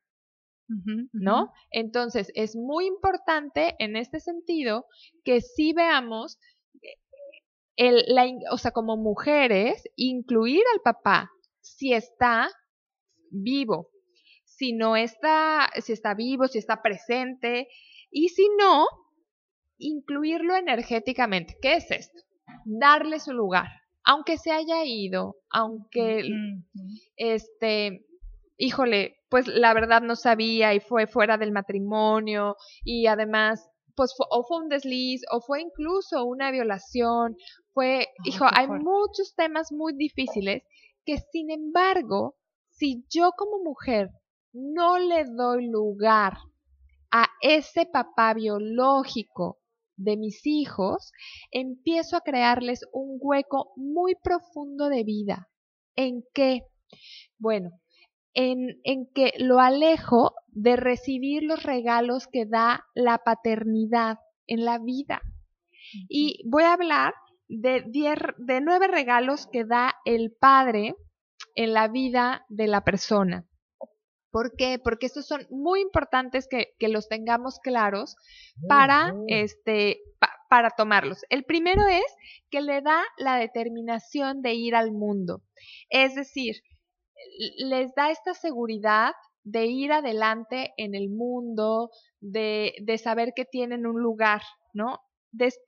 ¿No? 1.14 1.52
Entonces, 1.72 2.30
es 2.36 2.56
muy 2.56 2.86
importante 2.88 3.76
en 3.80 3.96
este 3.96 4.20
sentido 4.20 4.86
que 5.24 5.42
sí 5.42 5.74
veamos, 5.74 6.38
el, 7.78 8.04
la, 8.08 8.26
o 8.52 8.58
sea, 8.58 8.72
como 8.72 8.98
mujeres, 8.98 9.84
incluir 9.96 10.64
al 10.74 10.82
papá 10.82 11.32
si 11.62 11.94
está 11.94 12.50
vivo, 13.32 13.90
si 14.44 14.74
no 14.74 14.96
está, 14.96 15.70
si 15.82 15.94
está 15.94 16.14
vivo, 16.14 16.48
si 16.48 16.58
está 16.58 16.82
presente, 16.82 17.68
y 18.10 18.30
si 18.30 18.48
no, 18.60 18.86
incluirlo 19.78 20.56
energéticamente. 20.56 21.58
¿Qué 21.62 21.76
es 21.76 21.92
esto? 21.92 22.20
Darle 22.66 23.20
su 23.20 23.34
lugar, 23.34 23.68
aunque 24.04 24.38
se 24.38 24.52
haya 24.52 24.84
ido, 24.84 25.36
aunque, 25.50 26.24
este, 27.16 28.06
híjole, 28.58 29.18
pues 29.30 29.48
la 29.48 29.74
verdad 29.74 30.02
no 30.02 30.16
sabía 30.16 30.74
y 30.74 30.80
fue 30.80 31.06
fuera 31.06 31.38
del 31.38 31.52
matrimonio 31.52 32.56
y 32.84 33.08
además, 33.08 33.70
pues 33.98 34.14
o 34.30 34.44
fue 34.44 34.60
un 34.60 34.70
desliz 34.70 35.24
o 35.32 35.42
fue 35.42 35.60
incluso 35.60 36.24
una 36.24 36.52
violación, 36.52 37.36
fue, 37.74 38.08
hijo, 38.24 38.46
hay 38.50 38.68
muchos 38.68 39.34
temas 39.36 39.72
muy 39.72 39.94
difíciles 39.98 40.64
que 41.04 41.18
sin 41.32 41.50
embargo, 41.50 42.36
si 42.70 43.04
yo 43.10 43.32
como 43.36 43.64
mujer 43.64 44.12
no 44.54 45.00
le 45.00 45.26
doy 45.26 45.68
lugar 45.68 46.38
a 47.12 47.26
ese 47.42 47.88
papá 47.88 48.36
biológico 48.36 49.58
de 49.96 50.16
mis 50.16 50.46
hijos, 50.46 51.12
empiezo 51.52 52.18
a 52.18 52.22
crearles 52.22 52.82
un 52.92 53.18
hueco 53.20 53.74
muy 53.78 54.14
profundo 54.16 54.90
de 54.90 55.04
vida. 55.04 55.50
¿En 55.96 56.24
qué? 56.36 56.62
Bueno, 57.40 57.72
en, 58.38 58.80
en, 58.84 59.08
que 59.16 59.34
lo 59.40 59.60
alejo 59.60 60.36
de 60.50 60.76
recibir 60.76 61.42
los 61.42 61.64
regalos 61.64 62.28
que 62.28 62.46
da 62.46 62.86
la 62.94 63.18
paternidad 63.18 64.20
en 64.46 64.64
la 64.64 64.78
vida. 64.78 65.22
Y 66.08 66.44
voy 66.48 66.64
a 66.64 66.74
hablar 66.74 67.16
de, 67.48 67.84
de 68.38 68.62
nueve 68.62 68.88
regalos 68.88 69.48
que 69.52 69.66
da 69.66 69.96
el 70.06 70.36
padre 70.40 70.96
en 71.56 71.74
la 71.74 71.88
vida 71.88 72.46
de 72.48 72.68
la 72.68 72.82
persona. 72.82 73.48
¿Por 74.30 74.56
qué? 74.56 74.78
Porque 74.78 75.08
estos 75.08 75.26
son 75.26 75.48
muy 75.50 75.82
importantes 75.82 76.48
que, 76.48 76.76
los 76.90 77.08
tengamos 77.10 77.58
claros 77.60 78.16
para, 78.68 79.16
este, 79.28 80.00
para 80.48 80.70
tomarlos. 80.70 81.24
El 81.30 81.44
primero 81.44 81.88
es 81.88 82.06
que 82.52 82.62
le 82.62 82.82
da 82.82 83.02
la 83.18 83.38
determinación 83.38 84.44
de 84.44 84.54
ir 84.54 84.76
al 84.76 84.92
mundo. 84.92 85.42
Es 85.90 86.14
decir, 86.14 86.58
les 87.58 87.94
da 87.96 88.12
esta 88.12 88.34
seguridad 88.34 89.14
de 89.44 89.66
ir 89.66 89.92
adelante 89.92 90.74
en 90.78 90.96
el 90.96 91.10
mundo, 91.10 91.90
de, 92.20 92.74
de 92.82 92.98
saber 92.98 93.34
que 93.36 93.46
tienen 93.46 93.86
un 93.86 94.02
lugar, 94.02 94.42
¿no? 94.74 95.00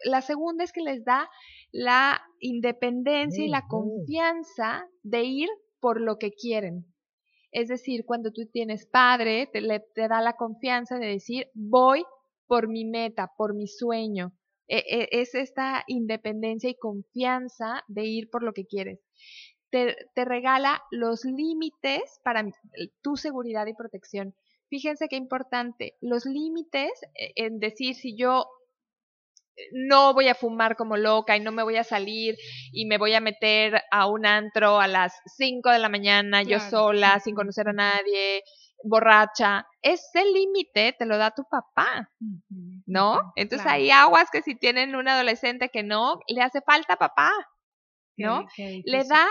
la 0.06 0.22
segunda 0.22 0.64
es 0.64 0.72
que 0.72 0.82
les 0.82 1.04
da 1.04 1.30
la 1.72 2.22
independencia 2.40 3.44
y 3.44 3.50
la 3.50 3.68
confianza 3.68 4.88
de 5.04 5.24
ir 5.24 5.50
por 5.80 6.02
lo 6.02 6.18
que 6.18 6.32
quieren. 6.32 6.86
Es 7.52 7.68
decir, 7.68 8.06
cuando 8.06 8.32
tú 8.32 8.44
tienes 8.52 8.86
padre, 8.86 9.48
te, 9.52 9.62
te 9.96 10.08
da 10.08 10.22
la 10.22 10.34
confianza 10.34 10.98
de 10.98 11.08
decir, 11.08 11.48
voy 11.54 12.04
por 12.48 12.68
mi 12.68 12.86
meta, 12.86 13.32
por 13.38 13.56
mi 13.56 13.68
sueño. 13.68 14.34
E, 14.68 14.78
e, 14.78 15.10
es 15.12 15.34
esta 15.34 15.84
independencia 15.88 16.70
y 16.70 16.78
confianza 16.78 17.84
de 17.88 18.06
ir 18.06 18.30
por 18.30 18.44
lo 18.44 18.54
que 18.54 18.66
quieres. 18.66 19.00
Te, 19.72 19.96
te 20.16 20.26
regala 20.26 20.82
los 20.92 21.26
límites 21.26 22.20
para 22.24 22.44
tu 23.02 23.18
seguridad 23.18 23.68
y 23.68 23.74
protección. 23.74 24.36
Fíjense 24.70 25.08
qué 25.08 25.16
importante, 25.16 25.98
los 26.02 26.26
límites 26.26 26.92
e, 27.16 27.34
en 27.36 27.60
decir 27.60 27.96
si 27.96 28.16
yo 28.16 28.46
no 29.72 30.14
voy 30.14 30.28
a 30.28 30.36
fumar 30.36 30.76
como 30.76 30.98
loca 30.98 31.36
y 31.36 31.40
no 31.40 31.52
me 31.52 31.64
voy 31.64 31.78
a 31.78 31.84
salir 31.84 32.36
y 32.72 32.86
me 32.86 32.98
voy 32.98 33.14
a 33.14 33.22
meter 33.22 33.82
a 33.92 34.08
un 34.08 34.26
antro 34.26 34.80
a 34.80 34.88
las 34.88 35.20
5 35.38 35.70
de 35.70 35.80
la 35.80 35.90
mañana 35.90 36.44
yo 36.44 36.60
sola, 36.60 37.20
sin 37.20 37.36
conocer 37.36 37.68
a 37.68 37.74
nadie, 37.74 38.44
borracha. 38.84 39.66
Ese 39.82 40.24
límite 40.26 40.96
te 40.98 41.06
lo 41.06 41.18
da 41.18 41.32
tu 41.32 41.44
papá, 41.50 42.10
¿no? 42.86 43.34
Entonces 43.36 43.68
hay 43.68 43.92
aguas 43.92 44.30
que 44.32 44.42
si 44.42 44.56
tienen 44.56 44.96
un 44.96 45.08
adolescente 45.08 45.70
que 45.70 45.84
no, 45.84 46.20
le 46.28 46.42
hace 46.42 46.62
falta 46.62 46.96
papá, 46.96 47.32
¿no? 48.20 48.46
le 48.58 49.04
da 49.06 49.26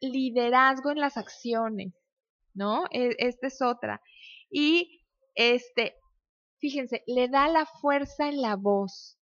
liderazgo 0.00 0.90
en 0.90 1.00
las 1.00 1.16
acciones, 1.16 1.92
¿no? 2.54 2.84
E, 2.92 3.16
esta 3.18 3.48
es 3.48 3.60
otra. 3.60 4.00
Y 4.50 5.00
este, 5.34 5.96
fíjense, 6.58 7.02
le 7.06 7.28
da 7.28 7.48
la 7.48 7.66
fuerza 7.66 8.28
en 8.28 8.40
la 8.40 8.56
voz 8.56 9.18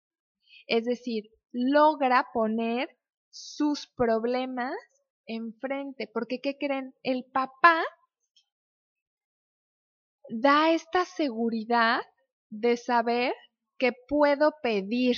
es 0.68 0.84
decir, 0.84 1.30
logra 1.52 2.28
poner 2.34 2.90
sus 3.32 3.88
problemas 3.88 4.76
enfrente, 5.26 6.10
porque 6.14 6.40
¿qué 6.42 6.58
creen? 6.58 6.94
El 7.04 7.26
papá 7.26 7.84
da 10.30 10.72
esta 10.72 11.06
seguridad 11.06 12.02
de 12.50 12.76
saber 12.76 13.34
que 13.78 13.94
puedo 14.08 14.54
pedir, 14.62 15.18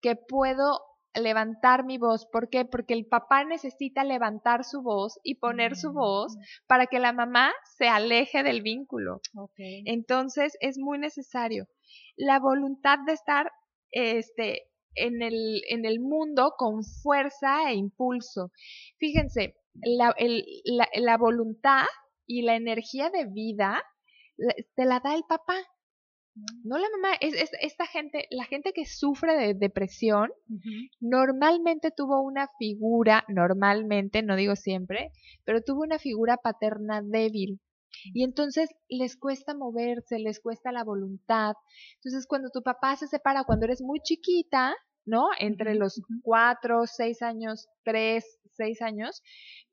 que 0.00 0.16
puedo 0.16 0.80
levantar 1.14 1.84
mi 1.84 1.98
voz. 1.98 2.26
¿Por 2.26 2.48
qué? 2.48 2.64
Porque 2.64 2.94
el 2.94 3.06
papá 3.06 3.44
necesita 3.44 4.04
levantar 4.04 4.64
su 4.64 4.82
voz 4.82 5.18
y 5.22 5.36
poner 5.36 5.76
su 5.76 5.92
voz 5.92 6.36
mm. 6.36 6.40
para 6.66 6.86
que 6.86 6.98
la 6.98 7.12
mamá 7.12 7.52
se 7.76 7.88
aleje 7.88 8.42
del 8.42 8.62
vínculo. 8.62 9.20
Entonces 9.56 10.56
es 10.60 10.78
muy 10.78 10.98
necesario. 10.98 11.66
La 12.16 12.38
voluntad 12.38 12.98
de 13.06 13.12
estar 13.12 13.52
este, 13.90 14.62
en, 14.94 15.22
el, 15.22 15.62
en 15.68 15.84
el 15.84 16.00
mundo 16.00 16.54
con 16.56 16.84
fuerza 16.84 17.70
e 17.70 17.74
impulso. 17.74 18.50
Fíjense, 18.98 19.54
la, 19.74 20.14
la, 20.94 21.16
voluntad 21.16 21.84
y 22.26 22.42
la 22.42 22.56
energía 22.56 23.10
de 23.10 23.26
vida 23.26 23.82
te 24.74 24.84
la 24.84 25.00
da 25.00 25.14
el 25.14 25.24
papá. 25.28 25.56
No 26.64 26.78
la 26.78 26.88
mamá, 26.90 27.14
es, 27.20 27.34
es, 27.34 27.50
esta 27.60 27.86
gente, 27.86 28.26
la 28.30 28.44
gente 28.44 28.72
que 28.72 28.86
sufre 28.86 29.36
de 29.36 29.54
depresión, 29.54 30.30
normalmente 31.00 31.90
tuvo 31.90 32.22
una 32.22 32.48
figura, 32.58 33.24
normalmente, 33.28 34.22
no 34.22 34.36
digo 34.36 34.56
siempre, 34.56 35.12
pero 35.44 35.60
tuvo 35.62 35.82
una 35.82 35.98
figura 35.98 36.38
paterna 36.38 37.02
débil. 37.02 37.60
Y 38.14 38.24
entonces 38.24 38.70
les 38.88 39.16
cuesta 39.16 39.54
moverse, 39.54 40.18
les 40.18 40.40
cuesta 40.40 40.72
la 40.72 40.84
voluntad. 40.84 41.54
Entonces 41.96 42.26
cuando 42.26 42.48
tu 42.50 42.62
papá 42.62 42.96
se 42.96 43.06
separa 43.06 43.44
cuando 43.44 43.66
eres 43.66 43.82
muy 43.82 44.00
chiquita, 44.00 44.74
¿no? 45.04 45.28
Entre 45.38 45.74
los 45.74 46.00
cuatro, 46.22 46.86
seis 46.86 47.22
años, 47.22 47.68
tres, 47.84 48.38
seis 48.52 48.80
años, 48.82 49.22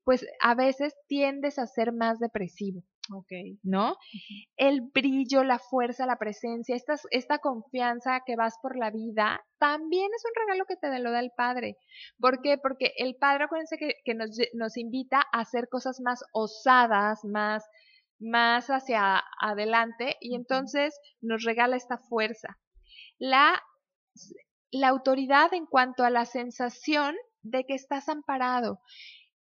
pues 0.04 0.26
a 0.42 0.56
veces 0.56 0.96
tiendes 1.08 1.60
a 1.60 1.68
ser 1.68 1.94
más 1.94 2.20
depresivo. 2.20 2.84
Ok. 3.12 3.32
¿No? 3.64 3.98
El 4.56 4.82
brillo, 4.94 5.44
la 5.44 5.58
fuerza, 5.58 6.06
la 6.06 6.18
presencia, 6.18 6.76
esta, 6.76 6.96
esta 7.10 7.40
confianza 7.40 8.22
que 8.26 8.36
vas 8.36 8.56
por 8.62 8.78
la 8.78 8.92
vida, 8.92 9.44
también 9.58 10.10
es 10.16 10.24
un 10.26 10.32
regalo 10.36 10.66
que 10.66 10.76
te 10.76 11.00
lo 11.00 11.12
da 11.12 11.20
el 11.20 11.32
padre. 11.36 11.78
¿Por 12.20 12.42
qué? 12.42 12.58
Porque 12.58 12.94
el 12.98 13.16
padre, 13.16 13.46
acuérdense 13.46 13.78
que, 13.78 13.94
que 14.06 14.14
nos, 14.14 14.38
nos 14.54 14.78
invita 14.78 15.24
a 15.32 15.42
hacer 15.42 15.70
cosas 15.70 16.00
más 16.02 16.24
osadas, 16.34 17.26
más, 17.26 17.66
más 18.20 18.68
hacia 18.68 19.24
adelante 19.42 20.18
y 20.20 20.36
entonces 20.36 21.00
nos 21.22 21.44
regala 21.44 21.78
esta 21.78 21.98
fuerza. 21.98 22.60
La, 23.18 23.60
la 24.72 24.90
autoridad 24.90 25.54
en 25.54 25.66
cuanto 25.66 26.04
a 26.04 26.12
la 26.12 26.26
sensación 26.26 27.16
de 27.42 27.66
que 27.66 27.74
estás 27.74 28.08
amparado. 28.08 28.82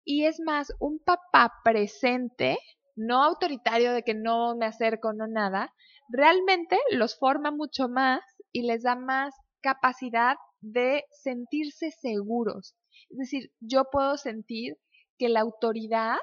Y 0.04 0.26
es 0.26 0.38
más, 0.40 0.68
un 0.80 0.98
papá 0.98 1.50
presente 1.64 2.58
no 2.96 3.22
autoritario 3.22 3.92
de 3.92 4.02
que 4.02 4.14
no 4.14 4.56
me 4.56 4.66
acerco, 4.66 5.12
no 5.12 5.26
nada, 5.26 5.72
realmente 6.08 6.78
los 6.90 7.18
forma 7.18 7.50
mucho 7.50 7.88
más 7.88 8.20
y 8.52 8.62
les 8.62 8.82
da 8.82 8.96
más 8.96 9.34
capacidad 9.60 10.36
de 10.60 11.04
sentirse 11.10 11.90
seguros. 11.90 12.74
Es 13.10 13.18
decir, 13.18 13.50
yo 13.60 13.84
puedo 13.90 14.16
sentir 14.16 14.76
que 15.18 15.28
la 15.28 15.40
autoridad 15.40 16.16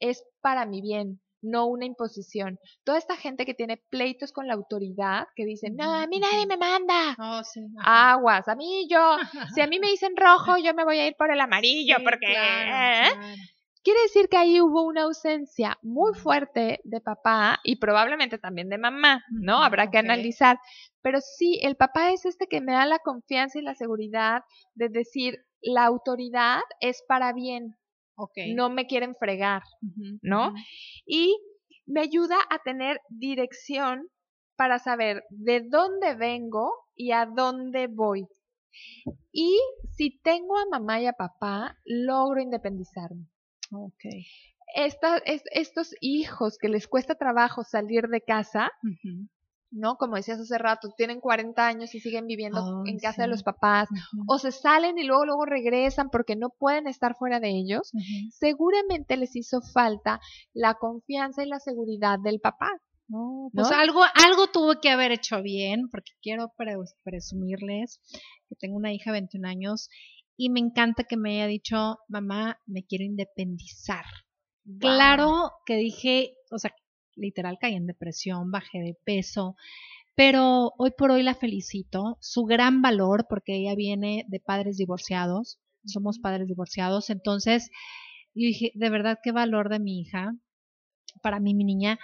es 0.00 0.24
para 0.40 0.66
mi 0.66 0.80
bien, 0.80 1.20
no 1.42 1.66
una 1.66 1.84
imposición. 1.84 2.58
Toda 2.84 2.98
esta 2.98 3.16
gente 3.16 3.44
que 3.44 3.54
tiene 3.54 3.82
pleitos 3.90 4.32
con 4.32 4.46
la 4.46 4.54
autoridad, 4.54 5.26
que 5.36 5.44
dicen, 5.44 5.76
no, 5.76 5.94
a 5.94 6.06
mí 6.06 6.18
nadie 6.18 6.46
me 6.46 6.56
manda. 6.56 7.16
Oh, 7.18 7.42
Aguas, 7.84 8.48
a 8.48 8.54
mí 8.54 8.86
yo, 8.90 9.16
si 9.54 9.60
a 9.60 9.66
mí 9.66 9.78
me 9.78 9.88
dicen 9.90 10.16
rojo, 10.16 10.56
yo 10.62 10.74
me 10.74 10.84
voy 10.84 10.98
a 10.98 11.06
ir 11.06 11.14
por 11.16 11.30
el 11.30 11.40
amarillo, 11.40 11.96
porque... 12.02 12.32
¿eh? 12.32 13.08
Quiere 13.84 14.00
decir 14.00 14.30
que 14.30 14.38
ahí 14.38 14.62
hubo 14.62 14.82
una 14.82 15.02
ausencia 15.02 15.78
muy 15.82 16.14
fuerte 16.14 16.80
de 16.84 17.02
papá 17.02 17.60
y 17.62 17.76
probablemente 17.76 18.38
también 18.38 18.70
de 18.70 18.78
mamá, 18.78 19.22
¿no? 19.30 19.62
Habrá 19.62 19.90
que 19.90 19.98
analizar. 19.98 20.58
Pero 21.02 21.20
sí, 21.20 21.60
el 21.62 21.76
papá 21.76 22.10
es 22.10 22.24
este 22.24 22.46
que 22.46 22.62
me 22.62 22.72
da 22.72 22.86
la 22.86 22.98
confianza 22.98 23.58
y 23.58 23.62
la 23.62 23.74
seguridad 23.74 24.40
de 24.74 24.88
decir, 24.88 25.36
la 25.60 25.84
autoridad 25.84 26.60
es 26.80 27.04
para 27.06 27.34
bien. 27.34 27.76
No 28.54 28.70
me 28.70 28.86
quieren 28.86 29.14
fregar, 29.16 29.62
¿no? 30.22 30.54
Y 31.04 31.36
me 31.84 32.00
ayuda 32.00 32.36
a 32.48 32.60
tener 32.60 33.00
dirección 33.10 34.08
para 34.56 34.78
saber 34.78 35.24
de 35.28 35.60
dónde 35.60 36.14
vengo 36.14 36.72
y 36.94 37.12
a 37.12 37.26
dónde 37.26 37.88
voy. 37.88 38.26
Y 39.30 39.58
si 39.92 40.18
tengo 40.20 40.56
a 40.56 40.64
mamá 40.70 41.02
y 41.02 41.06
a 41.06 41.12
papá, 41.12 41.76
logro 41.84 42.40
independizarme. 42.40 43.26
Estos 44.74 45.94
hijos 46.00 46.58
que 46.58 46.68
les 46.68 46.88
cuesta 46.88 47.14
trabajo 47.14 47.62
salir 47.64 48.08
de 48.08 48.20
casa, 48.20 48.70
¿no? 49.70 49.96
Como 49.96 50.16
decías 50.16 50.40
hace 50.40 50.56
rato, 50.58 50.92
tienen 50.96 51.20
40 51.20 51.66
años 51.66 51.94
y 51.94 52.00
siguen 52.00 52.26
viviendo 52.26 52.84
en 52.86 52.98
casa 52.98 53.22
de 53.22 53.28
los 53.28 53.42
papás, 53.42 53.88
o 54.26 54.38
se 54.38 54.52
salen 54.52 54.98
y 54.98 55.04
luego, 55.04 55.26
luego 55.26 55.44
regresan 55.46 56.10
porque 56.10 56.36
no 56.36 56.50
pueden 56.50 56.86
estar 56.86 57.16
fuera 57.16 57.40
de 57.40 57.50
ellos, 57.50 57.92
seguramente 58.30 59.16
les 59.16 59.34
hizo 59.36 59.60
falta 59.62 60.20
la 60.52 60.74
confianza 60.74 61.44
y 61.44 61.48
la 61.48 61.60
seguridad 61.60 62.18
del 62.18 62.40
papá. 62.40 62.70
pues 63.52 63.70
algo, 63.70 64.00
algo 64.14 64.46
tuvo 64.48 64.80
que 64.80 64.90
haber 64.90 65.12
hecho 65.12 65.42
bien, 65.42 65.88
porque 65.90 66.12
quiero 66.22 66.52
presumirles 67.04 68.00
que 68.48 68.56
tengo 68.56 68.76
una 68.76 68.92
hija 68.92 69.10
de 69.12 69.20
21 69.20 69.48
años 69.48 69.88
y 70.36 70.50
me 70.50 70.60
encanta 70.60 71.04
que 71.04 71.16
me 71.16 71.34
haya 71.34 71.46
dicho, 71.46 71.98
mamá, 72.08 72.58
me 72.66 72.84
quiero 72.84 73.04
independizar. 73.04 74.04
Claro 74.78 75.52
que 75.66 75.76
dije, 75.76 76.34
o 76.50 76.58
sea, 76.58 76.74
literal 77.16 77.58
caí 77.60 77.74
en 77.74 77.86
depresión, 77.86 78.50
bajé 78.50 78.78
de 78.78 78.96
peso, 79.04 79.56
pero 80.14 80.72
hoy 80.78 80.92
por 80.96 81.10
hoy 81.10 81.22
la 81.22 81.34
felicito, 81.34 82.16
su 82.20 82.44
gran 82.44 82.82
valor, 82.82 83.26
porque 83.28 83.56
ella 83.56 83.74
viene 83.74 84.24
de 84.28 84.40
padres 84.40 84.76
divorciados, 84.76 85.58
somos 85.84 86.18
padres 86.18 86.48
divorciados, 86.48 87.10
entonces 87.10 87.70
yo 88.34 88.46
dije, 88.46 88.72
de 88.74 88.90
verdad 88.90 89.18
qué 89.22 89.32
valor 89.32 89.68
de 89.68 89.80
mi 89.80 90.00
hija, 90.00 90.34
para 91.22 91.40
mí 91.40 91.54
mi 91.54 91.64
niña, 91.64 91.98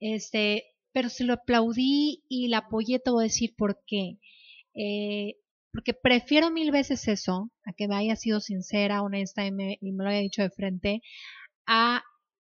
este, 0.00 0.64
pero 0.92 1.08
se 1.08 1.24
lo 1.24 1.34
aplaudí 1.34 2.24
y 2.28 2.48
la 2.48 2.58
apoyé, 2.58 2.98
te 2.98 3.10
voy 3.10 3.24
a 3.24 3.28
decir 3.28 3.54
por 3.56 3.80
qué. 3.86 4.18
Eh, 4.74 5.36
porque 5.72 5.94
prefiero 5.94 6.50
mil 6.50 6.70
veces 6.70 7.08
eso, 7.08 7.50
a 7.64 7.72
que 7.72 7.88
me 7.88 7.96
haya 7.96 8.16
sido 8.16 8.40
sincera, 8.40 9.02
honesta 9.02 9.44
y 9.46 9.52
me, 9.52 9.78
lo 9.80 10.08
haya 10.08 10.20
dicho 10.20 10.42
de 10.42 10.50
frente, 10.50 11.00
a 11.66 12.02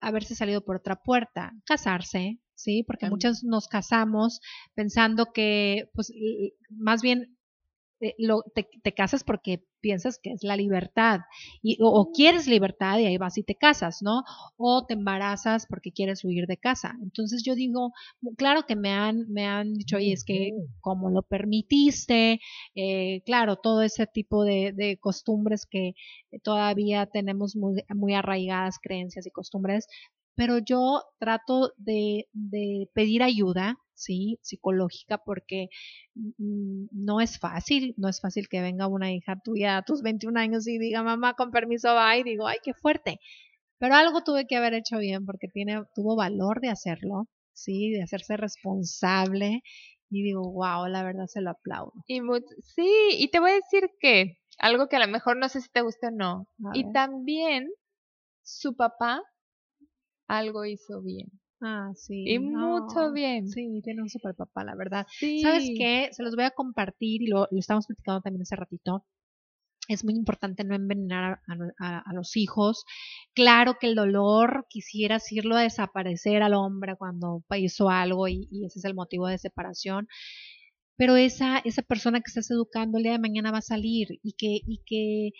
haberse 0.01 0.35
salido 0.35 0.63
por 0.63 0.77
otra 0.77 0.97
puerta, 0.97 1.53
casarse, 1.65 2.39
¿sí? 2.53 2.83
Porque 2.85 3.09
muchos 3.09 3.43
nos 3.43 3.67
casamos 3.67 4.41
pensando 4.75 5.31
que, 5.33 5.89
pues, 5.93 6.11
más 6.69 7.01
bien 7.01 7.34
eh, 8.01 8.13
lo, 8.17 8.43
te, 8.53 8.67
te, 8.83 8.93
casas 8.93 9.23
porque 9.23 9.63
piensas 9.79 10.19
que 10.21 10.31
es 10.31 10.43
la 10.43 10.57
libertad 10.57 11.21
y, 11.61 11.77
o, 11.81 12.11
quieres 12.11 12.47
libertad 12.47 12.99
y 12.99 13.05
ahí 13.05 13.17
vas 13.17 13.37
y 13.37 13.43
te 13.43 13.55
casas, 13.55 14.01
¿no? 14.01 14.23
O 14.57 14.85
te 14.85 14.95
embarazas 14.95 15.65
porque 15.67 15.91
quieres 15.91 16.23
huir 16.25 16.45
de 16.47 16.57
casa. 16.57 16.95
Entonces 17.01 17.43
yo 17.43 17.55
digo, 17.55 17.93
claro 18.37 18.65
que 18.67 18.75
me 18.75 18.91
han, 18.91 19.31
me 19.31 19.45
han 19.45 19.73
dicho, 19.73 19.97
oye, 19.97 20.11
es 20.13 20.25
que 20.25 20.51
como 20.81 21.09
lo 21.09 21.21
permitiste, 21.21 22.41
eh, 22.75 23.21
claro, 23.25 23.55
todo 23.57 23.81
ese 23.81 24.07
tipo 24.07 24.43
de, 24.43 24.73
de 24.73 24.97
costumbres 24.97 25.65
que 25.65 25.93
todavía 26.43 27.05
tenemos 27.05 27.55
muy, 27.55 27.83
muy 27.95 28.13
arraigadas 28.13 28.77
creencias 28.81 29.25
y 29.25 29.31
costumbres, 29.31 29.87
pero 30.35 30.57
yo 30.59 31.03
trato 31.19 31.71
de, 31.77 32.27
de 32.33 32.89
pedir 32.93 33.23
ayuda, 33.23 33.77
¿sí? 33.95 34.37
Psicológica, 34.41 35.17
porque 35.17 35.69
mm, 36.15 36.87
no 36.91 37.21
es 37.21 37.39
fácil, 37.39 37.93
no 37.97 38.09
es 38.09 38.21
fácil 38.21 38.47
que 38.49 38.61
venga 38.61 38.87
una 38.87 39.11
hija 39.11 39.39
tuya 39.43 39.77
a 39.77 39.81
tus 39.83 40.01
21 40.03 40.39
años 40.39 40.67
y 40.67 40.77
diga, 40.77 41.03
mamá, 41.03 41.33
con 41.33 41.51
permiso 41.51 41.93
va, 41.93 42.17
y 42.17 42.23
digo, 42.23 42.47
ay, 42.47 42.57
qué 42.63 42.73
fuerte. 42.73 43.19
Pero 43.79 43.95
algo 43.95 44.23
tuve 44.23 44.47
que 44.47 44.55
haber 44.55 44.73
hecho 44.73 44.97
bien 44.99 45.25
porque 45.25 45.47
tiene, 45.47 45.83
tuvo 45.95 46.15
valor 46.15 46.61
de 46.61 46.69
hacerlo, 46.69 47.27
¿sí? 47.53 47.91
De 47.91 48.03
hacerse 48.03 48.37
responsable. 48.37 49.63
Y 50.09 50.23
digo, 50.23 50.51
wow, 50.51 50.87
la 50.87 51.03
verdad 51.03 51.25
se 51.27 51.41
lo 51.41 51.51
aplaudo. 51.51 51.93
Y 52.07 52.21
sí, 52.61 52.89
y 53.11 53.29
te 53.29 53.39
voy 53.39 53.51
a 53.51 53.55
decir 53.55 53.89
que 53.99 54.37
algo 54.59 54.87
que 54.87 54.95
a 54.95 55.05
lo 55.05 55.11
mejor 55.11 55.37
no 55.37 55.49
sé 55.49 55.61
si 55.61 55.69
te 55.69 55.81
gusta 55.81 56.07
o 56.07 56.11
no. 56.11 56.47
y 56.73 56.91
también 56.93 57.67
su 58.43 58.75
papá 58.75 59.21
algo 60.27 60.65
hizo 60.65 61.01
bien. 61.01 61.27
Ah, 61.61 61.91
sí. 61.95 62.25
Y 62.27 62.39
mucho 62.39 63.11
bien. 63.11 63.49
Sí, 63.49 63.81
tiene 63.83 64.01
un 64.01 64.09
super 64.09 64.35
papá, 64.35 64.63
la 64.63 64.75
verdad. 64.75 65.07
¿Sabes 65.41 65.69
qué? 65.77 66.09
Se 66.11 66.23
los 66.23 66.35
voy 66.35 66.45
a 66.45 66.51
compartir 66.51 67.21
y 67.21 67.27
lo, 67.27 67.47
lo 67.49 67.59
estamos 67.59 67.87
platicando 67.87 68.21
también 68.21 68.41
hace 68.41 68.55
ratito. 68.55 69.05
Es 69.87 70.03
muy 70.03 70.15
importante 70.15 70.63
no 70.63 70.75
envenenar 70.75 71.41
a, 71.79 72.13
los 72.13 72.35
hijos. 72.37 72.85
Claro 73.33 73.77
que 73.79 73.87
el 73.87 73.95
dolor 73.95 74.65
quisiera 74.67 75.19
irlo 75.29 75.55
a 75.55 75.61
desaparecer 75.61 76.41
al 76.41 76.55
hombre 76.55 76.95
cuando 76.97 77.43
hizo 77.55 77.89
algo 77.89 78.27
y, 78.27 78.47
ese 78.65 78.79
es 78.79 78.85
el 78.85 78.95
motivo 78.95 79.27
de 79.27 79.37
separación. 79.37 80.07
Pero 80.97 81.15
esa, 81.17 81.59
esa 81.59 81.83
persona 81.83 82.19
que 82.19 82.29
estás 82.29 82.49
educando 82.49 82.97
el 82.97 83.03
día 83.03 83.13
de 83.13 83.19
mañana 83.19 83.51
va 83.51 83.59
a 83.59 83.61
salir 83.61 84.19
y 84.23 84.33
que, 84.33 84.59
y 84.65 84.81
que 84.85 85.31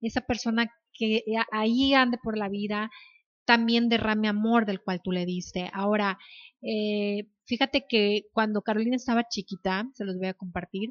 esa 0.00 0.20
persona 0.20 0.70
que 0.92 1.24
ahí 1.52 1.94
ande 1.94 2.18
por 2.22 2.36
la 2.36 2.48
vida 2.48 2.90
también 3.44 3.88
derrame 3.88 4.28
amor 4.28 4.66
del 4.66 4.80
cual 4.80 5.00
tú 5.02 5.12
le 5.12 5.26
diste. 5.26 5.70
Ahora, 5.72 6.18
eh, 6.62 7.28
fíjate 7.46 7.86
que 7.88 8.26
cuando 8.32 8.62
Carolina 8.62 8.96
estaba 8.96 9.28
chiquita, 9.28 9.88
se 9.94 10.04
los 10.04 10.16
voy 10.16 10.28
a 10.28 10.34
compartir, 10.34 10.90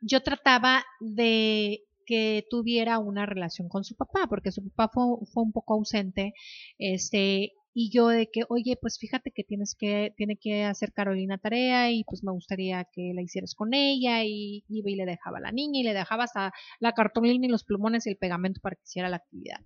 yo 0.00 0.22
trataba 0.22 0.84
de 1.00 1.82
que 2.06 2.44
tuviera 2.50 2.98
una 2.98 3.26
relación 3.26 3.68
con 3.68 3.84
su 3.84 3.96
papá, 3.96 4.26
porque 4.28 4.52
su 4.52 4.62
papá 4.70 4.90
fue, 4.92 5.04
fue 5.32 5.42
un 5.42 5.52
poco 5.52 5.74
ausente, 5.74 6.34
este, 6.78 7.52
y 7.78 7.90
yo 7.90 8.08
de 8.08 8.30
que, 8.32 8.40
oye, 8.48 8.78
pues 8.80 8.98
fíjate 8.98 9.32
que 9.32 9.44
tienes 9.44 9.76
que, 9.78 10.14
tiene 10.16 10.38
que 10.38 10.64
hacer 10.64 10.94
Carolina 10.94 11.36
tarea 11.36 11.90
y 11.90 12.04
pues 12.04 12.24
me 12.24 12.32
gustaría 12.32 12.86
que 12.90 13.12
la 13.14 13.20
hicieras 13.20 13.54
con 13.54 13.74
ella 13.74 14.24
y 14.24 14.64
iba 14.70 14.90
y 14.90 14.96
le 14.96 15.04
dejaba 15.04 15.36
a 15.36 15.42
la 15.42 15.52
niña 15.52 15.80
y 15.80 15.82
le 15.82 15.92
dejaba 15.92 16.24
hasta 16.24 16.52
la 16.80 16.92
cartulina 16.92 17.44
y 17.44 17.50
los 17.50 17.64
plumones 17.64 18.06
y 18.06 18.10
el 18.10 18.16
pegamento 18.16 18.62
para 18.62 18.76
que 18.76 18.82
hiciera 18.84 19.10
la 19.10 19.16
actividad. 19.16 19.60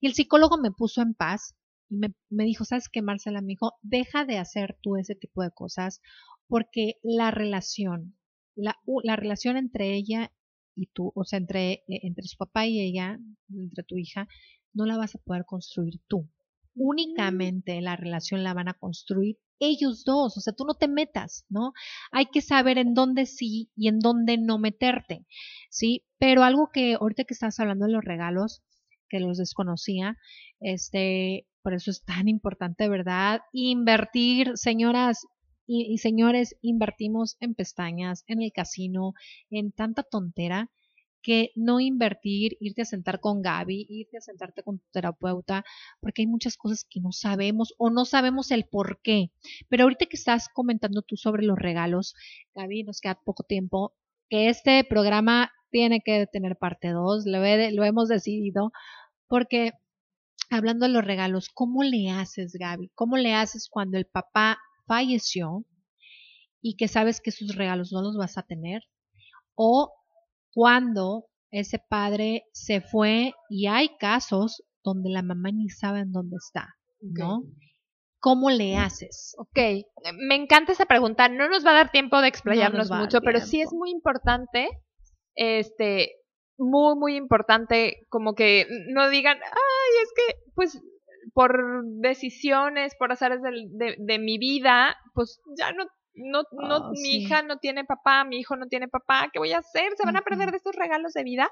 Y 0.00 0.08
el 0.08 0.14
psicólogo 0.14 0.58
me 0.58 0.72
puso 0.72 1.02
en 1.02 1.14
paz 1.14 1.54
y 1.92 1.96
me, 1.96 2.14
me 2.30 2.44
dijo, 2.44 2.64
¿sabes 2.64 2.88
qué, 2.88 3.02
Marcela? 3.02 3.42
Me 3.42 3.48
dijo, 3.48 3.74
deja 3.82 4.24
de 4.24 4.38
hacer 4.38 4.78
tú 4.80 4.96
ese 4.96 5.14
tipo 5.14 5.42
de 5.42 5.50
cosas 5.50 6.00
porque 6.48 6.94
la 7.02 7.30
relación, 7.30 8.16
la, 8.54 8.78
la 9.04 9.14
relación 9.16 9.58
entre 9.58 9.94
ella 9.94 10.32
y 10.74 10.86
tú, 10.86 11.12
o 11.14 11.24
sea, 11.24 11.38
entre, 11.38 11.72
eh, 11.72 12.00
entre 12.02 12.24
su 12.26 12.38
papá 12.38 12.66
y 12.66 12.80
ella, 12.80 13.18
entre 13.50 13.84
tu 13.84 13.98
hija, 13.98 14.26
no 14.72 14.86
la 14.86 14.96
vas 14.96 15.14
a 15.14 15.18
poder 15.18 15.44
construir 15.44 16.00
tú. 16.08 16.30
Únicamente 16.74 17.78
la 17.82 17.96
relación 17.96 18.42
la 18.42 18.54
van 18.54 18.68
a 18.68 18.74
construir 18.74 19.36
ellos 19.58 20.04
dos, 20.04 20.38
o 20.38 20.40
sea, 20.40 20.54
tú 20.54 20.64
no 20.64 20.74
te 20.74 20.88
metas, 20.88 21.44
¿no? 21.50 21.74
Hay 22.10 22.26
que 22.32 22.40
saber 22.40 22.78
en 22.78 22.94
dónde 22.94 23.26
sí 23.26 23.70
y 23.76 23.88
en 23.88 23.98
dónde 23.98 24.38
no 24.38 24.58
meterte, 24.58 25.26
¿sí? 25.68 26.06
Pero 26.18 26.42
algo 26.42 26.70
que 26.72 26.94
ahorita 26.94 27.24
que 27.24 27.34
estás 27.34 27.60
hablando 27.60 27.84
de 27.84 27.92
los 27.92 28.02
regalos, 28.02 28.62
que 29.10 29.20
los 29.20 29.36
desconocía, 29.36 30.16
este, 30.58 31.46
por 31.62 31.74
eso 31.74 31.90
es 31.90 32.04
tan 32.04 32.28
importante, 32.28 32.88
¿verdad? 32.88 33.42
Invertir, 33.52 34.52
señoras, 34.56 35.26
y, 35.66 35.98
señores, 35.98 36.56
invertimos 36.60 37.36
en 37.40 37.54
pestañas, 37.54 38.24
en 38.26 38.42
el 38.42 38.52
casino, 38.52 39.14
en 39.50 39.72
tanta 39.72 40.02
tontera 40.02 40.70
que 41.22 41.52
no 41.54 41.78
invertir, 41.78 42.56
irte 42.60 42.82
a 42.82 42.84
sentar 42.84 43.20
con 43.20 43.42
Gaby, 43.42 43.86
irte 43.88 44.18
a 44.18 44.20
sentarte 44.20 44.64
con 44.64 44.80
tu 44.80 44.86
terapeuta, 44.90 45.64
porque 46.00 46.22
hay 46.22 46.26
muchas 46.26 46.56
cosas 46.56 46.84
que 46.90 47.00
no 47.00 47.12
sabemos 47.12 47.74
o 47.78 47.90
no 47.90 48.04
sabemos 48.04 48.50
el 48.50 48.64
por 48.64 49.00
qué. 49.02 49.30
Pero 49.68 49.84
ahorita 49.84 50.06
que 50.06 50.16
estás 50.16 50.48
comentando 50.52 51.02
tú 51.02 51.16
sobre 51.16 51.44
los 51.44 51.58
regalos, 51.58 52.14
Gaby, 52.56 52.82
nos 52.82 53.00
queda 53.00 53.14
poco 53.24 53.44
tiempo, 53.44 53.94
que 54.28 54.48
este 54.48 54.82
programa 54.84 55.52
tiene 55.70 56.00
que 56.04 56.26
tener 56.26 56.56
parte 56.56 56.88
2, 56.90 57.24
lo, 57.26 57.38
lo 57.38 57.84
hemos 57.84 58.08
decidido, 58.08 58.72
porque 59.28 59.72
hablando 60.52 60.86
de 60.86 60.92
los 60.92 61.04
regalos, 61.04 61.48
¿cómo 61.52 61.82
le 61.82 62.10
haces, 62.10 62.52
Gaby? 62.58 62.90
¿Cómo 62.94 63.16
le 63.16 63.34
haces 63.34 63.68
cuando 63.70 63.98
el 63.98 64.06
papá 64.06 64.58
falleció 64.86 65.64
y 66.60 66.76
que 66.76 66.88
sabes 66.88 67.20
que 67.20 67.32
sus 67.32 67.56
regalos 67.56 67.92
no 67.92 68.02
los 68.02 68.16
vas 68.16 68.38
a 68.38 68.42
tener, 68.42 68.82
o 69.54 69.92
cuando 70.52 71.26
ese 71.50 71.78
padre 71.78 72.44
se 72.52 72.80
fue 72.80 73.32
y 73.50 73.66
hay 73.66 73.90
casos 73.98 74.62
donde 74.84 75.10
la 75.10 75.22
mamá 75.22 75.50
ni 75.52 75.68
sabe 75.68 76.00
en 76.00 76.12
dónde 76.12 76.36
está, 76.36 76.68
¿no? 77.00 77.42
¿Cómo 78.20 78.50
le 78.50 78.76
haces? 78.76 79.34
Ok, 79.38 79.58
me 80.14 80.36
encanta 80.36 80.72
esa 80.72 80.86
pregunta. 80.86 81.28
No 81.28 81.48
nos 81.48 81.66
va 81.66 81.70
a 81.72 81.74
dar 81.74 81.90
tiempo 81.90 82.20
de 82.20 82.28
explayarnos 82.28 82.90
mucho, 82.90 83.20
pero 83.20 83.40
sí 83.40 83.60
es 83.60 83.72
muy 83.72 83.90
importante, 83.90 84.68
este, 85.34 86.12
muy, 86.62 86.96
muy 86.96 87.16
importante, 87.16 88.06
como 88.08 88.34
que 88.34 88.66
no 88.88 89.08
digan, 89.10 89.38
ay, 89.42 90.02
es 90.02 90.12
que, 90.14 90.34
pues, 90.54 90.80
por 91.34 91.84
decisiones, 91.84 92.94
por 92.98 93.12
azares 93.12 93.40
de, 93.42 93.96
de, 93.98 94.18
mi 94.18 94.38
vida, 94.38 94.96
pues 95.14 95.40
ya 95.56 95.72
no, 95.72 95.84
no, 96.14 96.42
no 96.52 96.76
ah, 96.76 96.90
mi 97.00 97.16
hija 97.16 97.42
no 97.42 97.58
tiene 97.58 97.84
papá, 97.84 98.24
mi 98.24 98.38
hijo 98.38 98.56
no 98.56 98.66
tiene 98.66 98.88
papá, 98.88 99.30
¿qué 99.32 99.38
voy 99.38 99.52
a 99.52 99.58
hacer? 99.58 99.92
Se 99.96 100.04
van 100.04 100.16
a 100.16 100.22
perder 100.22 100.50
de 100.50 100.56
estos 100.56 100.74
regalos 100.74 101.12
de 101.12 101.24
vida. 101.24 101.50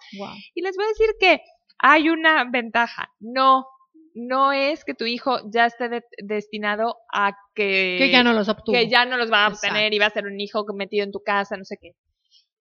Y 0.54 0.62
les 0.62 0.76
voy 0.76 0.84
a 0.84 0.88
decir 0.88 1.08
que 1.18 1.40
hay 1.78 2.10
una 2.10 2.44
ventaja. 2.50 3.10
No, 3.20 3.66
no 4.14 4.52
es 4.52 4.84
que 4.84 4.94
tu 4.94 5.06
hijo 5.06 5.38
ya 5.50 5.66
esté 5.66 6.02
destinado 6.18 6.96
a 7.12 7.32
que, 7.54 7.96
que 7.98 8.10
ya 8.10 8.22
no 8.22 8.32
los 8.32 8.48
obtuvo. 8.48 8.76
Que 8.76 8.88
ya 8.88 9.04
no 9.04 9.16
los 9.16 9.32
va 9.32 9.46
a 9.46 9.48
obtener 9.48 9.94
y 9.94 9.98
va 9.98 10.06
a 10.06 10.10
ser 10.10 10.26
un 10.26 10.38
hijo 10.40 10.64
metido 10.74 11.04
en 11.04 11.12
tu 11.12 11.22
casa, 11.22 11.56
no 11.56 11.64
sé 11.64 11.76
qué. 11.80 11.92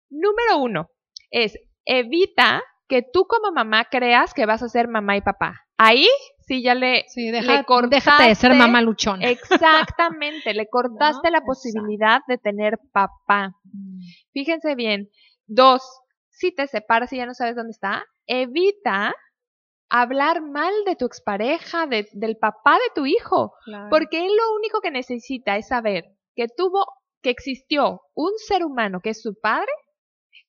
Número 0.09 0.57
uno 0.57 0.89
es 1.31 1.57
evita 1.89 2.63
que 2.87 3.01
tú 3.01 3.25
como 3.25 3.51
mamá 3.51 3.85
creas 3.85 4.33
que 4.33 4.45
vas 4.45 4.61
a 4.61 4.69
ser 4.69 4.87
mamá 4.87 5.17
y 5.17 5.21
papá. 5.21 5.65
Ahí 5.77 6.07
sí 6.41 6.61
ya 6.61 6.75
le, 6.75 7.05
sí, 7.07 7.31
deja, 7.31 7.65
déjate 7.89 8.23
de 8.23 8.35
ser 8.35 8.53
mamá 8.53 8.81
luchona. 8.81 9.27
Exactamente, 9.27 10.53
le 10.53 10.67
cortaste 10.69 11.31
la 11.31 11.41
posibilidad 11.41 12.21
de 12.27 12.37
tener 12.37 12.79
papá. 12.91 13.55
Fíjense 14.33 14.75
bien. 14.75 15.09
Dos, 15.47 15.81
si 16.29 16.53
te 16.53 16.67
separas 16.67 17.11
y 17.11 17.17
ya 17.17 17.25
no 17.25 17.33
sabes 17.33 17.55
dónde 17.55 17.71
está, 17.71 18.05
evita 18.27 19.15
hablar 19.89 20.41
mal 20.43 20.73
de 20.85 20.95
tu 20.95 21.05
expareja, 21.05 21.87
de, 21.87 22.07
del 22.13 22.37
papá 22.37 22.73
de 22.73 22.91
tu 22.93 23.07
hijo, 23.07 23.53
porque 23.89 24.19
él 24.19 24.35
lo 24.35 24.55
único 24.55 24.81
que 24.81 24.91
necesita 24.91 25.57
es 25.57 25.67
saber 25.67 26.05
que 26.35 26.47
tuvo, 26.55 26.85
que 27.23 27.31
existió 27.31 28.01
un 28.13 28.31
ser 28.37 28.63
humano 28.63 28.99
que 29.01 29.09
es 29.11 29.21
su 29.21 29.33
padre 29.41 29.71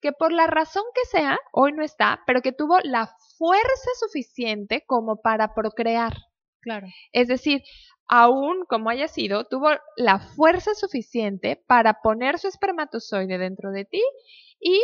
que 0.00 0.12
por 0.12 0.32
la 0.32 0.46
razón 0.46 0.84
que 0.94 1.04
sea, 1.06 1.38
hoy 1.52 1.72
no 1.72 1.82
está, 1.82 2.22
pero 2.26 2.42
que 2.42 2.52
tuvo 2.52 2.78
la 2.82 3.06
fuerza 3.38 3.90
suficiente 3.98 4.84
como 4.86 5.20
para 5.20 5.54
procrear. 5.54 6.14
Claro. 6.60 6.86
Es 7.12 7.28
decir, 7.28 7.62
aún 8.08 8.64
como 8.68 8.90
haya 8.90 9.08
sido, 9.08 9.44
tuvo 9.44 9.70
la 9.96 10.18
fuerza 10.18 10.74
suficiente 10.74 11.62
para 11.66 12.00
poner 12.02 12.38
su 12.38 12.48
espermatozoide 12.48 13.38
dentro 13.38 13.70
de 13.70 13.84
ti 13.84 14.02
y 14.58 14.80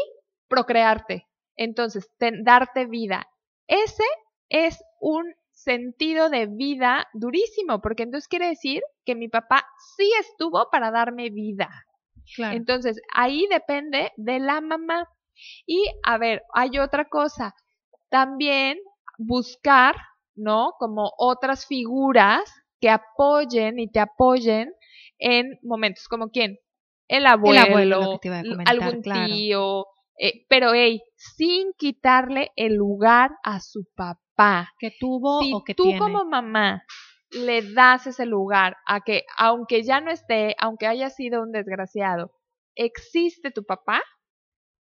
procrearte. 0.49 1.27
Entonces, 1.57 2.11
darte 2.43 2.87
vida. 2.87 3.27
Ese 3.67 4.05
es 4.49 4.83
un 5.01 5.25
sentido 5.51 6.29
de 6.31 6.47
vida 6.47 7.09
durísimo, 7.14 7.81
porque 7.81 8.05
entonces 8.05 8.29
quiere 8.29 8.49
decir 8.49 8.83
que 9.05 9.14
mi 9.14 9.29
papá 9.29 9.67
sí 9.97 10.11
estuvo 10.21 10.69
para 10.71 10.91
darme 10.91 11.31
vida. 11.31 11.69
Entonces, 12.39 13.01
ahí 13.14 13.47
depende 13.51 14.12
de 14.16 14.41
la 14.41 14.61
mamá. 14.61 15.09
Y, 15.66 15.85
a 16.03 16.18
ver, 16.18 16.43
hay 16.55 16.79
otra 16.79 17.07
cosa. 17.07 17.55
También 18.09 18.79
buscar, 19.18 19.97
¿no? 20.35 20.72
Como 20.79 21.12
otras 21.18 21.66
figuras 21.66 22.43
que 22.81 22.91
apoyen 22.91 23.79
y 23.79 23.91
te 23.91 24.01
apoyen 24.01 24.72
en 25.18 25.59
momentos 25.62 26.09
como 26.09 26.29
quién? 26.31 26.59
El 27.09 27.27
abuelo, 27.27 28.20
algún 28.66 29.03
tío, 29.03 29.87
eh, 30.18 30.45
pero 30.49 30.74
hey, 30.74 31.03
sin 31.14 31.72
quitarle 31.79 32.51
el 32.57 32.74
lugar 32.74 33.31
a 33.45 33.61
su 33.61 33.87
papá. 33.95 34.72
Que 34.79 34.93
tuvo 34.99 35.41
si 35.41 35.53
o 35.55 35.62
que 35.62 35.74
tú 35.74 35.85
como 35.99 36.24
mamá 36.24 36.83
le 37.31 37.62
das 37.72 38.07
ese 38.07 38.27
lugar 38.27 38.77
a 38.87 39.01
que, 39.01 39.24
aunque 39.39 39.83
ya 39.83 40.01
no 40.01 40.11
esté, 40.11 40.55
aunque 40.59 40.87
haya 40.87 41.11
sido 41.11 41.43
un 41.43 41.53
desgraciado, 41.53 42.33
existe 42.74 43.51
tu 43.51 43.64
papá, 43.64 44.03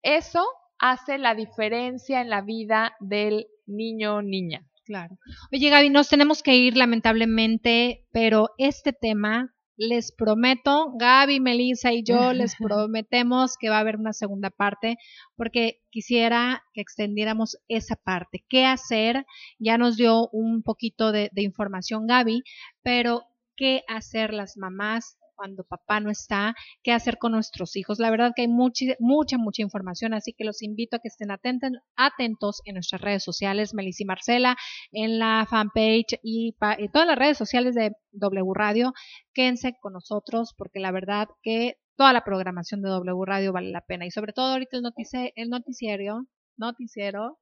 eso 0.02 0.46
hace 0.80 1.18
la 1.18 1.36
diferencia 1.36 2.22
en 2.22 2.30
la 2.30 2.41
vida 2.41 2.96
del 3.00 3.48
niño 3.66 4.16
o 4.16 4.22
niña. 4.22 4.66
Claro. 4.86 5.18
Oye, 5.52 5.70
Gaby, 5.70 5.89
nos 5.89 6.10
tenemos 6.10 6.44
que 6.44 6.56
ir 6.56 6.76
lamentablemente, 6.76 8.06
pero 8.12 8.50
este 8.58 8.91
tema 8.91 9.56
les 9.78 10.12
prometo, 10.12 10.94
Gaby, 10.98 11.40
Melissa 11.40 11.92
y 11.92 12.04
yo 12.04 12.34
les 12.34 12.56
prometemos 12.56 13.58
que 13.58 13.70
va 13.70 13.78
a 13.78 13.80
haber 13.80 13.98
una 13.98 14.14
segunda 14.14 14.50
parte 14.50 14.98
porque 15.36 15.82
quisiera 15.90 16.64
que 16.74 16.82
extendiéramos 16.82 17.58
esa 17.68 17.96
parte. 17.96 18.44
¿Qué 18.48 18.66
hacer? 18.66 19.26
Ya 19.60 19.78
nos 19.78 19.98
dio 19.98 20.30
un 20.30 20.64
poquito 20.64 21.12
de, 21.12 21.30
de 21.34 21.42
información 21.42 22.08
Gaby, 22.08 22.44
pero 22.82 23.24
¿qué 23.56 23.84
hacer 23.88 24.34
las 24.34 24.58
mamás 24.58 25.18
cuando 25.44 25.66
papá 25.66 26.00
no 26.00 26.10
está, 26.10 26.56
qué 26.84 26.94
hacer 26.94 27.18
con 27.18 27.34
nuestros 27.34 27.76
hijos. 27.76 28.00
La 28.00 28.10
verdad 28.10 28.32
que 28.34 28.44
hay 28.44 28.48
mucha, 28.48 28.86
mucha, 29.00 29.38
mucha 29.38 29.62
información, 29.62 30.14
así 30.14 30.32
que 30.32 30.46
los 30.46 30.64
invito 30.64 30.96
a 30.96 31.00
que 31.00 31.10
estén 31.10 31.32
atentos, 31.32 32.62
en 32.64 32.76
nuestras 32.76 33.02
redes 33.02 33.26
sociales, 33.26 33.74
Melissa 33.74 34.04
y 34.04 34.06
Marcela, 34.06 34.56
en 34.94 35.20
la 35.20 35.46
fanpage 35.50 36.18
y, 36.24 36.56
todas 36.94 37.08
las 37.08 37.18
redes 37.18 37.38
sociales 37.38 37.76
de 37.76 37.91
W 38.14 38.54
Radio. 38.54 38.94
Quédense 39.34 39.76
con 39.82 39.91
nosotros 39.91 40.54
porque 40.58 40.80
la 40.80 40.91
verdad 40.91 41.28
que 41.41 41.76
toda 41.98 42.14
la 42.14 42.24
programación 42.24 42.82
de 42.82 42.88
W 42.88 43.26
Radio 43.26 43.52
vale 43.52 43.70
la 43.70 43.82
pena 43.82 44.06
y 44.06 44.12
sobre 44.12 44.32
todo 44.32 44.54
ahorita 44.54 44.78
el, 44.78 45.32
el 45.36 45.50
noticiero, 45.50 46.26
noticiero 46.56 47.38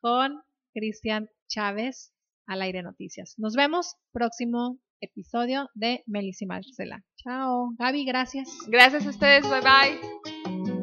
con 0.00 0.42
Cristian 0.74 1.30
Chávez 1.48 2.12
al 2.46 2.60
aire 2.60 2.82
noticias. 2.82 3.34
Nos 3.38 3.56
vemos 3.56 3.96
próximo 4.12 4.78
episodio 5.00 5.68
de 5.74 6.02
Melissa 6.06 6.44
y 6.44 6.48
Marcela. 6.48 7.02
Chao. 7.16 7.70
Gaby, 7.78 8.04
gracias. 8.04 8.48
Gracias 8.68 9.06
a 9.06 9.10
ustedes. 9.10 9.44
Bye 9.48 9.60
bye. 9.60 10.75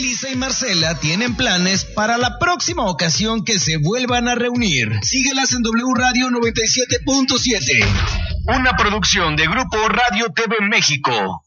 Melissa 0.00 0.30
y 0.30 0.36
Marcela 0.36 0.98
tienen 0.98 1.36
planes 1.36 1.84
para 1.84 2.16
la 2.16 2.38
próxima 2.38 2.86
ocasión 2.86 3.44
que 3.44 3.58
se 3.58 3.76
vuelvan 3.76 4.28
a 4.28 4.34
reunir. 4.34 4.88
Síguelas 5.02 5.52
en 5.52 5.62
W 5.62 5.92
Radio 5.94 6.28
97.7. 6.28 8.56
Una 8.58 8.74
producción 8.78 9.36
de 9.36 9.46
Grupo 9.46 9.76
Radio 9.90 10.32
TV 10.34 10.56
México. 10.70 11.44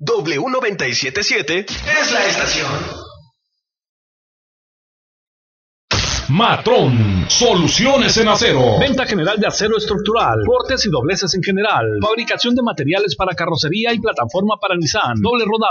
W977 0.00 1.64
es 1.64 2.12
la 2.12 2.26
estación. 2.26 3.08
Matrón, 6.30 7.24
soluciones 7.28 8.18
en 8.18 8.28
acero. 8.28 8.78
Venta 8.78 9.06
general 9.06 9.40
de 9.40 9.46
acero 9.46 9.78
estructural, 9.78 10.36
cortes 10.46 10.84
y 10.84 10.90
dobleces 10.90 11.32
en 11.34 11.42
general. 11.42 11.86
Fabricación 12.02 12.54
de 12.54 12.62
materiales 12.62 13.16
para 13.16 13.34
carrocería 13.34 13.94
y 13.94 13.98
plataforma 13.98 14.56
para 14.60 14.76
Nissan. 14.76 15.22
Doble 15.22 15.46
roda 15.46 15.66